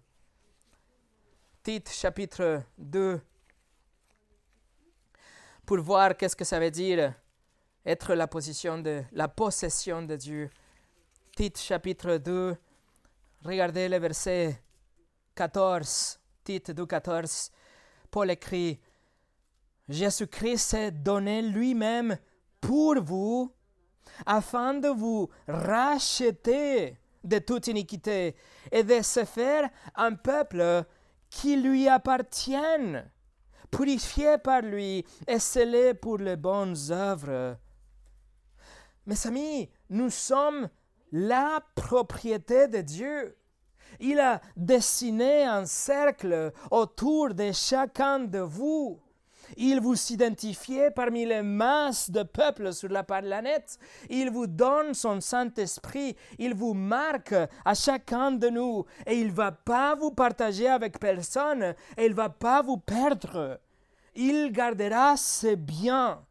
Tite 1.62 1.90
chapitre 1.90 2.62
2. 2.78 3.20
Pour 5.64 5.78
voir 5.78 6.16
qu'est-ce 6.16 6.36
que 6.36 6.44
ça 6.44 6.58
veut 6.58 6.70
dire 6.70 7.14
être 7.86 8.14
la 8.14 8.26
position 8.26 8.78
de 8.78 9.02
la 9.12 9.28
possession 9.28 10.02
de 10.02 10.16
Dieu. 10.16 10.50
Tite 11.36 11.58
chapitre 11.58 12.16
2. 12.16 12.56
Regardez 13.44 13.88
le 13.88 13.98
verset 13.98 14.60
14. 15.34 16.18
Tite 16.42 16.70
2, 16.72 16.86
14. 16.86 17.50
Paul 18.10 18.30
écrit, 18.30 18.80
Jésus-Christ 19.88 20.58
s'est 20.58 20.90
donné 20.90 21.42
lui-même 21.42 22.16
pour 22.60 23.00
vous, 23.02 23.52
afin 24.26 24.74
de 24.74 24.88
vous 24.88 25.28
racheter 25.48 26.96
de 27.22 27.38
toute 27.38 27.66
iniquité 27.68 28.36
et 28.70 28.82
de 28.82 29.02
se 29.02 29.24
faire 29.24 29.68
un 29.94 30.14
peuple 30.14 30.84
qui 31.30 31.56
lui 31.56 31.88
appartienne, 31.88 33.10
purifié 33.70 34.38
par 34.38 34.62
lui 34.62 35.04
et 35.26 35.38
scellé 35.38 35.94
pour 35.94 36.18
les 36.18 36.36
bonnes 36.36 36.76
œuvres. 36.90 37.56
Mes 39.06 39.26
amis, 39.26 39.70
nous 39.90 40.10
sommes 40.10 40.68
la 41.12 41.60
propriété 41.74 42.68
de 42.68 42.80
Dieu. 42.80 43.36
Il 44.00 44.18
a 44.18 44.40
dessiné 44.56 45.44
un 45.44 45.66
cercle 45.66 46.52
autour 46.70 47.34
de 47.34 47.52
chacun 47.52 48.20
de 48.20 48.38
vous. 48.38 49.00
Il 49.56 49.80
vous 49.80 49.96
identifie 50.12 50.90
parmi 50.94 51.24
les 51.24 51.42
masses 51.42 52.10
de 52.10 52.22
peuples 52.22 52.72
sur 52.72 52.88
la 52.88 53.02
planète. 53.04 53.78
Il 54.10 54.30
vous 54.30 54.46
donne 54.46 54.94
son 54.94 55.20
Saint-Esprit. 55.20 56.16
Il 56.38 56.54
vous 56.54 56.74
marque 56.74 57.34
à 57.64 57.74
chacun 57.74 58.32
de 58.32 58.48
nous. 58.48 58.84
Et 59.06 59.18
il 59.18 59.28
ne 59.28 59.32
va 59.32 59.52
pas 59.52 59.94
vous 59.94 60.10
partager 60.10 60.68
avec 60.68 60.98
personne. 60.98 61.74
Et 61.96 62.06
il 62.06 62.10
ne 62.10 62.16
va 62.16 62.28
pas 62.28 62.62
vous 62.62 62.78
perdre. 62.78 63.60
Il 64.14 64.52
gardera 64.52 65.16
ses 65.16 65.56
biens. 65.56 66.24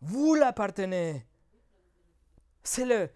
Vous 0.00 0.34
l'appartenez. 0.34 1.24
C'est 2.62 2.84
le 2.84 3.10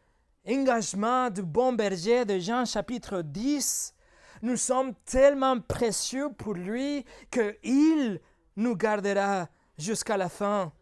engagement 0.49 1.31
du 1.31 1.43
bon 1.43 1.73
berger 1.73 2.25
de 2.25 2.39
Jean 2.39 2.65
chapitre 2.65 3.21
10, 3.23 3.95
nous 4.43 4.57
sommes 4.57 4.95
tellement 5.05 5.61
précieux 5.61 6.31
pour 6.37 6.55
lui 6.55 7.05
qu'il 7.31 8.21
nous 8.59 8.77
gardera 8.77 9.49
jusqu'à 9.79 10.17
la 10.17 10.29
fin. 10.29 10.73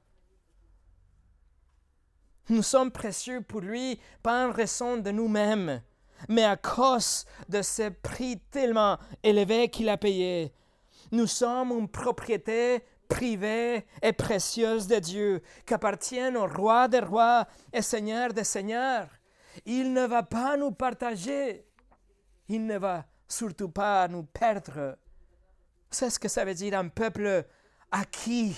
Nous 2.48 2.62
sommes 2.62 2.90
précieux 2.90 3.42
pour 3.42 3.60
lui 3.60 4.00
pas 4.22 4.48
en 4.48 4.50
raison 4.50 4.96
de 4.96 5.10
nous-mêmes, 5.10 5.82
mais 6.28 6.44
à 6.44 6.56
cause 6.56 7.26
de 7.48 7.60
ce 7.60 7.90
prix 7.90 8.40
tellement 8.50 8.98
élevé 9.22 9.68
qu'il 9.68 9.90
a 9.90 9.98
payé. 9.98 10.54
Nous 11.12 11.26
sommes 11.26 11.70
une 11.72 11.88
propriété 11.88 12.82
privée 13.08 13.86
et 14.02 14.12
précieuse 14.12 14.86
de 14.86 14.96
Dieu, 14.96 15.42
qui 15.66 15.74
appartient 15.74 16.34
au 16.34 16.46
roi 16.46 16.88
des 16.88 17.00
rois 17.00 17.46
et 17.72 17.82
seigneur 17.82 18.32
des 18.32 18.44
seigneurs. 18.44 19.08
Il 19.66 19.92
ne 19.92 20.06
va 20.06 20.22
pas 20.22 20.56
nous 20.56 20.72
partager. 20.72 21.66
Il 22.48 22.66
ne 22.66 22.78
va 22.78 23.04
surtout 23.28 23.68
pas 23.68 24.08
nous 24.08 24.22
perdre. 24.22 24.96
C'est 25.90 26.10
ce 26.10 26.18
que 26.18 26.28
ça 26.28 26.44
veut 26.44 26.54
dire 26.54 26.78
un 26.78 26.88
peuple 26.88 27.44
acquis. 27.90 28.57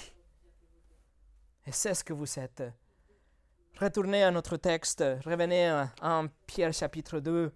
Et 1.66 1.72
c'est 1.72 1.94
ce 1.94 2.04
que 2.04 2.12
vous 2.12 2.38
êtes. 2.38 2.62
Retournez 3.78 4.24
à 4.24 4.30
notre 4.30 4.56
texte, 4.56 5.04
revenez 5.24 5.84
en 6.02 6.26
Pierre 6.46 6.72
chapitre 6.72 7.20
2. 7.20 7.52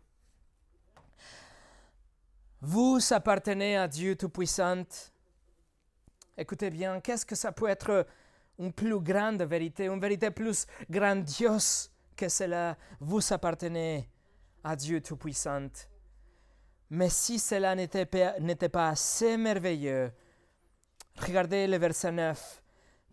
Vous 2.60 3.00
appartenez 3.10 3.76
à 3.76 3.88
Dieu 3.88 4.14
Tout-Puissant. 4.14 4.84
Écoutez 6.38 6.70
bien, 6.70 7.00
qu'est-ce 7.00 7.26
que 7.26 7.34
ça 7.34 7.50
peut 7.50 7.68
être 7.68 8.06
une 8.58 8.72
plus 8.72 9.00
grande 9.00 9.42
vérité, 9.42 9.86
une 9.86 10.00
vérité 10.00 10.30
plus 10.30 10.66
grandiose 10.88 11.90
que 12.16 12.28
cela? 12.28 12.76
Vous 13.00 13.20
appartenez 13.32 14.08
à 14.62 14.76
Dieu 14.76 15.00
Tout-Puissant. 15.00 15.70
Mais 16.88 17.08
si 17.08 17.40
cela 17.40 17.74
n'était 17.74 18.06
pas, 18.06 18.88
assez 18.90 19.36
merveilleux, 19.36 20.12
regardez 21.18 21.66
le 21.66 21.76
verset 21.78 22.12
9. 22.12 22.62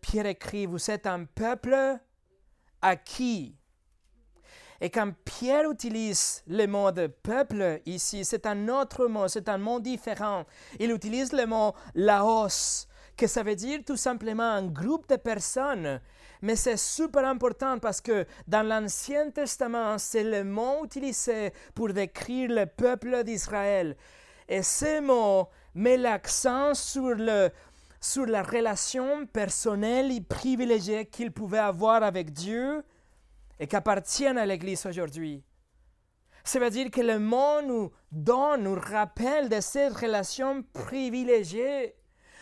Pierre 0.02 0.26
écrit, 0.26 0.66
vous 0.66 0.90
êtes 0.90 1.08
un 1.08 1.26
peuple 1.26 1.76
acquis. 2.82 3.56
Et 4.82 4.90
quand 4.90 5.12
Pierre 5.26 5.70
utilise 5.70 6.42
le 6.48 6.66
mot 6.66 6.92
de 6.92 7.08
peuple 7.08 7.82
ici, 7.86 8.24
c'est 8.24 8.46
un 8.46 8.70
autre 8.70 9.08
mot, 9.08 9.28
c'est 9.28 9.50
un 9.50 9.58
mot 9.58 9.80
différent. 9.80 10.46
Il 10.80 10.92
utilise 10.92 11.34
le 11.34 11.46
mot 11.46 11.74
laos, 11.96 12.88
que 13.18 13.28
ça 13.28 13.44
veut 13.44 13.56
dire 13.56 13.82
tout 13.86 13.98
simplement 13.98 14.44
un 14.50 14.68
groupe 14.68 15.10
de 15.10 15.18
personnes 15.18 16.00
mais 16.42 16.56
c'est 16.56 16.78
super 16.78 17.26
important 17.26 17.80
parce 17.80 18.00
que 18.00 18.26
dans 18.48 18.66
l'Ancien 18.66 19.30
Testament, 19.32 19.98
c'est 19.98 20.24
le 20.24 20.44
mot 20.44 20.86
utilisé 20.86 21.54
pour 21.76 21.92
décrire 21.92 22.50
le 22.50 22.66
peuple 22.66 23.24
d'Israël. 23.24 23.98
Et 24.48 24.64
ce 24.64 25.02
mot 25.02 25.50
met 25.76 25.98
l'accent 25.98 26.74
sur, 26.74 27.10
le, 27.10 27.50
sur 28.00 28.26
la 28.26 28.44
relation 28.44 29.26
personnelle 29.26 30.12
et 30.12 30.22
privilégiée 30.22 31.06
qu'il 31.06 31.32
pouvait 31.32 31.60
avoir 31.60 32.04
avec 32.04 32.32
Dieu 32.32 32.84
et 33.60 33.68
qu'appartiennent 33.68 34.38
à 34.38 34.46
l'Église 34.46 34.86
aujourd'hui. 34.86 35.44
Ça 36.44 36.60
veut 36.60 36.70
dire 36.70 36.90
que 36.90 37.02
le 37.02 37.20
mot 37.20 37.62
nous 37.62 37.92
donne, 38.12 38.64
nous 38.64 38.80
rappelle 38.80 39.50
de 39.50 39.60
cette 39.60 39.94
relation 39.94 40.64
privilégiée 40.74 41.96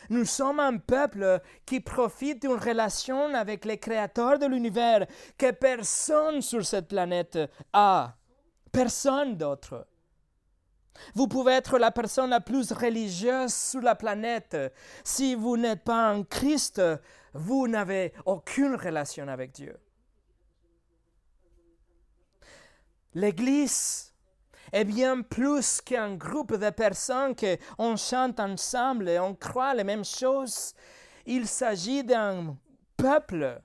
nous 0.10 0.26
sommes 0.26 0.60
un 0.60 0.78
peuple 0.78 1.42
qui 1.66 1.80
profite 1.80 2.42
d'une 2.42 2.54
relation 2.54 3.34
avec 3.34 3.66
le 3.66 3.76
Créateur 3.76 4.40
de 4.40 4.46
l'univers 4.46 5.06
que 5.38 5.52
personne 5.52 6.42
sur 6.42 6.66
cette 6.66 6.88
planète 6.88 7.38
a. 7.74 8.16
Personne 8.72 9.36
d'autre. 9.36 9.88
Vous 11.16 11.28
pouvez 11.28 11.54
être 11.54 11.78
la 11.78 11.92
personne 11.92 12.30
la 12.30 12.42
plus 12.42 12.72
religieuse 12.72 13.54
sur 13.54 13.82
la 13.82 13.96
planète. 13.96 14.58
Si 15.04 15.36
vous 15.36 15.58
n'êtes 15.58 15.84
pas 15.84 16.14
en 16.14 16.24
Christ, 16.24 16.82
vous 17.34 17.68
n'avez 17.68 18.14
aucune 18.26 18.76
relation 18.76 19.28
avec 19.28 19.52
Dieu. 19.52 19.78
L'Église 23.14 24.14
est 24.72 24.84
bien 24.84 25.22
plus 25.22 25.82
qu'un 25.82 26.16
groupe 26.16 26.56
de 26.56 26.70
personnes 26.70 27.36
qui 27.36 27.58
on 27.78 27.96
chante 27.96 28.40
ensemble 28.40 29.10
et 29.10 29.20
on 29.20 29.34
croit 29.34 29.74
les 29.74 29.84
mêmes 29.84 30.06
choses. 30.06 30.74
Il 31.26 31.48
s'agit 31.48 32.04
d'un 32.04 32.56
peuple 32.96 33.62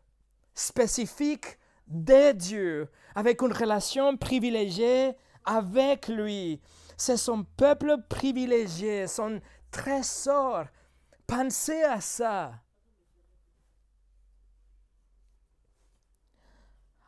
spécifique 0.54 1.58
de 1.86 2.32
Dieu, 2.32 2.88
avec 3.14 3.42
une 3.42 3.52
relation 3.52 4.16
privilégiée 4.16 5.12
avec 5.44 6.08
lui. 6.08 6.60
C'est 6.96 7.16
son 7.16 7.44
peuple 7.44 7.96
privilégié, 8.08 9.06
son 9.06 9.40
trésor. 9.70 10.66
Pensez 11.26 11.82
à 11.82 12.00
ça. 12.00 12.52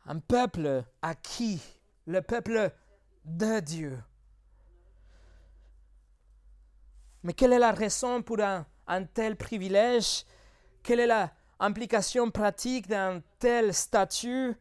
Un 0.07 0.19
peuple 0.19 0.83
acquis, 1.01 1.61
le 2.05 2.21
peuple 2.21 2.71
de 3.23 3.59
Dieu. 3.59 4.03
Mais 7.23 7.33
quelle 7.33 7.53
est 7.53 7.59
la 7.59 7.71
raison 7.71 8.21
pour 8.21 8.37
un, 8.39 9.03
tel 9.15 9.35
privilège? 9.35 10.25
Quelle 10.83 10.99
est 10.99 11.29
l'implication 11.59 12.29
pratique 12.29 12.87
d'un 12.87 13.23
tel 13.39 13.73
statut? 13.73 14.55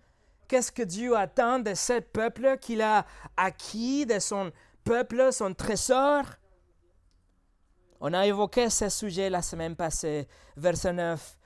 Qu'est-ce 0.48 0.72
que 0.72 0.82
Dieu 0.82 1.14
attend 1.14 1.58
de 1.58 1.74
ce 1.74 2.00
peuple 2.00 2.56
qu'il 2.58 2.80
a 2.80 3.04
acquis, 3.36 4.06
de 4.06 4.18
son 4.18 4.50
peuple, 4.84 5.32
son 5.32 5.54
trésor 5.54 6.24
On 8.00 8.12
a 8.12 8.26
évoqué 8.26 8.68
ce 8.68 8.88
sujet 8.90 9.30
la 9.30 9.40
semaine 9.40 9.74
passée, 9.74 10.28
verset 10.56 10.92
9. 10.92 11.38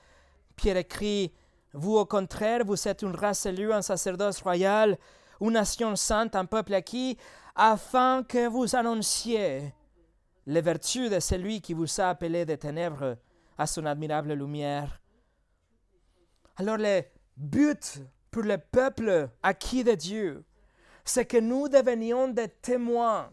Pierre 0.57 0.77
écrit, 0.77 1.33
Vous 1.73 1.95
au 1.95 2.05
contraire, 2.05 2.65
vous 2.65 2.87
êtes 2.87 3.01
une 3.01 3.15
race 3.15 3.45
élue, 3.45 3.71
un 3.71 3.81
sacerdoce 3.81 4.41
royal, 4.41 4.97
une 5.39 5.51
nation 5.51 5.95
sainte, 5.95 6.35
un 6.35 6.45
peuple 6.45 6.73
acquis, 6.73 7.17
afin 7.55 8.23
que 8.23 8.47
vous 8.47 8.75
annonciez 8.75 9.73
les 10.45 10.61
vertus 10.61 11.09
de 11.09 11.19
celui 11.19 11.61
qui 11.61 11.73
vous 11.73 12.01
a 12.01 12.09
appelé 12.09 12.45
des 12.45 12.57
ténèbres 12.57 13.17
à 13.57 13.65
son 13.65 13.85
admirable 13.85 14.33
lumière. 14.33 15.01
Alors 16.57 16.77
le 16.77 17.03
but 17.37 18.01
pour 18.31 18.43
le 18.43 18.57
peuple 18.57 19.29
acquis 19.41 19.83
de 19.85 19.93
Dieu, 19.93 20.43
c'est 21.09 21.25
que 21.25 21.37
nous 21.37 21.67
devenions 21.67 22.27
des 22.27 22.49
témoins, 22.49 23.31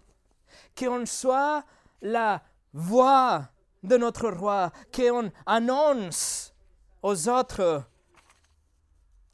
qu'on 0.76 1.04
soit 1.04 1.64
la 2.00 2.42
voix 2.72 3.48
de 3.82 3.96
notre 3.96 4.30
roi, 4.30 4.72
qu'on 4.94 5.30
annonce 5.44 6.54
aux 7.02 7.28
autres 7.28 7.84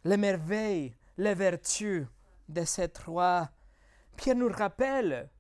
les 0.05 0.17
merveilles, 0.17 0.95
les 1.17 1.35
vertus 1.35 2.07
de 2.49 2.65
cet 2.65 2.99
roi. 2.99 3.49
Pierre 4.17 4.37
nous 4.37 4.51
rappelle 4.51 5.31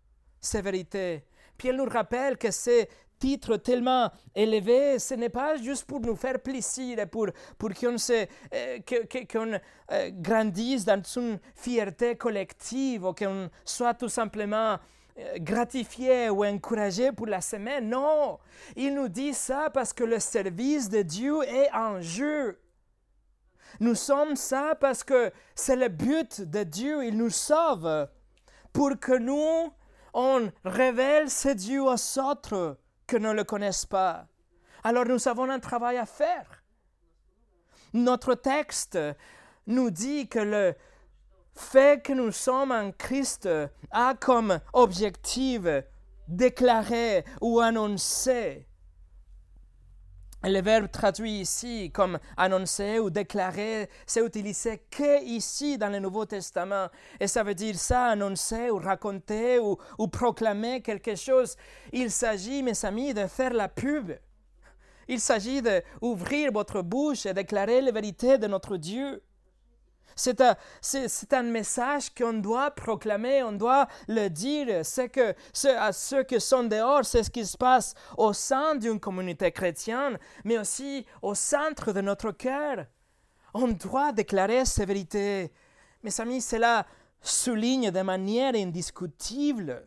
ces 0.40 0.62
vérités. 0.62 1.24
Pierre 1.58 1.74
nous 1.74 1.88
rappelle 1.88 2.38
que 2.38 2.52
ces 2.52 2.88
titres 3.22 3.56
tellement 3.56 4.10
élevés, 4.34 4.98
ce 4.98 5.14
n'est 5.14 5.28
pas 5.28 5.54
juste 5.54 5.84
pour 5.84 6.00
nous 6.00 6.16
faire 6.16 6.40
plaisir, 6.40 7.08
pour, 7.08 7.28
pour 7.56 7.72
qu'on 7.72 7.94
euh, 8.10 8.78
que, 8.84 9.48
euh, 9.92 10.10
grandisse 10.12 10.84
dans 10.84 11.00
une 11.16 11.38
fierté 11.54 12.16
collective 12.16 13.04
ou 13.04 13.12
qu'on 13.12 13.48
soit 13.64 13.94
tout 13.94 14.08
simplement 14.08 14.76
euh, 15.18 15.38
gratifié 15.38 16.30
ou 16.30 16.44
encouragé 16.44 17.12
pour 17.12 17.26
la 17.26 17.40
semaine. 17.40 17.88
Non, 17.88 18.40
il 18.74 18.92
nous 18.92 19.08
dit 19.08 19.34
ça 19.34 19.70
parce 19.72 19.92
que 19.92 20.02
le 20.02 20.18
service 20.18 20.88
de 20.88 21.02
Dieu 21.02 21.44
est 21.44 21.70
en 21.72 22.00
jeu. 22.00 22.58
Nous 23.78 23.94
sommes 23.94 24.34
ça 24.34 24.74
parce 24.80 25.04
que 25.04 25.30
c'est 25.54 25.76
le 25.76 25.88
but 25.88 26.40
de 26.40 26.64
Dieu. 26.64 27.04
Il 27.04 27.16
nous 27.16 27.30
sauve 27.30 28.08
pour 28.72 28.98
que 28.98 29.16
nous, 29.16 29.72
on 30.12 30.50
révèle 30.64 31.30
ce 31.30 31.50
Dieu 31.50 31.82
aux 31.82 32.18
autres 32.18 32.76
que 33.06 33.16
ne 33.16 33.32
le 33.32 33.44
connaissent 33.44 33.86
pas. 33.86 34.26
Alors 34.84 35.04
nous 35.06 35.28
avons 35.28 35.48
un 35.50 35.60
travail 35.60 35.98
à 35.98 36.06
faire. 36.06 36.62
Notre 37.92 38.34
texte 38.34 38.98
nous 39.66 39.90
dit 39.90 40.28
que 40.28 40.38
le 40.38 40.74
fait 41.54 42.02
que 42.02 42.12
nous 42.12 42.32
sommes 42.32 42.72
en 42.72 42.90
Christ 42.92 43.48
a 43.90 44.14
comme 44.14 44.58
objectif 44.72 45.62
déclarer 46.28 47.24
ou 47.40 47.60
annoncer 47.60 48.66
le 50.50 50.60
verbe 50.60 50.90
traduit 50.90 51.40
ici 51.40 51.90
comme 51.92 52.18
annoncer 52.36 52.98
ou 52.98 53.10
déclarer, 53.10 53.88
c'est 54.06 54.24
utilisé 54.24 54.82
que 54.90 55.24
ici 55.24 55.78
dans 55.78 55.88
le 55.88 56.00
Nouveau 56.00 56.24
Testament. 56.24 56.88
Et 57.20 57.28
ça 57.28 57.42
veut 57.42 57.54
dire 57.54 57.76
ça, 57.76 58.06
annoncer 58.06 58.70
ou 58.70 58.78
raconter 58.78 59.58
ou, 59.58 59.76
ou 59.98 60.08
proclamer 60.08 60.82
quelque 60.82 61.14
chose. 61.14 61.56
Il 61.92 62.10
s'agit, 62.10 62.62
mes 62.62 62.84
amis, 62.84 63.14
de 63.14 63.26
faire 63.26 63.52
la 63.52 63.68
pub. 63.68 64.12
Il 65.08 65.20
s'agit 65.20 65.62
d'ouvrir 65.62 66.52
votre 66.52 66.82
bouche 66.82 67.26
et 67.26 67.34
déclarer 67.34 67.80
la 67.80 67.92
vérité 67.92 68.38
de 68.38 68.46
notre 68.46 68.76
Dieu. 68.76 69.22
C'est 70.14 70.40
un, 70.40 71.42
message 71.42 72.14
qu'on 72.14 72.34
doit 72.34 72.70
proclamer, 72.70 73.42
on 73.42 73.52
doit 73.52 73.86
le 74.08 74.28
dire. 74.28 74.84
C'est 74.84 75.08
que 75.08 75.34
à 75.76 75.92
ceux 75.92 76.24
qui 76.24 76.40
sont 76.40 76.64
dehors, 76.64 77.04
c'est 77.04 77.22
ce 77.22 77.30
qui 77.30 77.44
se 77.44 77.56
passe 77.56 77.94
au 78.16 78.32
sein 78.32 78.74
d'une 78.74 79.00
communauté 79.00 79.50
chrétienne, 79.52 80.18
mais 80.44 80.58
aussi 80.58 81.06
au 81.20 81.34
centre 81.34 81.92
de 81.92 82.00
notre 82.00 82.30
cœur. 82.32 82.86
On 83.54 83.68
doit 83.68 84.12
déclarer 84.12 84.64
ces 84.64 84.86
vérités. 84.86 85.52
Mes 86.02 86.20
amis, 86.20 86.40
cela 86.40 86.86
souligne 87.20 87.90
de 87.90 88.00
manière 88.00 88.54
indiscutible 88.54 89.86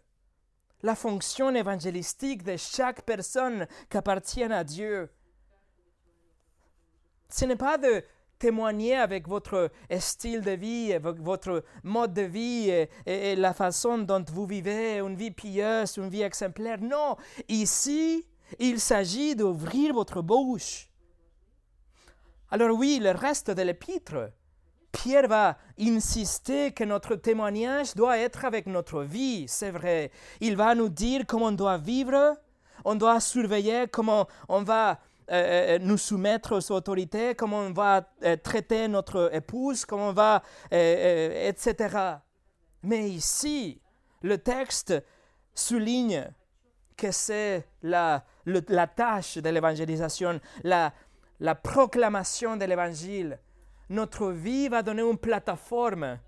la 0.83 0.95
fonction 0.95 1.53
évangélistique 1.53 2.43
de 2.43 2.57
chaque 2.57 3.01
personne 3.01 3.67
qui 3.89 3.97
appartient 3.97 4.43
à 4.43 4.63
Dieu. 4.63 5.09
Ce 7.27 7.45
n'est 7.45 7.55
pas 7.55 7.77
de 7.77 8.03
témoigner 8.45 8.95
avec 8.95 9.27
votre 9.27 9.71
style 9.97 10.41
de 10.41 10.51
vie, 10.51 10.93
avec 10.93 11.19
votre 11.19 11.63
mode 11.83 12.13
de 12.13 12.21
vie 12.21 12.69
et, 13.07 13.35
la 13.35 13.55
façon 13.55 13.97
dont 13.97 14.23
vous 14.31 14.45
vivez, 14.45 14.99
une 14.99 15.15
vie 15.15 15.31
pieuse, 15.31 15.97
une 15.97 16.09
vie 16.09 16.21
exemplaire. 16.21 16.77
Non, 16.79 17.15
ici, 17.49 18.23
il 18.59 18.79
s'agit 18.79 19.35
d'ouvrir 19.35 19.95
votre 19.95 20.21
bouche. 20.21 20.89
Alors 22.51 22.77
oui, 22.77 22.99
le 23.01 23.13
reste 23.13 23.49
de 23.49 23.63
l'épître, 23.63 24.29
Pierre 24.91 25.27
va 25.27 25.57
insister 25.79 26.71
que 26.71 26.83
notre 26.83 27.15
témoignage 27.15 27.95
doit 27.95 28.19
être 28.19 28.45
avec 28.45 28.67
notre 28.67 29.01
vie, 29.01 29.45
c'est 29.47 29.71
vrai. 29.71 30.11
Il 30.39 30.55
va 30.55 30.75
nous 30.75 30.89
dire 30.89 31.23
comment 31.27 31.47
on 31.47 31.51
doit 31.51 31.79
vivre, 31.79 32.37
on 32.83 32.93
doit 32.93 33.19
surveiller 33.19 33.87
comment 33.91 34.27
on 34.47 34.61
va 34.61 34.99
euh, 35.31 35.75
euh, 35.75 35.79
nous 35.79 35.97
soumettre 35.97 36.55
aux 36.55 36.71
autorités, 36.71 37.33
comment 37.33 37.59
on 37.59 37.73
va 37.73 38.07
euh, 38.23 38.35
traiter 38.37 38.87
notre 38.87 39.33
épouse, 39.33 39.83
comment 39.83 40.09
on 40.09 40.13
va, 40.13 40.43
etc. 40.71 41.97
Mais 42.83 43.09
ici, 43.09 43.81
le 44.21 44.37
texte 44.37 44.93
souligne 45.55 46.29
que 46.95 47.11
c'est 47.11 47.67
la, 47.81 48.23
la 48.45 48.87
tâche 48.87 49.37
de 49.37 49.49
l'évangélisation, 49.49 50.39
la, 50.63 50.93
la 51.39 51.55
proclamation 51.55 52.55
de 52.55 52.65
l'évangile. 52.65 53.39
Notre 53.89 54.31
vie 54.31 54.69
va 54.69 54.83
donner 54.83 55.01
une 55.01 55.17
plateforme, 55.17 56.19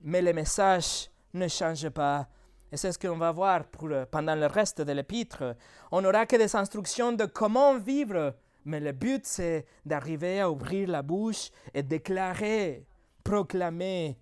mais 0.00 0.22
le 0.22 0.32
message 0.32 1.10
ne 1.34 1.46
change 1.46 1.88
pas 1.90 2.26
et 2.70 2.76
c'est 2.76 2.92
ce 2.92 2.98
qu'on 2.98 3.16
va 3.16 3.32
voir 3.32 3.64
pendant 4.10 4.34
le 4.34 4.46
reste 4.46 4.80
de 4.80 4.92
l'épître. 4.92 5.56
On 5.90 6.02
n'aura 6.02 6.26
que 6.26 6.36
des 6.36 6.54
instructions 6.54 7.12
de 7.12 7.24
comment 7.24 7.78
vivre, 7.78 8.34
mais 8.64 8.80
le 8.80 8.92
but 8.92 9.24
c'est 9.24 9.66
d'arriver 9.84 10.40
à 10.40 10.50
ouvrir 10.50 10.88
la 10.88 11.02
bouche 11.02 11.50
et 11.72 11.82
déclarer, 11.82 12.86
proclamer 13.24 14.18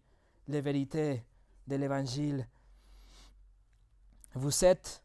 les 0.49 0.61
vérités 0.61 1.25
de 1.67 1.77
l'Évangile. 1.77 2.47
Vous 4.35 4.65
êtes 4.65 5.03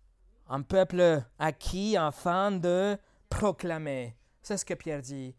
un 0.49 0.61
peuple 0.61 1.23
acquis 1.39 1.95
afin 1.97 2.51
de 2.51 2.97
proclamer. 3.29 4.15
C'est 4.41 4.57
ce 4.57 4.65
que 4.65 4.73
Pierre 4.73 5.01
dit. 5.01 5.33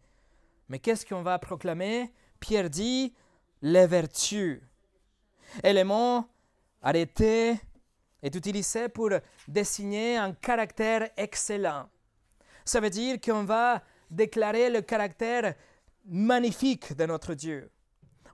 Mais 0.67 0.79
qu'est-ce 0.79 1.05
qu'on 1.05 1.21
va 1.21 1.37
proclamer? 1.37 2.11
Pierre 2.39 2.69
dit 2.69 3.13
les 3.61 3.85
vertus. 3.85 4.61
Et 5.63 5.71
le 5.71 5.83
mot 5.83 6.25
arrêter 6.81 7.59
est 8.23 8.33
utilisé 8.33 8.89
pour 8.89 9.09
désigner 9.47 10.17
un 10.17 10.33
caractère 10.33 11.09
excellent. 11.17 11.89
Ça 12.65 12.79
veut 12.79 12.89
dire 12.89 13.19
qu'on 13.19 13.43
va 13.43 13.83
déclarer 14.09 14.69
le 14.69 14.81
caractère 14.81 15.53
magnifique 16.05 16.95
de 16.95 17.05
notre 17.05 17.33
Dieu. 17.33 17.69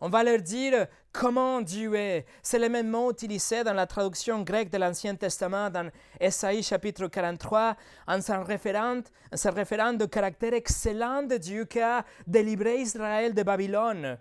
On 0.01 0.07
va 0.07 0.23
leur 0.23 0.39
dire 0.39 0.87
comment 1.11 1.59
Dieu 1.59 1.93
est. 1.95 2.25
C'est 2.41 2.59
le 2.59 2.69
même 2.69 2.89
mot 2.89 3.11
utilisé 3.11 3.63
dans 3.65 3.73
la 3.73 3.85
traduction 3.85 4.43
grecque 4.43 4.69
de 4.69 4.77
l'Ancien 4.77 5.15
Testament 5.15 5.69
dans 5.69 5.89
Esaïe 6.19 6.63
chapitre 6.63 7.07
43 7.07 7.75
en 8.07 8.21
se 8.21 8.31
référant, 8.31 9.01
référant 9.45 9.97
au 9.99 10.07
caractère 10.07 10.53
excellent 10.53 11.23
de 11.23 11.35
Dieu 11.35 11.65
qui 11.65 11.81
a 11.81 12.05
délivré 12.25 12.79
Israël 12.79 13.33
de 13.33 13.43
Babylone. 13.43 14.17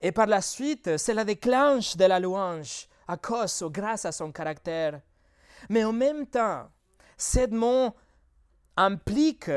Et 0.00 0.10
par 0.10 0.26
la 0.26 0.40
suite, 0.40 0.96
c'est 0.96 1.14
la 1.14 1.24
déclenche 1.24 1.96
de 1.96 2.04
la 2.06 2.18
louange 2.18 2.88
à 3.12 3.16
cause 3.16 3.62
ou 3.62 3.70
grâce 3.70 4.04
à 4.04 4.12
son 4.12 4.32
caractère. 4.32 5.00
Mais 5.68 5.84
en 5.84 5.92
même 5.92 6.26
temps, 6.26 6.68
ce 7.16 7.48
mot 7.48 7.94
implique 8.76 9.50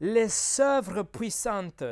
les 0.00 0.60
œuvres 0.60 1.02
puissantes, 1.02 1.84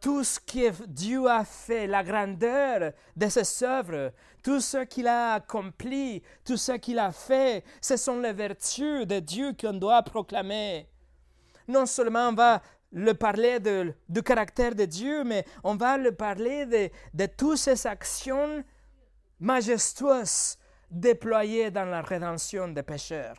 tout 0.00 0.22
ce 0.22 0.38
que 0.38 0.86
Dieu 0.86 1.28
a 1.28 1.44
fait, 1.44 1.86
la 1.88 2.04
grandeur 2.04 2.92
de 3.16 3.28
ses 3.28 3.64
œuvres, 3.64 4.12
tout 4.44 4.60
ce 4.60 4.84
qu'il 4.84 5.08
a 5.08 5.34
accompli, 5.34 6.22
tout 6.44 6.56
ce 6.56 6.72
qu'il 6.72 7.00
a 7.00 7.10
fait, 7.10 7.64
ce 7.80 7.96
sont 7.96 8.20
les 8.20 8.32
vertus 8.32 9.06
de 9.06 9.18
Dieu 9.18 9.54
qu'on 9.60 9.72
doit 9.72 10.02
proclamer. 10.02 10.88
Non 11.66 11.84
seulement 11.84 12.28
on 12.28 12.34
va 12.34 12.62
le 12.92 13.12
parler 13.12 13.58
du 14.08 14.22
caractère 14.22 14.74
de 14.74 14.84
Dieu, 14.84 15.24
mais 15.24 15.44
on 15.64 15.74
va 15.74 15.98
le 15.98 16.12
parler 16.12 16.64
de, 16.64 16.90
de 17.12 17.26
toutes 17.26 17.58
ses 17.58 17.86
actions 17.86 18.64
majestueuse 19.40 20.56
déployée 20.90 21.70
dans 21.70 21.84
la 21.84 22.02
rédemption 22.02 22.68
des 22.68 22.82
pécheurs. 22.82 23.38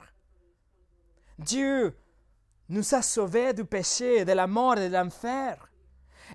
Dieu 1.38 1.96
nous 2.70 2.94
a 2.94 3.02
sauvés 3.02 3.54
du 3.54 3.66
péché, 3.66 4.26
de 4.26 4.34
la 4.34 4.48
mort 4.48 4.78
et 4.78 4.90
de 4.90 4.94
l'enfer. 4.94 5.70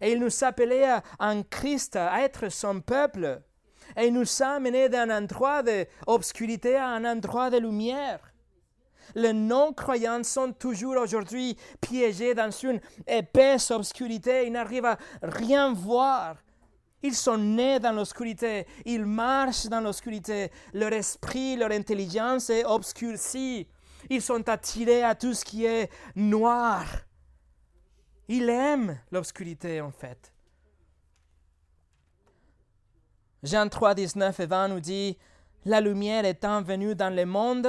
Et 0.00 0.12
il 0.12 0.20
nous 0.20 0.44
a 0.44 0.48
appelés 0.48 0.98
en 1.20 1.42
Christ 1.44 1.96
à 1.96 2.22
être 2.22 2.48
son 2.48 2.80
peuple, 2.80 3.40
et 3.96 4.06
il 4.06 4.14
nous 4.14 4.42
a 4.42 4.58
menés 4.58 4.88
d'un 4.88 5.10
endroit 5.16 5.62
d'obscurité 5.62 6.76
à 6.76 6.88
un 6.88 7.04
endroit 7.04 7.50
de 7.50 7.58
lumière. 7.58 8.20
Les 9.14 9.32
non-croyants 9.32 10.24
sont 10.24 10.52
toujours 10.52 10.96
aujourd'hui 10.96 11.56
piégés 11.80 12.34
dans 12.34 12.50
une 12.50 12.80
épaisse 13.06 13.70
obscurité. 13.70 14.46
Ils 14.46 14.52
n'arrivent 14.52 14.86
à 14.86 14.98
rien 15.22 15.72
voir. 15.72 16.36
Ils 17.04 17.14
sont 17.14 17.36
nés 17.36 17.78
dans 17.80 17.92
l'obscurité. 17.92 18.66
Ils 18.86 19.04
marchent 19.04 19.66
dans 19.66 19.82
l'obscurité. 19.82 20.50
Leur 20.72 20.90
esprit, 20.94 21.54
leur 21.54 21.70
intelligence 21.70 22.48
est 22.48 22.64
obscurcie. 22.64 23.68
Ils 24.08 24.22
sont 24.22 24.48
attirés 24.48 25.02
à 25.02 25.14
tout 25.14 25.34
ce 25.34 25.44
qui 25.44 25.66
est 25.66 25.90
noir. 26.16 26.86
Ils 28.26 28.48
aiment 28.48 28.98
l'obscurité 29.10 29.82
en 29.82 29.90
fait. 29.90 30.32
Jean 33.42 33.68
3, 33.68 33.94
19 33.94 34.40
et 34.40 34.46
20 34.46 34.68
nous 34.68 34.80
dit, 34.80 35.18
La 35.66 35.82
lumière 35.82 36.24
étant 36.24 36.62
venue 36.62 36.94
dans 36.94 37.14
le 37.14 37.26
monde, 37.26 37.68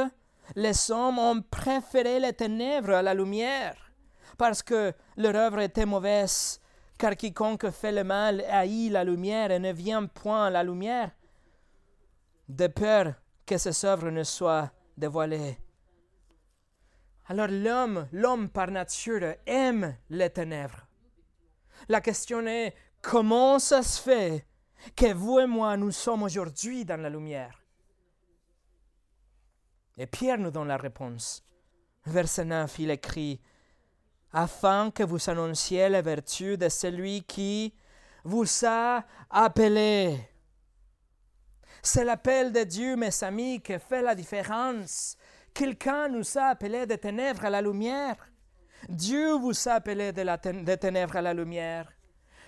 les 0.56 0.90
hommes 0.92 1.20
ont 1.20 1.42
préféré 1.42 2.22
les 2.22 2.32
ténèbres 2.32 2.92
à 2.92 3.02
la 3.02 3.14
lumière, 3.14 3.92
parce 4.38 4.64
que 4.64 4.94
leur 5.18 5.36
œuvre 5.36 5.60
était 5.60 5.86
mauvaise, 5.86 6.62
car 6.98 7.16
quiconque 7.16 7.70
fait 7.72 7.92
le 7.92 8.04
mal 8.04 8.42
haït 8.50 8.90
la 8.90 9.04
lumière 9.04 9.52
et 9.52 9.60
ne 9.60 9.74
vient 9.74 10.06
point 10.06 10.46
à 10.46 10.50
la 10.50 10.64
lumière, 10.64 11.12
de 12.48 12.68
peur 12.68 13.14
que 13.46 13.58
ses 13.58 13.86
œuvres 13.86 14.10
ne 14.10 14.24
soient 14.24 14.72
dévoilées. 14.98 15.58
Alors 17.28 17.48
l'homme, 17.48 18.08
l'homme 18.12 18.50
par 18.50 18.70
nature, 18.70 19.36
aime 19.46 19.98
les 20.10 20.30
ténèbres. 20.30 20.88
La 21.90 22.02
question 22.02 22.46
est, 22.46 22.76
comment 23.02 23.60
ça 23.60 23.82
se 23.82 24.02
fait 24.02 24.46
que 24.96 25.14
vous 25.14 25.40
et 25.40 25.48
moi, 25.48 25.76
nous 25.78 25.92
sommes 25.92 26.24
aujourd'hui 26.24 26.86
dans 26.86 27.02
la 27.02 27.10
lumière? 27.10 27.64
Et 29.98 30.06
Pierre 30.06 30.38
nous 30.38 30.52
donne 30.52 30.68
la 30.68 30.78
réponse. 30.78 31.44
Verset 32.06 32.46
9, 32.46 32.80
il 32.80 32.92
écrit, 32.92 33.42
afin 34.36 34.92
que 34.92 35.02
vous 35.02 35.30
annonciez 35.30 35.88
la 35.88 36.02
vertu 36.02 36.58
de 36.58 36.68
celui 36.68 37.24
qui 37.24 37.74
vous 38.26 38.46
a 38.66 39.02
appelé. 39.30 40.20
C'est 41.82 42.04
l'appel 42.04 42.52
de 42.52 42.64
Dieu, 42.64 42.98
mes 42.98 43.24
amis, 43.24 43.62
qui 43.62 43.80
fait 43.80 44.02
la 44.02 44.14
différence 44.14 45.16
Quelqu'un 45.54 46.10
nous 46.10 46.38
a 46.38 46.48
appelés 46.48 46.86
des 46.86 46.98
ténèbres 46.98 47.46
à 47.46 47.50
la 47.50 47.62
lumière. 47.62 48.18
Dieu 48.90 49.32
vous 49.36 49.54
a 49.70 49.76
appelés 49.76 50.12
des 50.12 50.78
ténèbres 50.78 51.16
à 51.16 51.22
la 51.22 51.34
lumière. 51.34 51.90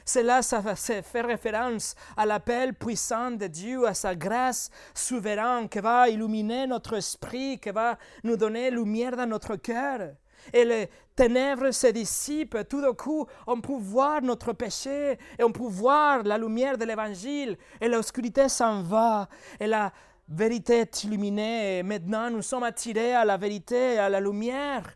Cela 0.03 0.41
fait 0.41 1.21
référence 1.21 1.95
à 2.17 2.25
l'appel 2.25 2.73
puissant 2.73 3.31
de 3.31 3.47
Dieu, 3.47 3.87
à 3.87 3.93
sa 3.93 4.13
grâce 4.13 4.69
souveraine 4.93 5.69
qui 5.69 5.79
va 5.79 6.09
illuminer 6.09 6.67
notre 6.67 6.97
esprit, 6.97 7.57
qui 7.59 7.69
va 7.69 7.97
nous 8.25 8.35
donner 8.35 8.71
lumière 8.71 9.15
dans 9.15 9.25
notre 9.29 9.55
cœur. 9.55 10.15
Et 10.53 10.65
les 10.65 10.89
ténèbres 11.15 11.71
se 11.71 11.87
dissipent, 11.87 12.67
tout 12.69 12.81
d'un 12.81 12.93
coup, 12.93 13.25
on 13.47 13.59
peut 13.59 13.77
voir 13.77 14.21
notre 14.21 14.53
péché 14.53 15.17
et 15.37 15.43
on 15.43 15.51
peut 15.51 15.67
voir 15.67 16.23
la 16.23 16.37
lumière 16.37 16.77
de 16.77 16.85
l'évangile 16.85 17.57
et 17.81 17.87
l'obscurité 17.87 18.47
s'en 18.49 18.83
va 18.83 19.27
et 19.59 19.67
la 19.67 19.91
vérité 20.29 20.79
est 20.79 21.03
illuminée 21.03 21.79
et 21.79 21.83
maintenant 21.83 22.29
nous 22.29 22.41
sommes 22.41 22.63
attirés 22.63 23.13
à 23.13 23.25
la 23.25 23.37
vérité, 23.37 23.97
à 23.97 24.09
la 24.09 24.19
lumière. 24.19 24.95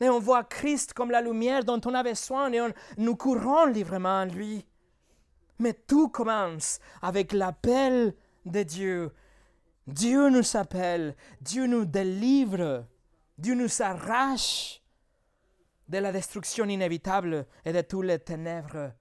Et 0.00 0.08
on 0.08 0.18
voit 0.18 0.44
Christ 0.44 0.92
comme 0.92 1.10
la 1.10 1.20
lumière 1.20 1.64
dont 1.64 1.80
on 1.84 1.94
a 1.94 2.02
besoin 2.02 2.52
et 2.52 2.60
nous 2.98 3.16
courons 3.16 3.66
librement 3.66 4.20
à 4.20 4.26
lui. 4.26 4.66
Mais 5.58 5.72
tout 5.72 6.08
commence 6.08 6.78
avec 7.00 7.32
l'appel 7.32 8.14
de 8.44 8.62
Dieu. 8.62 9.12
Dieu 9.86 10.30
nous 10.30 10.56
appelle, 10.56 11.14
Dieu 11.40 11.66
nous 11.66 11.84
délivre, 11.84 12.84
Dieu 13.36 13.54
nous 13.54 13.82
arrache 13.82 14.82
de 15.88 15.98
la 15.98 16.12
destruction 16.12 16.64
inévitable 16.66 17.46
et 17.64 17.72
de 17.72 17.80
toutes 17.80 18.06
les 18.06 18.18
ténèbres. 18.18 18.92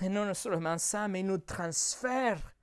Et 0.00 0.08
non 0.08 0.32
seulement 0.34 0.78
ça, 0.78 1.08
mais 1.08 1.20
il 1.20 1.26
nous 1.26 1.38
transfère 1.38 2.56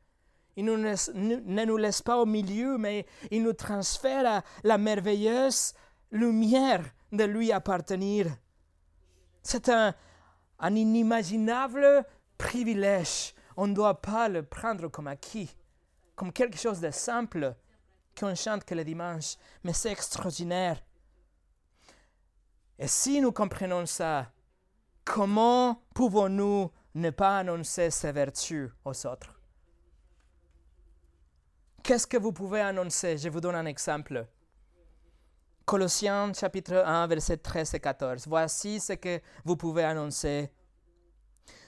il 0.56 0.66
ne 0.66 1.66
nous 1.66 1.78
laisse 1.78 2.02
pas 2.02 2.18
au 2.18 2.26
milieu, 2.26 2.78
mais 2.78 3.06
il 3.32 3.44
nous 3.44 3.54
transfère 3.54 4.26
à 4.26 4.44
la 4.64 4.78
merveilleuse 4.78 5.74
lumière 6.12 6.84
de 7.12 7.24
lui 7.24 7.52
appartenir. 7.52 8.28
C'est 9.42 9.70
un, 9.70 9.96
un 10.60 10.76
inimaginable 10.76 12.06
privilège. 12.38 13.34
On 13.58 13.68
ne 13.68 13.74
doit 13.74 14.02
pas 14.02 14.30
le 14.30 14.44
prendre 14.44 14.90
comme 14.90 15.08
acquis, 15.08 15.56
comme 16.16 16.32
quelque 16.32 16.58
chose 16.58 16.82
de 16.82 16.92
simple 16.92 17.56
qu'on 18.18 18.36
chante 18.36 18.64
que 18.66 18.76
le 18.76 18.84
dimanche, 18.84 19.36
mais 19.64 19.74
c'est 19.74 19.92
extraordinaire. 19.92 20.82
Et 22.80 22.88
si 22.88 23.22
nous 23.22 23.32
comprenons 23.32 23.86
ça, 23.86 24.32
comment 25.06 25.84
pouvons-nous 25.94 26.72
ne 26.96 27.10
pas 27.10 27.40
annoncer 27.40 27.92
ces 27.92 28.12
vertus 28.12 28.70
aux 28.86 29.06
autres? 29.06 29.40
Qu'est-ce 31.84 32.08
que 32.08 32.18
vous 32.18 32.32
pouvez 32.32 32.62
annoncer? 32.62 33.18
Je 33.18 33.30
vous 33.30 33.42
donne 33.42 33.56
un 33.56 33.66
exemple. 33.66 34.26
Colossiens 35.66 36.34
chapitre 36.34 36.76
1, 36.76 37.08
verset 37.08 37.38
13 37.38 37.74
et 37.74 37.80
14. 37.80 38.28
Voici 38.28 38.80
ce 38.80 38.94
que 38.94 39.22
vous 39.46 39.56
pouvez 39.56 39.84
annoncer. 39.84 40.50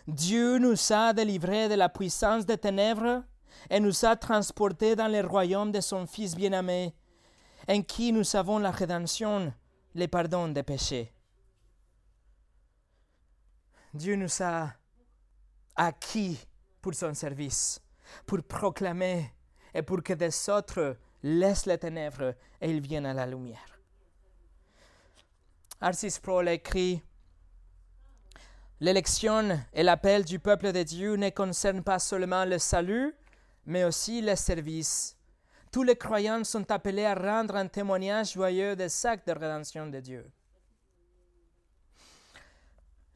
Dieu 0.07 0.57
nous 0.57 0.75
a 0.91 1.13
délivrés 1.13 1.67
de 1.67 1.75
la 1.75 1.89
puissance 1.89 2.45
des 2.45 2.57
ténèbres 2.57 3.23
et 3.69 3.79
nous 3.79 4.05
a 4.05 4.15
transportés 4.15 4.95
dans 4.95 5.07
le 5.07 5.21
royaume 5.21 5.71
de 5.71 5.81
son 5.81 6.05
Fils 6.05 6.35
bien-aimé, 6.35 6.93
en 7.67 7.81
qui 7.81 8.11
nous 8.11 8.35
avons 8.35 8.59
la 8.59 8.71
rédemption, 8.71 9.53
le 9.93 10.07
pardon 10.07 10.47
des 10.49 10.63
péchés. 10.63 11.11
Dieu 13.93 14.15
nous 14.15 14.41
a 14.41 14.73
acquis 15.75 16.37
pour 16.81 16.93
son 16.93 17.13
service, 17.13 17.81
pour 18.25 18.43
proclamer 18.43 19.31
et 19.73 19.81
pour 19.81 20.03
que 20.03 20.13
des 20.13 20.49
autres 20.49 20.97
laissent 21.23 21.65
les 21.65 21.77
ténèbres 21.77 22.35
et 22.61 22.69
ils 22.69 22.81
viennent 22.81 23.05
à 23.05 23.13
la 23.13 23.25
lumière. 23.25 23.79
Arcis 25.81 26.19
Pro 26.21 26.41
écrit 26.43 27.01
L'élection 28.81 29.59
et 29.73 29.83
l'appel 29.83 30.25
du 30.25 30.39
peuple 30.39 30.71
de 30.73 30.83
Dieu 30.83 31.15
ne 31.15 31.29
concernent 31.29 31.83
pas 31.83 31.99
seulement 31.99 32.43
le 32.43 32.59
salut, 32.59 33.15
mais 33.65 33.83
aussi 33.83 34.21
le 34.21 34.35
service. 34.35 35.17
Tous 35.71 35.83
les 35.83 35.95
croyants 35.95 36.43
sont 36.43 36.69
appelés 36.71 37.05
à 37.05 37.15
rendre 37.15 37.55
un 37.55 37.67
témoignage 37.67 38.33
joyeux 38.33 38.75
des 38.75 39.05
actes 39.05 39.27
de 39.27 39.33
rédemption 39.33 39.87
de 39.87 39.99
Dieu. 39.99 40.31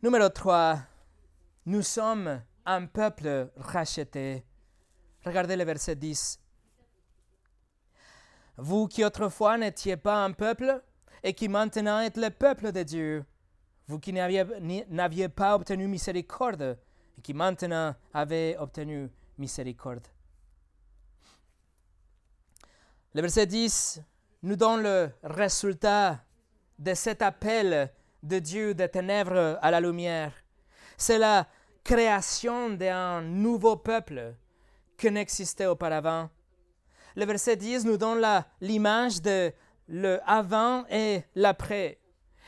Numéro 0.02 0.30
3. 0.30 0.80
Nous 1.66 1.82
sommes 1.82 2.42
un 2.66 2.86
peuple 2.86 3.52
racheté. 3.56 4.44
Regardez 5.26 5.56
le 5.56 5.64
verset 5.64 5.96
10. 5.96 6.40
Vous 8.58 8.88
qui 8.88 9.06
autrefois 9.06 9.58
n'étiez 9.58 9.98
pas 9.98 10.24
un 10.24 10.32
peuple 10.32 10.82
et 11.24 11.34
qui 11.34 11.48
maintenant 11.48 12.00
êtes 12.00 12.18
le 12.18 12.30
peuple 12.30 12.72
de 12.72 12.84
Dieu, 12.84 13.26
vous 13.88 14.00
qui 14.00 14.14
n'aviez 14.14 15.30
pas 15.30 15.56
obtenu 15.56 15.88
miséricorde 15.88 16.78
et 17.18 17.22
qui 17.22 17.34
maintenant 17.34 17.96
avez 18.14 18.58
obtenu 18.58 19.10
miséricorde. 19.38 20.08
Le 23.14 23.22
verset 23.22 23.46
10 23.46 24.02
nous 24.44 24.56
donne 24.56 24.84
le 24.84 25.10
résultat 25.24 26.24
de 26.78 26.94
cet 26.94 27.22
appel 27.22 27.92
de 28.24 28.40
Dieu 28.40 28.74
des 28.74 28.90
ténèbres 28.90 29.58
à 29.62 29.72
la 29.72 29.82
lumière. 29.82 30.34
C'est 30.98 31.18
la 31.18 31.48
création 31.84 32.70
d'un 32.70 33.22
nouveau 33.22 33.78
peuple 33.78 34.36
qui 34.98 35.10
n'existait 35.10 35.66
auparavant 35.66 36.30
le 37.20 37.26
verset 37.26 37.56
10 37.56 37.86
nous 37.86 37.98
donne 37.98 38.26
l'image 38.62 39.22
de 39.22 39.52
le 39.88 40.20
avant 40.26 40.86
et 40.90 41.24
l'après. 41.36 42.00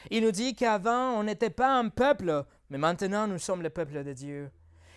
Il 0.10 0.24
nous 0.24 0.32
dit 0.32 0.56
qu'avant, 0.56 1.20
on 1.20 1.24
n'était 1.24 1.50
pas 1.50 1.78
un 1.78 1.90
peuple, 1.90 2.46
mais 2.70 2.78
maintenant 2.78 3.28
nous 3.28 3.38
sommes 3.38 3.62
le 3.62 3.70
peuple 3.70 4.04
de 4.04 4.14
Dieu. 4.14 4.50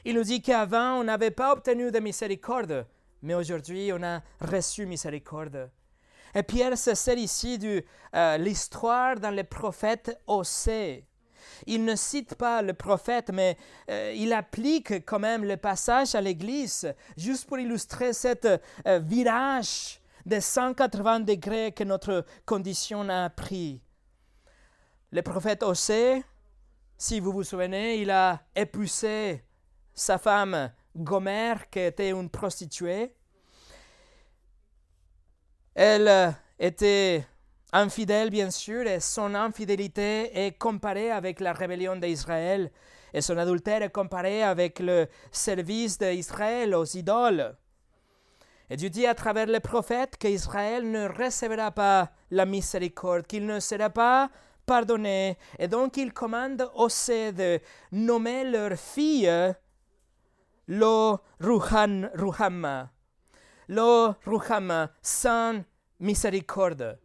Il 0.05 0.15
nous 0.15 0.23
dit 0.23 0.43
qu'avant, 0.43 1.01
on 1.01 1.05
n'avait 1.05 1.31
pas 1.31 1.53
obtenu 1.53 1.91
de 1.91 1.99
miséricorde, 1.99 2.87
mais 3.25 3.35
aujourd'hui, 3.35 3.91
on 3.93 4.03
a 4.03 4.23
reçu 4.41 4.87
miséricorde. 4.87 5.71
Et 6.35 6.43
Pierre 6.43 6.77
se 6.77 6.95
sert 6.95 7.17
ici 7.17 7.59
de 7.59 7.83
euh, 8.15 8.37
l'histoire 8.37 9.19
dans 9.19 9.31
les 9.31 9.45
prophètes 9.45 10.21
Osée. 10.27 11.07
Il 11.67 11.85
ne 11.85 11.95
cite 11.95 12.35
pas 12.35 12.61
le 12.61 12.75
prophète, 12.75 13.31
mais 13.33 13.57
euh, 13.91 14.13
il 14.15 14.33
applique 14.33 15.07
quand 15.07 15.19
même 15.19 15.45
le 15.45 15.57
passage 15.57 16.15
à 16.15 16.21
l'Église, 16.21 16.93
juste 17.17 17.47
pour 17.47 17.59
illustrer 17.59 18.13
cet 18.13 18.45
euh, 18.45 18.99
virage 18.99 20.01
de 20.27 20.41
180 20.41 21.21
degrés 21.21 21.73
que 21.73 21.85
notre 21.85 22.27
condition 22.45 23.09
a 23.09 23.31
pris. 23.31 23.81
Le 25.13 25.23
prophète 25.23 25.63
Osée, 25.63 26.23
si 26.99 27.21
vous 27.21 27.33
vous 27.33 27.45
souvenez, 27.45 28.03
il 28.03 28.11
a 28.11 28.43
épousé 28.55 29.45
sa 29.95 30.19
femme 30.19 30.71
Gomère, 30.97 31.69
qui 31.71 31.81
était 31.81 32.11
une 32.11 32.31
prostituée. 32.31 33.15
Elle 35.75 36.09
euh, 36.09 36.31
était 36.59 37.27
infidèle, 37.73 38.31
bien 38.31 38.51
sûr, 38.51 38.87
et 38.87 39.01
son 39.01 39.35
infidélité 39.35 40.47
est 40.47 40.57
comparée 40.59 41.11
avec 41.11 41.41
la 41.41 41.53
rébellion 41.53 41.97
d'Israël, 41.97 42.71
et 43.13 43.21
son 43.21 43.37
adultère 43.37 43.83
est 43.83 43.91
comparé 43.91 44.43
avec 44.43 44.79
le 44.79 45.09
service 45.33 45.99
d'Israël 45.99 46.75
aux 46.75 46.85
idoles. 46.85 47.57
Et 48.71 48.77
Dieu 48.77 48.89
dit 48.89 49.07
à 49.07 49.15
travers 49.15 49.47
les 49.47 49.61
prophètes 49.61 50.17
qu'Israël 50.17 50.91
ne 50.91 51.09
recevra 51.09 51.71
pas 51.71 52.11
la 52.31 52.47
miséricorde, 52.47 53.27
qu'il 53.27 53.45
ne 53.45 53.61
sera 53.61 53.91
pas 53.91 54.31
pardonné. 54.65 55.37
Et 55.59 55.69
donc 55.69 55.97
il 55.97 56.13
commande 56.13 56.69
aussi 56.75 57.33
de 57.33 57.61
nommer 57.93 58.45
leur 58.45 58.79
fille 58.79 59.31
Lo 60.69 61.21
Ruhan 61.41 62.11
Ruhama. 62.15 62.91
Lo 63.69 64.15
Ruhama, 64.25 64.91
sans 65.03 65.63
miséricorde. 66.01 66.99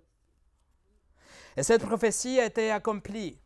Et 1.57 1.63
cette 1.63 1.85
prophétie 1.85 2.39
a 2.39 2.45
été 2.45 2.71
accomplie. 2.71 3.39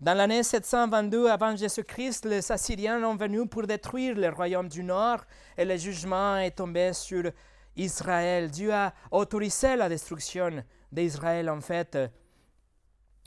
Dans 0.00 0.16
l'année 0.16 0.44
722 0.44 1.28
avant 1.28 1.56
Jésus-Christ, 1.56 2.24
les 2.26 2.52
Assyriens 2.52 3.00
sont 3.00 3.16
venus 3.16 3.48
pour 3.50 3.66
détruire 3.66 4.14
le 4.14 4.28
royaume 4.28 4.68
du 4.68 4.84
Nord 4.84 5.24
et 5.56 5.64
le 5.64 5.76
jugement 5.76 6.36
est 6.36 6.52
tombé 6.52 6.92
sur 6.92 7.32
Israël. 7.74 8.48
Dieu 8.48 8.72
a 8.72 8.94
autorisé 9.10 9.74
la 9.74 9.88
destruction 9.88 10.62
d'Israël 10.92 11.50
en 11.50 11.60
fait. 11.60 11.98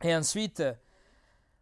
Et 0.02 0.16
ensuite, 0.16 0.64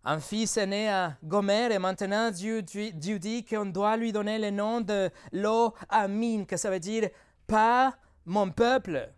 un 0.04 0.20
fils 0.20 0.58
est 0.58 0.66
né 0.66 0.90
à 0.90 1.18
Gomer 1.24 1.72
et 1.72 1.80
maintenant 1.80 2.32
Dieu, 2.32 2.62
dit 2.62 3.44
qu'on 3.44 3.66
doit 3.66 3.98
lui 3.98 4.12
donner 4.12 4.40
le 4.40 4.50
nom 4.50 4.82
de 4.82 5.10
Lo 5.32 5.74
Amin, 5.90 6.46
que 6.46 6.58
ça 6.58 6.70
veut 6.70 6.80
dire 6.80 7.10
pas 7.48 7.96
mon 8.26 8.50
peuple. 8.50 9.10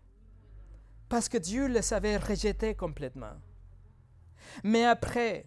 Parce 1.08 1.28
que 1.28 1.38
Dieu 1.38 1.66
les 1.66 1.92
avait 1.92 2.16
rejetés 2.16 2.74
complètement. 2.74 3.34
Mais 4.64 4.84
après, 4.84 5.46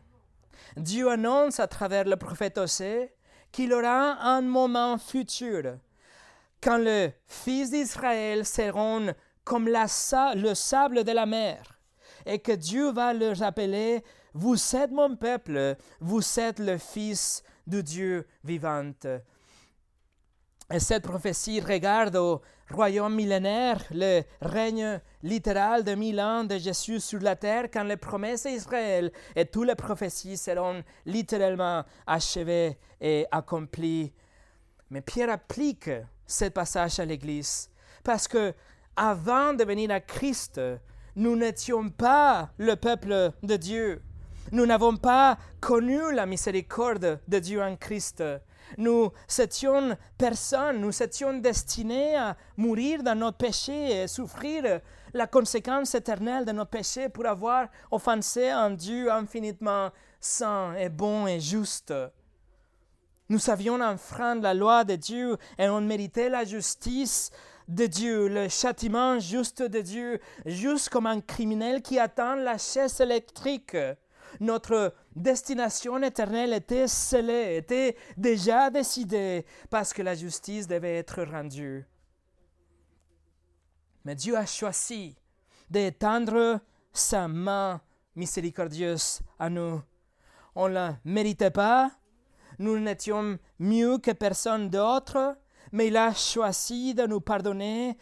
Dieu 0.78 1.10
annonce 1.10 1.60
à 1.60 1.68
travers 1.68 2.06
le 2.06 2.16
prophète 2.16 2.58
Osée 2.58 3.14
qu'il 3.52 3.74
aura 3.74 4.22
un 4.22 4.42
moment 4.42 4.98
futur 4.98 5.78
quand 6.62 6.78
les 6.78 7.14
fils 7.28 7.72
d'Israël 7.72 8.46
seront 8.46 9.14
comme 9.44 9.68
la, 9.68 9.86
le 10.36 10.54
sable 10.54 11.04
de 11.04 11.12
la 11.12 11.26
mer 11.26 11.80
et 12.26 12.40
que 12.40 12.52
Dieu 12.52 12.92
va 12.92 13.14
leur 13.14 13.42
appeler 13.44 14.04
Vous 14.38 14.76
êtes 14.76 14.92
mon 14.92 15.16
peuple, 15.16 15.78
vous 16.02 16.22
êtes 16.42 16.60
le 16.60 16.78
fils 16.78 17.42
de 17.68 17.80
Dieu 17.80 18.28
vivant. 18.44 18.92
Et 20.70 20.80
cette 20.80 21.04
prophétie 21.04 21.62
regarde 21.62 22.18
au 22.18 22.42
royaume 22.70 23.16
millénaire, 23.16 23.82
le 23.92 24.24
règne 24.42 25.00
littéral 25.24 25.86
de 25.86 25.96
mille 25.96 26.20
ans 26.20 26.44
de 26.44 26.58
Jésus 26.58 27.00
sur 27.00 27.22
la 27.22 27.38
terre, 27.38 27.72
quand 27.72 27.86
les 27.86 27.96
promesses 27.96 28.44
d'Israël 28.44 29.10
et 29.38 29.46
toutes 29.46 29.68
les 29.68 29.76
prophéties 29.76 30.36
seront 30.36 30.84
littéralement 31.06 31.86
achevées 32.06 32.78
et 33.00 33.26
accomplies. 33.32 34.12
Mais 34.90 35.00
Pierre 35.00 35.30
applique 35.30 35.90
ce 36.28 36.46
passage 36.50 37.00
à 37.00 37.06
l'Église 37.06 37.70
parce 38.04 38.28
que 38.28 38.54
avant 38.98 39.54
de 39.54 39.64
venir 39.64 39.92
à 39.92 40.02
Christ, 40.02 40.60
nous 41.16 41.38
n'étions 41.38 41.90
pas 41.90 42.50
le 42.58 42.76
peuple 42.76 43.32
de 43.42 43.56
Dieu. 43.56 44.02
Nous 44.52 44.66
n'avons 44.68 44.96
pas 44.96 45.38
connu 45.60 46.14
la 46.14 46.28
miséricorde 46.28 47.20
de 47.28 47.40
Dieu 47.40 47.64
en 47.64 47.76
Christ. 47.76 48.24
Nous 48.78 49.12
étions 49.40 49.98
personnes, 50.18 50.82
nous 50.82 51.02
étions 51.02 51.34
destinés 51.34 52.16
à 52.16 52.38
mourir 52.56 53.02
dans 53.02 53.18
notre 53.18 53.38
péché 53.38 54.04
et 54.04 54.08
souffrir 54.08 54.82
la 55.14 55.28
conséquence 55.28 55.96
éternelle 55.96 56.46
de 56.46 56.52
nos 56.52 56.66
péchés 56.66 57.10
pour 57.10 57.26
avoir 57.26 57.68
offensé 57.90 58.50
un 58.50 58.72
Dieu 58.72 59.12
infiniment 59.12 59.90
saint 60.20 60.76
et 60.76 60.90
bon 60.90 61.26
et 61.26 61.40
juste. 61.40 61.94
Nous 63.30 63.50
avions 63.50 63.82
enfreint 63.82 64.36
la 64.36 64.54
loi 64.54 64.84
de 64.84 64.96
Dieu 64.96 65.38
et 65.58 65.68
on 65.70 65.82
méritait 65.82 66.30
la 66.30 66.44
justice 66.44 67.32
de 67.68 67.88
Dieu, 67.88 68.28
le 68.28 68.48
châtiment 68.48 69.18
juste 69.20 69.64
de 69.64 69.82
Dieu, 69.82 70.20
juste 70.46 70.90
comme 70.90 71.08
un 71.08 71.22
criminel 71.22 71.82
qui 71.82 71.98
attend 71.98 72.36
la 72.36 72.60
chaise 72.60 73.00
électrique. 73.02 73.76
Notre 74.40 74.94
destination 75.16 76.02
éternelle 76.02 76.54
était 76.54 76.88
scellée, 76.88 77.58
était 77.58 77.96
déjà 78.18 78.70
décidée, 78.70 79.46
parce 79.70 79.94
que 79.94 80.02
la 80.02 80.16
justice 80.16 80.68
devait 80.68 80.98
être 80.98 81.24
rendue. 81.24 81.86
Mais 84.04 84.16
Dieu 84.16 84.38
a 84.38 84.46
choisi 84.46 85.16
d'étendre 85.70 86.60
sa 86.94 87.28
main 87.28 87.82
miséricordieuse 88.16 89.20
à 89.40 89.50
nous. 89.50 89.82
On 90.56 90.70
ne 90.70 90.74
la 90.74 90.98
méritait 91.04 91.52
pas, 91.52 91.92
nous 92.60 92.80
n'étions 92.80 93.38
mieux 93.60 93.98
que 93.98 94.12
personne 94.12 94.70
d'autre, 94.70 95.38
mais 95.72 95.88
il 95.88 95.98
a 95.98 96.14
choisi 96.14 96.94
de 96.94 97.06
nous 97.06 97.20
pardonner 97.20 97.98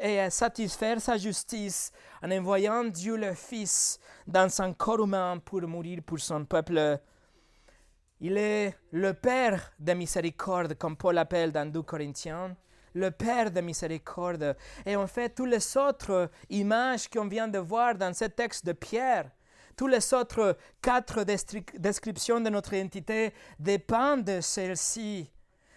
et 0.00 0.30
satisfaire 0.30 1.00
sa 1.00 1.16
justice 1.16 1.92
en 2.22 2.30
envoyant 2.30 2.84
Dieu 2.84 3.16
le 3.16 3.34
Fils 3.34 3.98
dans 4.26 4.48
son 4.48 4.74
corps 4.74 5.00
humain 5.00 5.40
pour 5.44 5.62
mourir 5.62 6.00
pour 6.04 6.20
son 6.20 6.44
peuple. 6.44 6.98
Il 8.20 8.36
est 8.36 8.76
le 8.92 9.14
Père 9.14 9.72
de 9.78 9.92
miséricorde, 9.94 10.74
comme 10.74 10.96
Paul 10.96 11.14
l'appelle 11.14 11.52
dans 11.52 11.70
2 11.70 11.82
Corinthiens, 11.82 12.54
le 12.94 13.10
Père 13.10 13.50
de 13.50 13.60
miséricorde. 13.60 14.56
Et 14.84 14.96
en 14.96 15.06
fait, 15.06 15.30
toutes 15.30 15.48
les 15.48 15.76
autres 15.76 16.30
images 16.50 17.08
qu'on 17.08 17.28
vient 17.28 17.48
de 17.48 17.58
voir 17.58 17.94
dans 17.94 18.12
ce 18.12 18.26
texte 18.26 18.66
de 18.66 18.72
Pierre, 18.72 19.30
toutes 19.76 19.92
les 19.92 20.14
autres 20.14 20.58
quatre 20.82 21.24
descriptions 21.24 22.40
de 22.40 22.50
notre 22.50 22.74
identité 22.74 23.32
dépendent 23.58 24.24
de 24.24 24.40
celle-ci. 24.42 25.30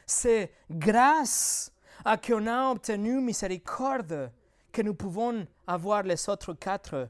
C'est 0.06 0.52
grâce 0.70 1.73
à 2.06 2.18
qu'on 2.18 2.48
a 2.48 2.72
obtenu 2.72 3.22
miséricorde 3.22 4.32
que 4.72 4.82
nous 4.82 4.94
pouvons 4.94 5.48
avoir 5.68 6.04
les 6.04 6.30
autres 6.30 6.54
quatre 6.54 7.10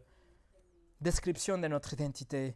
descriptions 1.01 1.57
de 1.57 1.67
notre 1.67 1.93
identité. 1.93 2.55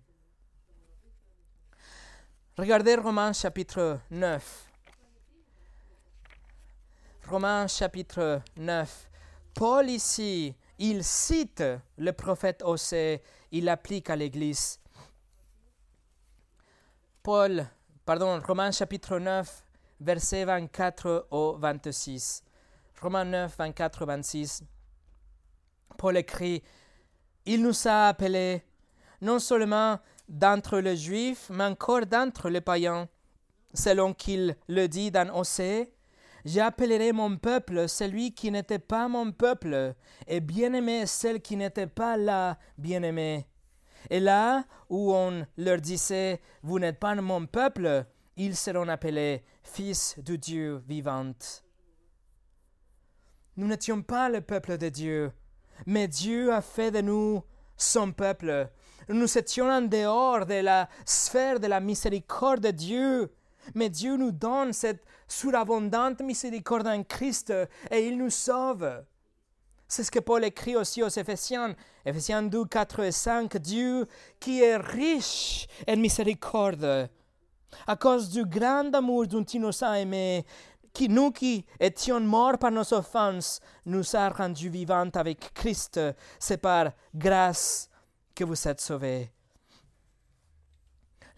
Regardez 2.58 2.96
Romains 2.96 3.34
chapitre 3.34 4.00
9. 4.12 4.68
Romains 7.28 7.68
chapitre 7.68 8.42
9. 8.56 9.10
Paul 9.54 9.90
ici, 9.90 10.56
il 10.80 11.04
cite 11.04 11.64
le 11.98 12.12
prophète 12.14 12.62
Osée, 12.64 13.22
il 13.52 13.66
l'applique 13.66 14.10
à 14.10 14.16
l'Église. 14.16 14.80
Paul, 17.22 17.68
pardon, 18.06 18.40
Romains 18.40 18.72
chapitre 18.72 19.20
9, 19.20 19.67
versets 20.00 20.46
24 20.46 21.28
au 21.32 21.58
26. 21.58 22.44
Romains 23.02 23.26
9, 23.26 23.56
24, 23.58 24.06
26. 24.06 24.64
Paul 25.98 26.18
écrit, 26.18 26.64
Il 27.46 27.62
nous 27.62 27.88
a 27.88 28.10
appelés, 28.10 28.64
non 29.22 29.40
seulement 29.40 30.00
d'entre 30.28 30.80
les 30.80 30.98
Juifs, 30.98 31.50
mais 31.50 31.66
encore 31.66 32.06
d'entre 32.06 32.50
les 32.50 32.62
païens, 32.62 33.08
selon 33.74 34.14
qu'il 34.14 34.56
le 34.68 34.88
dit 34.88 35.12
dans 35.12 35.34
Osée, 35.36 35.94
J'appellerai 36.46 37.12
mon 37.12 37.36
peuple 37.36 37.90
celui 37.90 38.34
qui 38.34 38.52
n'était 38.52 38.80
pas 38.80 39.10
mon 39.10 39.32
peuple, 39.32 39.96
et 40.28 40.40
bien-aimé 40.40 41.06
celle 41.06 41.42
qui 41.42 41.58
n'était 41.58 41.88
pas 41.88 42.16
là 42.16 42.58
bien-aimé. 42.78 43.46
Et 44.10 44.22
là 44.22 44.64
où 44.90 45.14
on 45.14 45.46
leur 45.58 45.82
disait, 45.82 46.40
Vous 46.64 46.80
n'êtes 46.80 47.00
pas 47.00 47.16
mon 47.16 47.46
peuple, 47.46 48.06
ils 48.38 48.56
seront 48.56 48.88
appelés 48.88 49.44
fils 49.64 50.16
de 50.20 50.36
Dieu 50.36 50.82
vivant. 50.88 51.34
Nous 53.58 53.68
n'étions 53.68 54.02
pas 54.04 54.30
le 54.30 54.42
peuple 54.42 54.78
de 54.78 54.90
Dieu, 54.90 55.32
mais 55.86 56.08
Dieu 56.08 56.54
a 56.54 56.62
fait 56.62 56.92
de 56.92 57.02
nous 57.02 57.44
son 57.76 58.12
peuple. 58.12 58.70
Nous 59.10 59.38
étions 59.38 59.70
en 59.70 59.82
dehors 59.82 60.46
de 60.46 60.62
la 60.62 60.88
sphère 61.06 61.60
de 61.60 61.68
la 61.68 61.80
miséricorde 61.80 62.62
de 62.62 62.72
Dieu, 62.72 63.34
mais 63.74 63.90
Dieu 63.90 64.16
nous 64.16 64.32
donne 64.32 64.74
cette 64.74 65.04
surabondante 65.28 66.22
miséricorde 66.22 66.88
en 66.88 67.04
Christ 67.04 67.52
et 67.90 68.08
il 68.08 68.18
nous 68.18 68.30
sauve. 68.30 69.04
C'est 69.88 70.04
ce 70.04 70.12
que 70.12 70.20
Paul 70.20 70.44
écrit 70.44 70.76
aussi 70.76 71.02
aux 71.02 71.08
Éphésiens, 71.08 71.74
Éphésiens 72.06 72.44
2, 72.44 72.66
4 72.66 73.00
et 73.04 73.12
5, 73.12 73.58
Dieu 73.58 74.06
qui 74.40 74.62
est 74.62 74.76
riche 74.76 75.68
en 75.88 75.96
miséricorde 75.96 77.10
à 77.86 77.96
cause 77.96 78.30
du 78.30 78.46
grand 78.46 78.94
amour 78.94 79.28
dont 79.28 79.44
il 79.44 79.62
nous 79.62 79.84
a 79.84 80.00
aimés, 80.00 80.46
qui, 80.94 81.10
nous 81.10 81.32
qui 81.32 81.66
étions 81.80 82.20
morts 82.20 82.58
par 82.58 82.72
nos 82.72 82.94
offenses, 82.94 83.60
nous 83.86 84.16
a 84.16 84.30
rendus 84.30 84.70
vivants 84.70 85.10
avec 85.14 85.54
Christ. 85.54 86.00
C'est 86.40 86.58
par 86.58 86.92
grâce 87.14 87.90
que 88.34 88.44
vous 88.44 88.68
êtes 88.68 88.82
sauvés. 88.82 89.32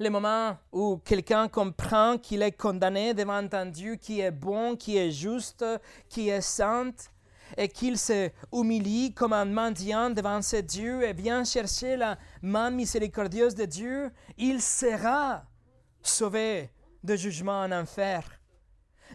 le 0.02 0.10
moment 0.10 0.58
où 0.72 0.98
quelqu'un 1.04 1.50
comprend 1.50 2.18
qu'il 2.18 2.42
est 2.42 2.54
condamné 2.54 3.14
devant 3.14 3.46
un 3.52 3.66
Dieu 3.66 3.96
qui 3.96 4.22
est 4.22 4.32
bon, 4.32 4.78
qui 4.78 4.98
est 4.98 5.12
juste, 5.12 5.66
qui 6.08 6.30
est 6.30 6.40
saint, 6.40 6.94
et 7.58 7.68
qu'il 7.68 7.98
se 7.98 8.30
humilie 8.54 9.14
comme 9.14 9.34
un 9.34 9.46
mendiant 9.46 10.10
devant 10.10 10.42
ce 10.42 10.58
Dieu 10.58 11.04
et 11.04 11.14
vient 11.14 11.44
chercher 11.44 11.98
la 11.98 12.18
main 12.42 12.70
miséricordieuse 12.70 13.56
de 13.56 13.66
Dieu, 13.66 14.12
il 14.38 14.62
sera 14.62 15.44
sauvé 16.02 16.70
de 17.04 17.16
jugement 17.16 17.62
en 17.62 17.72
enfer. 17.72 18.40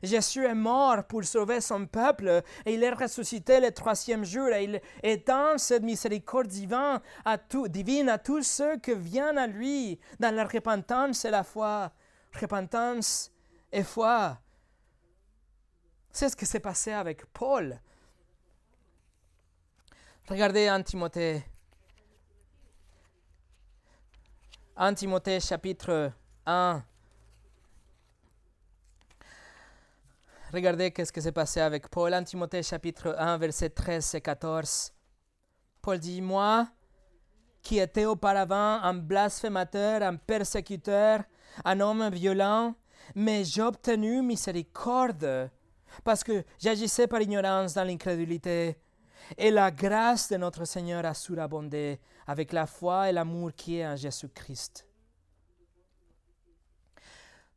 Jésus 0.02 0.44
est 0.44 0.54
mort 0.54 1.04
pour 1.04 1.24
sauver 1.24 1.60
son 1.60 1.86
peuple 1.86 2.42
et 2.66 2.74
il 2.74 2.82
est 2.82 2.90
ressuscité 2.90 3.60
le 3.60 3.70
troisième 3.70 4.24
jour 4.24 4.48
et 4.48 4.64
il 4.64 4.80
étend 5.02 5.56
cette 5.58 5.82
miséricorde 5.82 6.48
divine 6.48 7.00
à, 7.24 8.12
à 8.12 8.18
tous 8.18 8.42
ceux 8.42 8.78
qui 8.78 8.94
viennent 8.94 9.38
à 9.38 9.46
lui 9.46 9.98
dans 10.18 10.34
la 10.34 10.44
repentance 10.44 11.24
et 11.24 11.30
la 11.30 11.44
foi. 11.44 11.92
Repentance 12.40 13.30
et 13.70 13.84
foi. 13.84 14.38
C'est 16.10 16.28
ce 16.28 16.36
qui 16.36 16.46
s'est 16.46 16.60
passé 16.60 16.92
avec 16.92 17.24
Paul. 17.26 17.80
Regardez 20.28 20.70
en 20.70 20.82
Timothée. 20.82 21.44
En 24.76 24.92
Timothée 24.92 25.38
chapitre 25.38 26.12
1. 26.46 26.82
Regardez 30.52 30.90
qu'est-ce 30.92 31.12
qui 31.12 31.20
s'est 31.20 31.32
passé 31.32 31.60
avec 31.60 31.88
Paul 31.88 32.14
en 32.14 32.22
Timothée 32.22 32.62
chapitre 32.62 33.14
1 33.18 33.38
verset 33.38 33.70
13 33.70 34.14
et 34.14 34.20
14. 34.20 34.92
Paul 35.82 35.98
dit, 35.98 36.22
moi 36.22 36.68
qui 37.60 37.78
étais 37.78 38.04
auparavant 38.04 38.80
un 38.82 38.94
blasphémateur, 38.94 40.02
un 40.02 40.16
persécuteur, 40.16 41.22
un 41.64 41.80
homme 41.80 42.10
violent, 42.10 42.74
mais 43.14 43.42
j'ai 43.42 43.62
obtenu 43.62 44.22
miséricorde 44.22 45.50
parce 46.04 46.22
que 46.22 46.44
j'agissais 46.58 47.06
par 47.06 47.22
ignorance 47.22 47.74
dans 47.74 47.84
l'incrédulité. 47.84 48.76
Et 49.38 49.50
la 49.50 49.70
grâce 49.70 50.28
de 50.28 50.36
notre 50.36 50.66
Seigneur 50.66 51.06
a 51.06 51.14
surabondé 51.14 51.98
avec 52.26 52.52
la 52.52 52.66
foi 52.66 53.08
et 53.08 53.12
l'amour 53.12 53.52
qui 53.56 53.78
est 53.78 53.86
en 53.86 53.96
Jésus-Christ. 53.96 54.86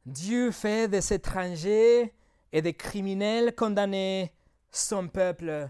Dieu 0.07 0.51
fait 0.51 0.87
des 0.87 1.13
étrangers 1.13 2.13
et 2.53 2.61
des 2.61 2.73
criminels 2.73 3.53
condamnés 3.53 4.31
son 4.71 5.09
peuple. 5.09 5.69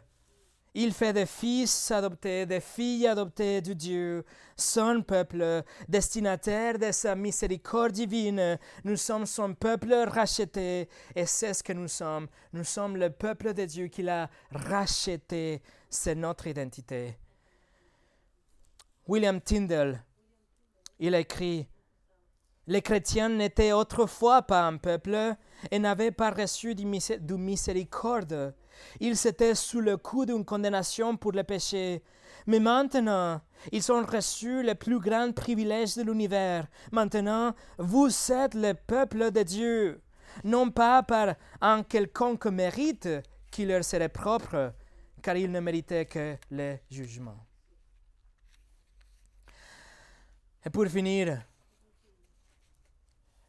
Il 0.76 0.94
fait 0.94 1.12
des 1.12 1.26
fils 1.26 1.90
adoptés, 1.90 2.46
des 2.46 2.60
filles 2.60 3.08
adoptées 3.08 3.62
de 3.62 3.74
Dieu, 3.74 4.24
son 4.56 5.02
peuple, 5.02 5.64
destinataire 5.90 6.78
de 6.78 6.92
sa 6.92 7.16
miséricorde 7.16 7.94
divine. 7.94 8.60
Nous 8.84 8.96
sommes 8.96 9.26
son 9.26 9.56
peuple 9.56 9.92
racheté 10.08 10.88
et 11.16 11.26
c'est 11.26 11.56
ce 11.56 11.64
que 11.64 11.74
nous 11.74 11.88
sommes. 11.88 12.28
Nous 12.54 12.64
sommes 12.64 12.96
le 12.96 13.10
peuple 13.10 13.56
de 13.56 13.66
Dieu 13.66 13.88
qu'il 13.88 14.08
a 14.08 14.30
racheté 14.52 15.64
c'est 15.90 16.14
notre 16.14 16.46
identité. 16.46 17.18
William 19.08 19.42
Tyndall, 19.42 20.04
il 21.00 21.16
écrit 21.16 21.68
Les 22.68 22.82
chrétiens 22.82 23.30
n'étaient 23.30 23.72
autrefois 23.72 24.42
pas 24.42 24.68
un 24.68 24.76
peuple 24.76 25.36
et 25.72 25.80
n'avaient 25.80 26.12
pas 26.12 26.32
reçu 26.32 26.76
du 26.76 26.86
miséricorde. 26.86 28.54
Ils 29.00 29.26
étaient 29.26 29.56
sous 29.56 29.80
le 29.80 29.96
coup 29.96 30.26
d'une 30.26 30.44
condamnation 30.44 31.16
pour 31.16 31.32
le 31.32 31.44
péché. 31.44 32.04
Mais 32.46 32.60
maintenant, 32.60 33.42
ils 33.72 33.90
ont 33.92 34.06
reçu 34.06 34.64
le 34.64 34.76
plus 34.76 35.00
grand 35.00 35.34
privilège 35.34 35.96
de 35.96 36.04
l'univers. 36.04 36.68
Maintenant, 36.92 37.56
vous 37.78 38.10
êtes 38.32 38.54
le 38.54 38.74
peuple 38.74 39.32
de 39.32 39.44
Dieu, 39.44 40.02
non 40.44 40.70
pas 40.70 41.04
par 41.04 41.36
un 41.62 41.84
quelconque 41.84 42.48
mérite 42.48 43.10
qui 43.50 43.66
leur 43.66 43.84
serait 43.86 44.10
propre, 44.10 44.74
car 45.22 45.38
il 45.38 45.52
ne 45.52 45.62
méritait 45.62 46.06
que 46.06 46.36
le 46.52 46.76
jugement. 46.92 47.38
Et 50.66 50.70
pour 50.70 50.86
finir, 50.88 51.42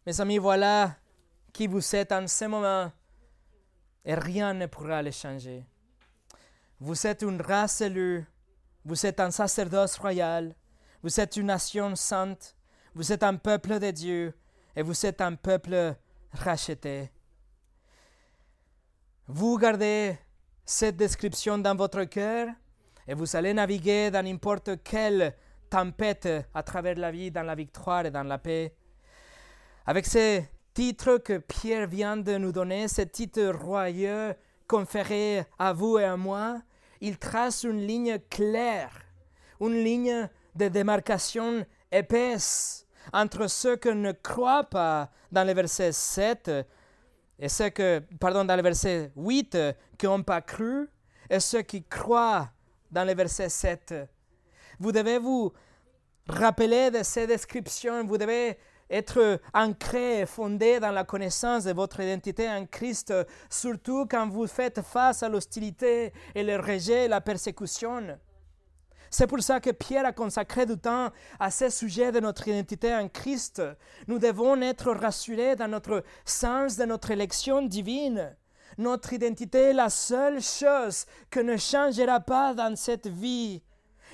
mes 0.08 0.22
amis, 0.22 0.38
voilà 0.38 0.96
qui 1.52 1.66
vous 1.66 1.94
êtes 1.94 2.12
en 2.12 2.26
ce 2.26 2.46
moment 2.46 2.90
et 4.06 4.14
rien 4.14 4.54
ne 4.54 4.64
pourra 4.64 5.02
le 5.02 5.10
changer. 5.10 5.66
Vous 6.80 7.06
êtes 7.06 7.20
une 7.20 7.42
race 7.42 7.82
élue, 7.82 8.24
vous 8.86 9.04
êtes 9.04 9.20
un 9.20 9.30
sacerdoce 9.30 9.98
royal, 9.98 10.54
vous 11.02 11.20
êtes 11.20 11.36
une 11.36 11.48
nation 11.48 11.94
sainte, 11.94 12.56
vous 12.94 13.12
êtes 13.12 13.22
un 13.22 13.36
peuple 13.36 13.78
de 13.78 13.90
Dieu 13.90 14.34
et 14.74 14.80
vous 14.80 15.04
êtes 15.04 15.20
un 15.20 15.34
peuple 15.34 15.94
racheté. 16.32 17.12
Vous 19.26 19.58
gardez 19.58 20.16
cette 20.64 20.96
description 20.96 21.58
dans 21.58 21.76
votre 21.76 22.04
cœur 22.04 22.48
et 23.06 23.12
vous 23.12 23.36
allez 23.36 23.52
naviguer 23.52 24.10
dans 24.10 24.24
n'importe 24.24 24.82
quelle 24.82 25.36
tempête 25.68 26.30
à 26.54 26.62
travers 26.62 26.96
la 26.96 27.10
vie, 27.10 27.30
dans 27.30 27.42
la 27.42 27.54
victoire 27.54 28.06
et 28.06 28.10
dans 28.10 28.22
la 28.22 28.38
paix. 28.38 28.74
Avec 29.88 30.04
ces 30.04 30.46
titres 30.74 31.16
que 31.16 31.38
Pierre 31.38 31.86
vient 31.86 32.18
de 32.18 32.36
nous 32.36 32.52
donner, 32.52 32.88
ces 32.88 33.06
titres 33.06 33.46
royaux 33.46 34.34
conférés 34.66 35.46
à 35.58 35.72
vous 35.72 35.96
et 35.96 36.04
à 36.04 36.14
moi, 36.14 36.60
il 37.00 37.16
trace 37.16 37.62
une 37.62 37.86
ligne 37.86 38.18
claire, 38.28 38.92
une 39.62 39.82
ligne 39.82 40.28
de 40.54 40.68
démarcation 40.68 41.64
épaisse 41.90 42.86
entre 43.14 43.46
ceux 43.46 43.76
qui 43.76 43.94
ne 43.94 44.12
croient 44.12 44.64
pas 44.64 45.10
dans 45.32 45.44
le 45.44 45.54
verset 45.54 45.92
7 45.92 46.50
et 47.38 47.48
ceux 47.48 47.70
que, 47.70 48.02
pardon, 48.20 48.44
dans 48.44 48.56
le 48.56 48.62
verset 48.62 49.10
8, 49.16 49.56
qui 49.96 50.04
n'ont 50.04 50.22
pas 50.22 50.42
cru, 50.42 50.86
et 51.30 51.40
ceux 51.40 51.62
qui 51.62 51.82
croient 51.82 52.50
dans 52.90 53.06
le 53.06 53.14
verset 53.14 53.48
7. 53.48 53.94
Vous 54.80 54.92
devez 54.92 55.16
vous 55.16 55.50
rappeler 56.28 56.90
de 56.90 57.02
ces 57.02 57.26
descriptions, 57.26 58.04
vous 58.04 58.18
devez 58.18 58.58
être 58.90 59.40
ancré 59.54 60.24
fondé 60.26 60.80
dans 60.80 60.90
la 60.90 61.04
connaissance 61.04 61.64
de 61.64 61.72
votre 61.72 62.00
identité 62.00 62.48
en 62.48 62.66
Christ, 62.66 63.12
surtout 63.50 64.06
quand 64.06 64.28
vous 64.28 64.46
faites 64.46 64.82
face 64.82 65.22
à 65.22 65.28
l'hostilité 65.28 66.12
et 66.34 66.42
le 66.42 66.56
rejet 66.56 67.04
et 67.04 67.08
la 67.08 67.20
persécution. 67.20 68.18
C'est 69.10 69.26
pour 69.26 69.40
ça 69.40 69.60
que 69.60 69.70
Pierre 69.70 70.04
a 70.04 70.12
consacré 70.12 70.66
du 70.66 70.76
temps 70.76 71.10
à 71.40 71.50
ce 71.50 71.70
sujet 71.70 72.12
de 72.12 72.20
notre 72.20 72.46
identité 72.46 72.94
en 72.94 73.08
Christ. 73.08 73.62
Nous 74.06 74.18
devons 74.18 74.60
être 74.60 74.92
rassurés 74.92 75.56
dans 75.56 75.68
notre 75.68 76.04
sens 76.24 76.76
de 76.76 76.84
notre 76.84 77.10
élection 77.10 77.62
divine. 77.62 78.36
Notre 78.76 79.14
identité 79.14 79.70
est 79.70 79.72
la 79.72 79.88
seule 79.88 80.42
chose 80.42 81.06
que 81.30 81.40
ne 81.40 81.56
changera 81.56 82.20
pas 82.20 82.54
dans 82.54 82.76
cette 82.76 83.06
vie. 83.06 83.62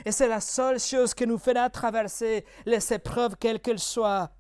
Et 0.05 0.13
c'est 0.13 0.29
la 0.29 0.41
seule 0.41 0.81
chose 0.81 1.13
qui 1.13 1.27
nous 1.27 1.39
fera 1.39 1.69
traverser 1.71 2.45
les 2.65 2.93
épreuves, 2.93 3.37
quelles 3.39 3.61
qu'elles 3.61 3.79
soient. 3.79 4.31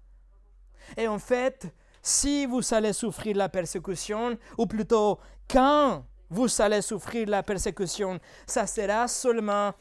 Et 0.96 1.08
en 1.08 1.18
fait, 1.18 1.66
si 2.02 2.46
vous 2.46 2.62
allez 2.74 2.92
souffrir 2.92 3.36
la 3.36 3.48
persécution, 3.48 4.38
ou 4.58 4.66
plutôt 4.66 5.18
quand 5.48 6.04
vous 6.30 6.48
allez 6.60 6.82
souffrir 6.82 7.28
la 7.28 7.42
persécution, 7.42 8.18
ça 8.46 8.66
sera 8.66 9.08
seulement 9.08 9.72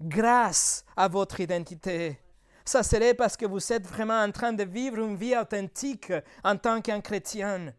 grâce 0.00 0.84
à 0.96 1.08
votre 1.08 1.40
identité. 1.40 2.18
Ça 2.64 2.82
serait 2.82 3.14
parce 3.14 3.36
que 3.36 3.46
vous 3.46 3.72
êtes 3.72 3.86
vraiment 3.86 4.20
en 4.22 4.30
train 4.30 4.52
de 4.52 4.64
vivre 4.64 4.98
une 4.98 5.16
vie 5.16 5.36
authentique 5.36 6.12
en 6.44 6.56
tant 6.56 6.80
qu'un 6.80 7.00
chrétien. 7.00 7.72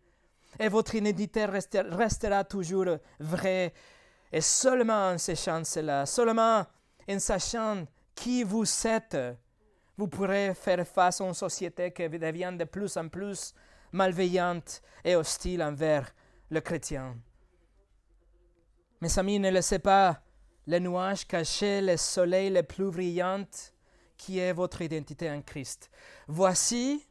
Et 0.59 0.67
votre 0.67 0.95
identité 0.95 1.45
restera 1.45 2.43
toujours 2.43 2.97
vraie. 3.19 3.73
Et 4.31 4.41
seulement 4.41 5.11
en 5.11 5.17
sachant 5.17 5.63
cela, 5.63 6.05
seulement 6.05 6.65
en 7.09 7.19
sachant 7.19 7.85
qui 8.15 8.43
vous 8.43 8.65
êtes, 8.85 9.17
vous 9.97 10.07
pourrez 10.07 10.53
faire 10.53 10.85
face 10.87 11.21
à 11.21 11.25
une 11.25 11.33
société 11.33 11.91
qui 11.91 12.07
devient 12.09 12.53
de 12.57 12.63
plus 12.63 12.97
en 12.97 13.07
plus 13.07 13.53
malveillante 13.91 14.81
et 15.03 15.15
hostile 15.15 15.61
envers 15.61 16.13
le 16.49 16.61
chrétien. 16.61 17.17
Mes 19.01 19.19
amis, 19.19 19.39
ne 19.39 19.49
laissez 19.49 19.79
pas 19.79 20.21
le 20.67 20.79
nuage 20.79 21.27
caché, 21.27 21.81
le 21.81 21.97
soleil 21.97 22.51
le 22.51 22.63
plus 22.63 22.91
brillant, 22.91 23.45
qui 24.15 24.37
est 24.37 24.53
votre 24.53 24.81
identité 24.81 25.29
en 25.29 25.41
Christ. 25.41 25.89
Voici 26.27 27.07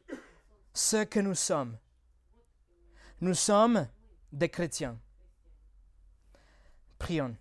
ce 0.72 1.04
que 1.04 1.18
nous 1.20 1.34
sommes. 1.34 1.76
Nous 3.20 3.34
sommes 3.34 3.88
des 4.32 4.48
chrétiens. 4.48 4.96
Prions. 6.98 7.36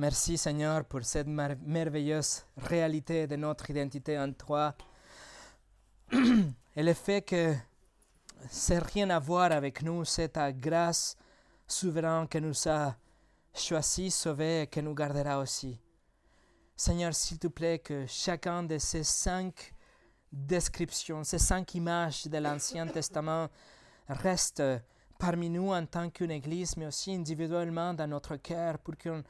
Merci 0.00 0.38
Seigneur 0.38 0.84
pour 0.84 1.02
cette 1.02 1.26
merveilleuse 1.26 2.44
réalité 2.56 3.26
de 3.26 3.34
notre 3.34 3.68
identité 3.68 4.16
en 4.16 4.32
toi 4.32 4.72
et 6.12 6.82
le 6.84 6.94
fait 6.94 7.22
que 7.22 7.52
c'est 8.48 8.78
rien 8.78 9.10
à 9.10 9.18
voir 9.18 9.50
avec 9.50 9.82
nous, 9.82 10.04
c'est 10.04 10.28
ta 10.28 10.52
grâce 10.52 11.16
souveraine 11.66 12.28
que 12.28 12.38
nous 12.38 12.54
a 12.68 12.94
choisi, 13.52 14.12
sauvé 14.12 14.62
et 14.62 14.66
que 14.68 14.78
nous 14.78 14.94
gardera 14.94 15.40
aussi. 15.40 15.76
Seigneur, 16.76 17.12
s'il 17.12 17.40
te 17.40 17.48
plaît, 17.48 17.80
que 17.80 18.06
chacun 18.06 18.62
de 18.62 18.78
ces 18.78 19.02
cinq 19.02 19.74
descriptions, 20.30 21.24
ces 21.24 21.40
cinq 21.40 21.74
images 21.74 22.28
de 22.28 22.38
l'Ancien 22.38 22.86
Testament 22.86 23.48
reste 24.06 24.62
parmi 25.18 25.50
nous 25.50 25.72
en 25.72 25.84
tant 25.86 26.08
qu'une 26.08 26.30
Église, 26.30 26.76
mais 26.76 26.86
aussi 26.86 27.12
individuellement 27.12 27.94
dans 27.94 28.06
notre 28.06 28.36
cœur, 28.36 28.78
pour 28.78 28.96
qu'on 28.96 29.24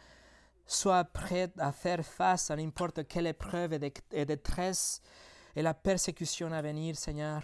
soit 0.68 1.04
prêt 1.04 1.50
à 1.58 1.72
faire 1.72 2.04
face 2.04 2.50
à 2.50 2.56
n'importe 2.56 3.08
quelle 3.08 3.26
épreuve 3.26 3.72
et 4.12 4.24
détresse 4.26 5.00
et 5.56 5.62
la 5.62 5.72
persécution 5.72 6.52
à 6.52 6.60
venir, 6.60 6.94
Seigneur. 6.94 7.42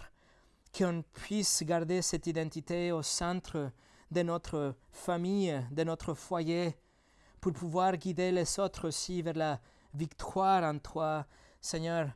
Qu'on 0.77 1.03
puisse 1.11 1.63
garder 1.63 2.01
cette 2.01 2.27
identité 2.27 2.91
au 2.91 3.01
centre 3.01 3.71
de 4.11 4.21
notre 4.21 4.75
famille, 4.91 5.59
de 5.71 5.83
notre 5.83 6.13
foyer, 6.13 6.77
pour 7.41 7.51
pouvoir 7.53 7.97
guider 7.97 8.31
les 8.31 8.59
autres 8.59 8.87
aussi 8.87 9.21
vers 9.21 9.33
la 9.33 9.59
victoire 9.93 10.63
en 10.63 10.77
toi, 10.77 11.25
Seigneur, 11.59 12.09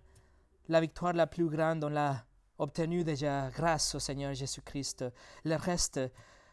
la 0.68 0.80
victoire 0.80 1.14
la 1.14 1.26
plus 1.26 1.50
grande, 1.50 1.84
on 1.84 1.90
l'a 1.90 2.24
obtenue 2.60 3.04
déjà 3.04 3.50
grâce 3.50 3.96
au 3.96 4.00
Seigneur 4.00 4.36
Jésus-Christ. 4.36 5.06
Le 5.44 5.56
reste, 5.56 6.00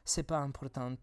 c'est 0.04 0.22
pas 0.22 0.38
important. 0.38 0.94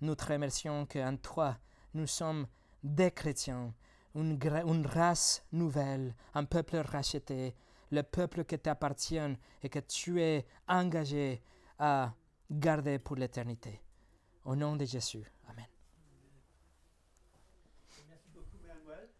Nous 0.00 0.14
te 0.14 0.26
remercions 0.26 0.86
qu'en 0.86 1.16
toi, 1.16 1.56
nous 1.94 2.06
sommes 2.06 2.46
des 2.82 3.10
chrétiens, 3.10 3.72
une, 4.14 4.86
race 4.86 5.44
nouvelle, 5.52 6.14
un 6.34 6.44
peuple 6.44 6.76
racheté, 6.76 7.54
le 7.90 8.02
peuple 8.02 8.44
qui 8.44 8.58
t'appartient 8.58 9.18
et 9.62 9.68
que 9.68 9.78
tu 9.80 10.20
es 10.20 10.46
engagé 10.68 11.42
à 11.78 12.12
garder 12.50 12.98
pour 12.98 13.16
l'éternité. 13.16 13.80
Au 14.44 14.56
nom 14.56 14.76
de 14.76 14.84
Jésus. 14.84 15.30
Amen. 15.48 15.66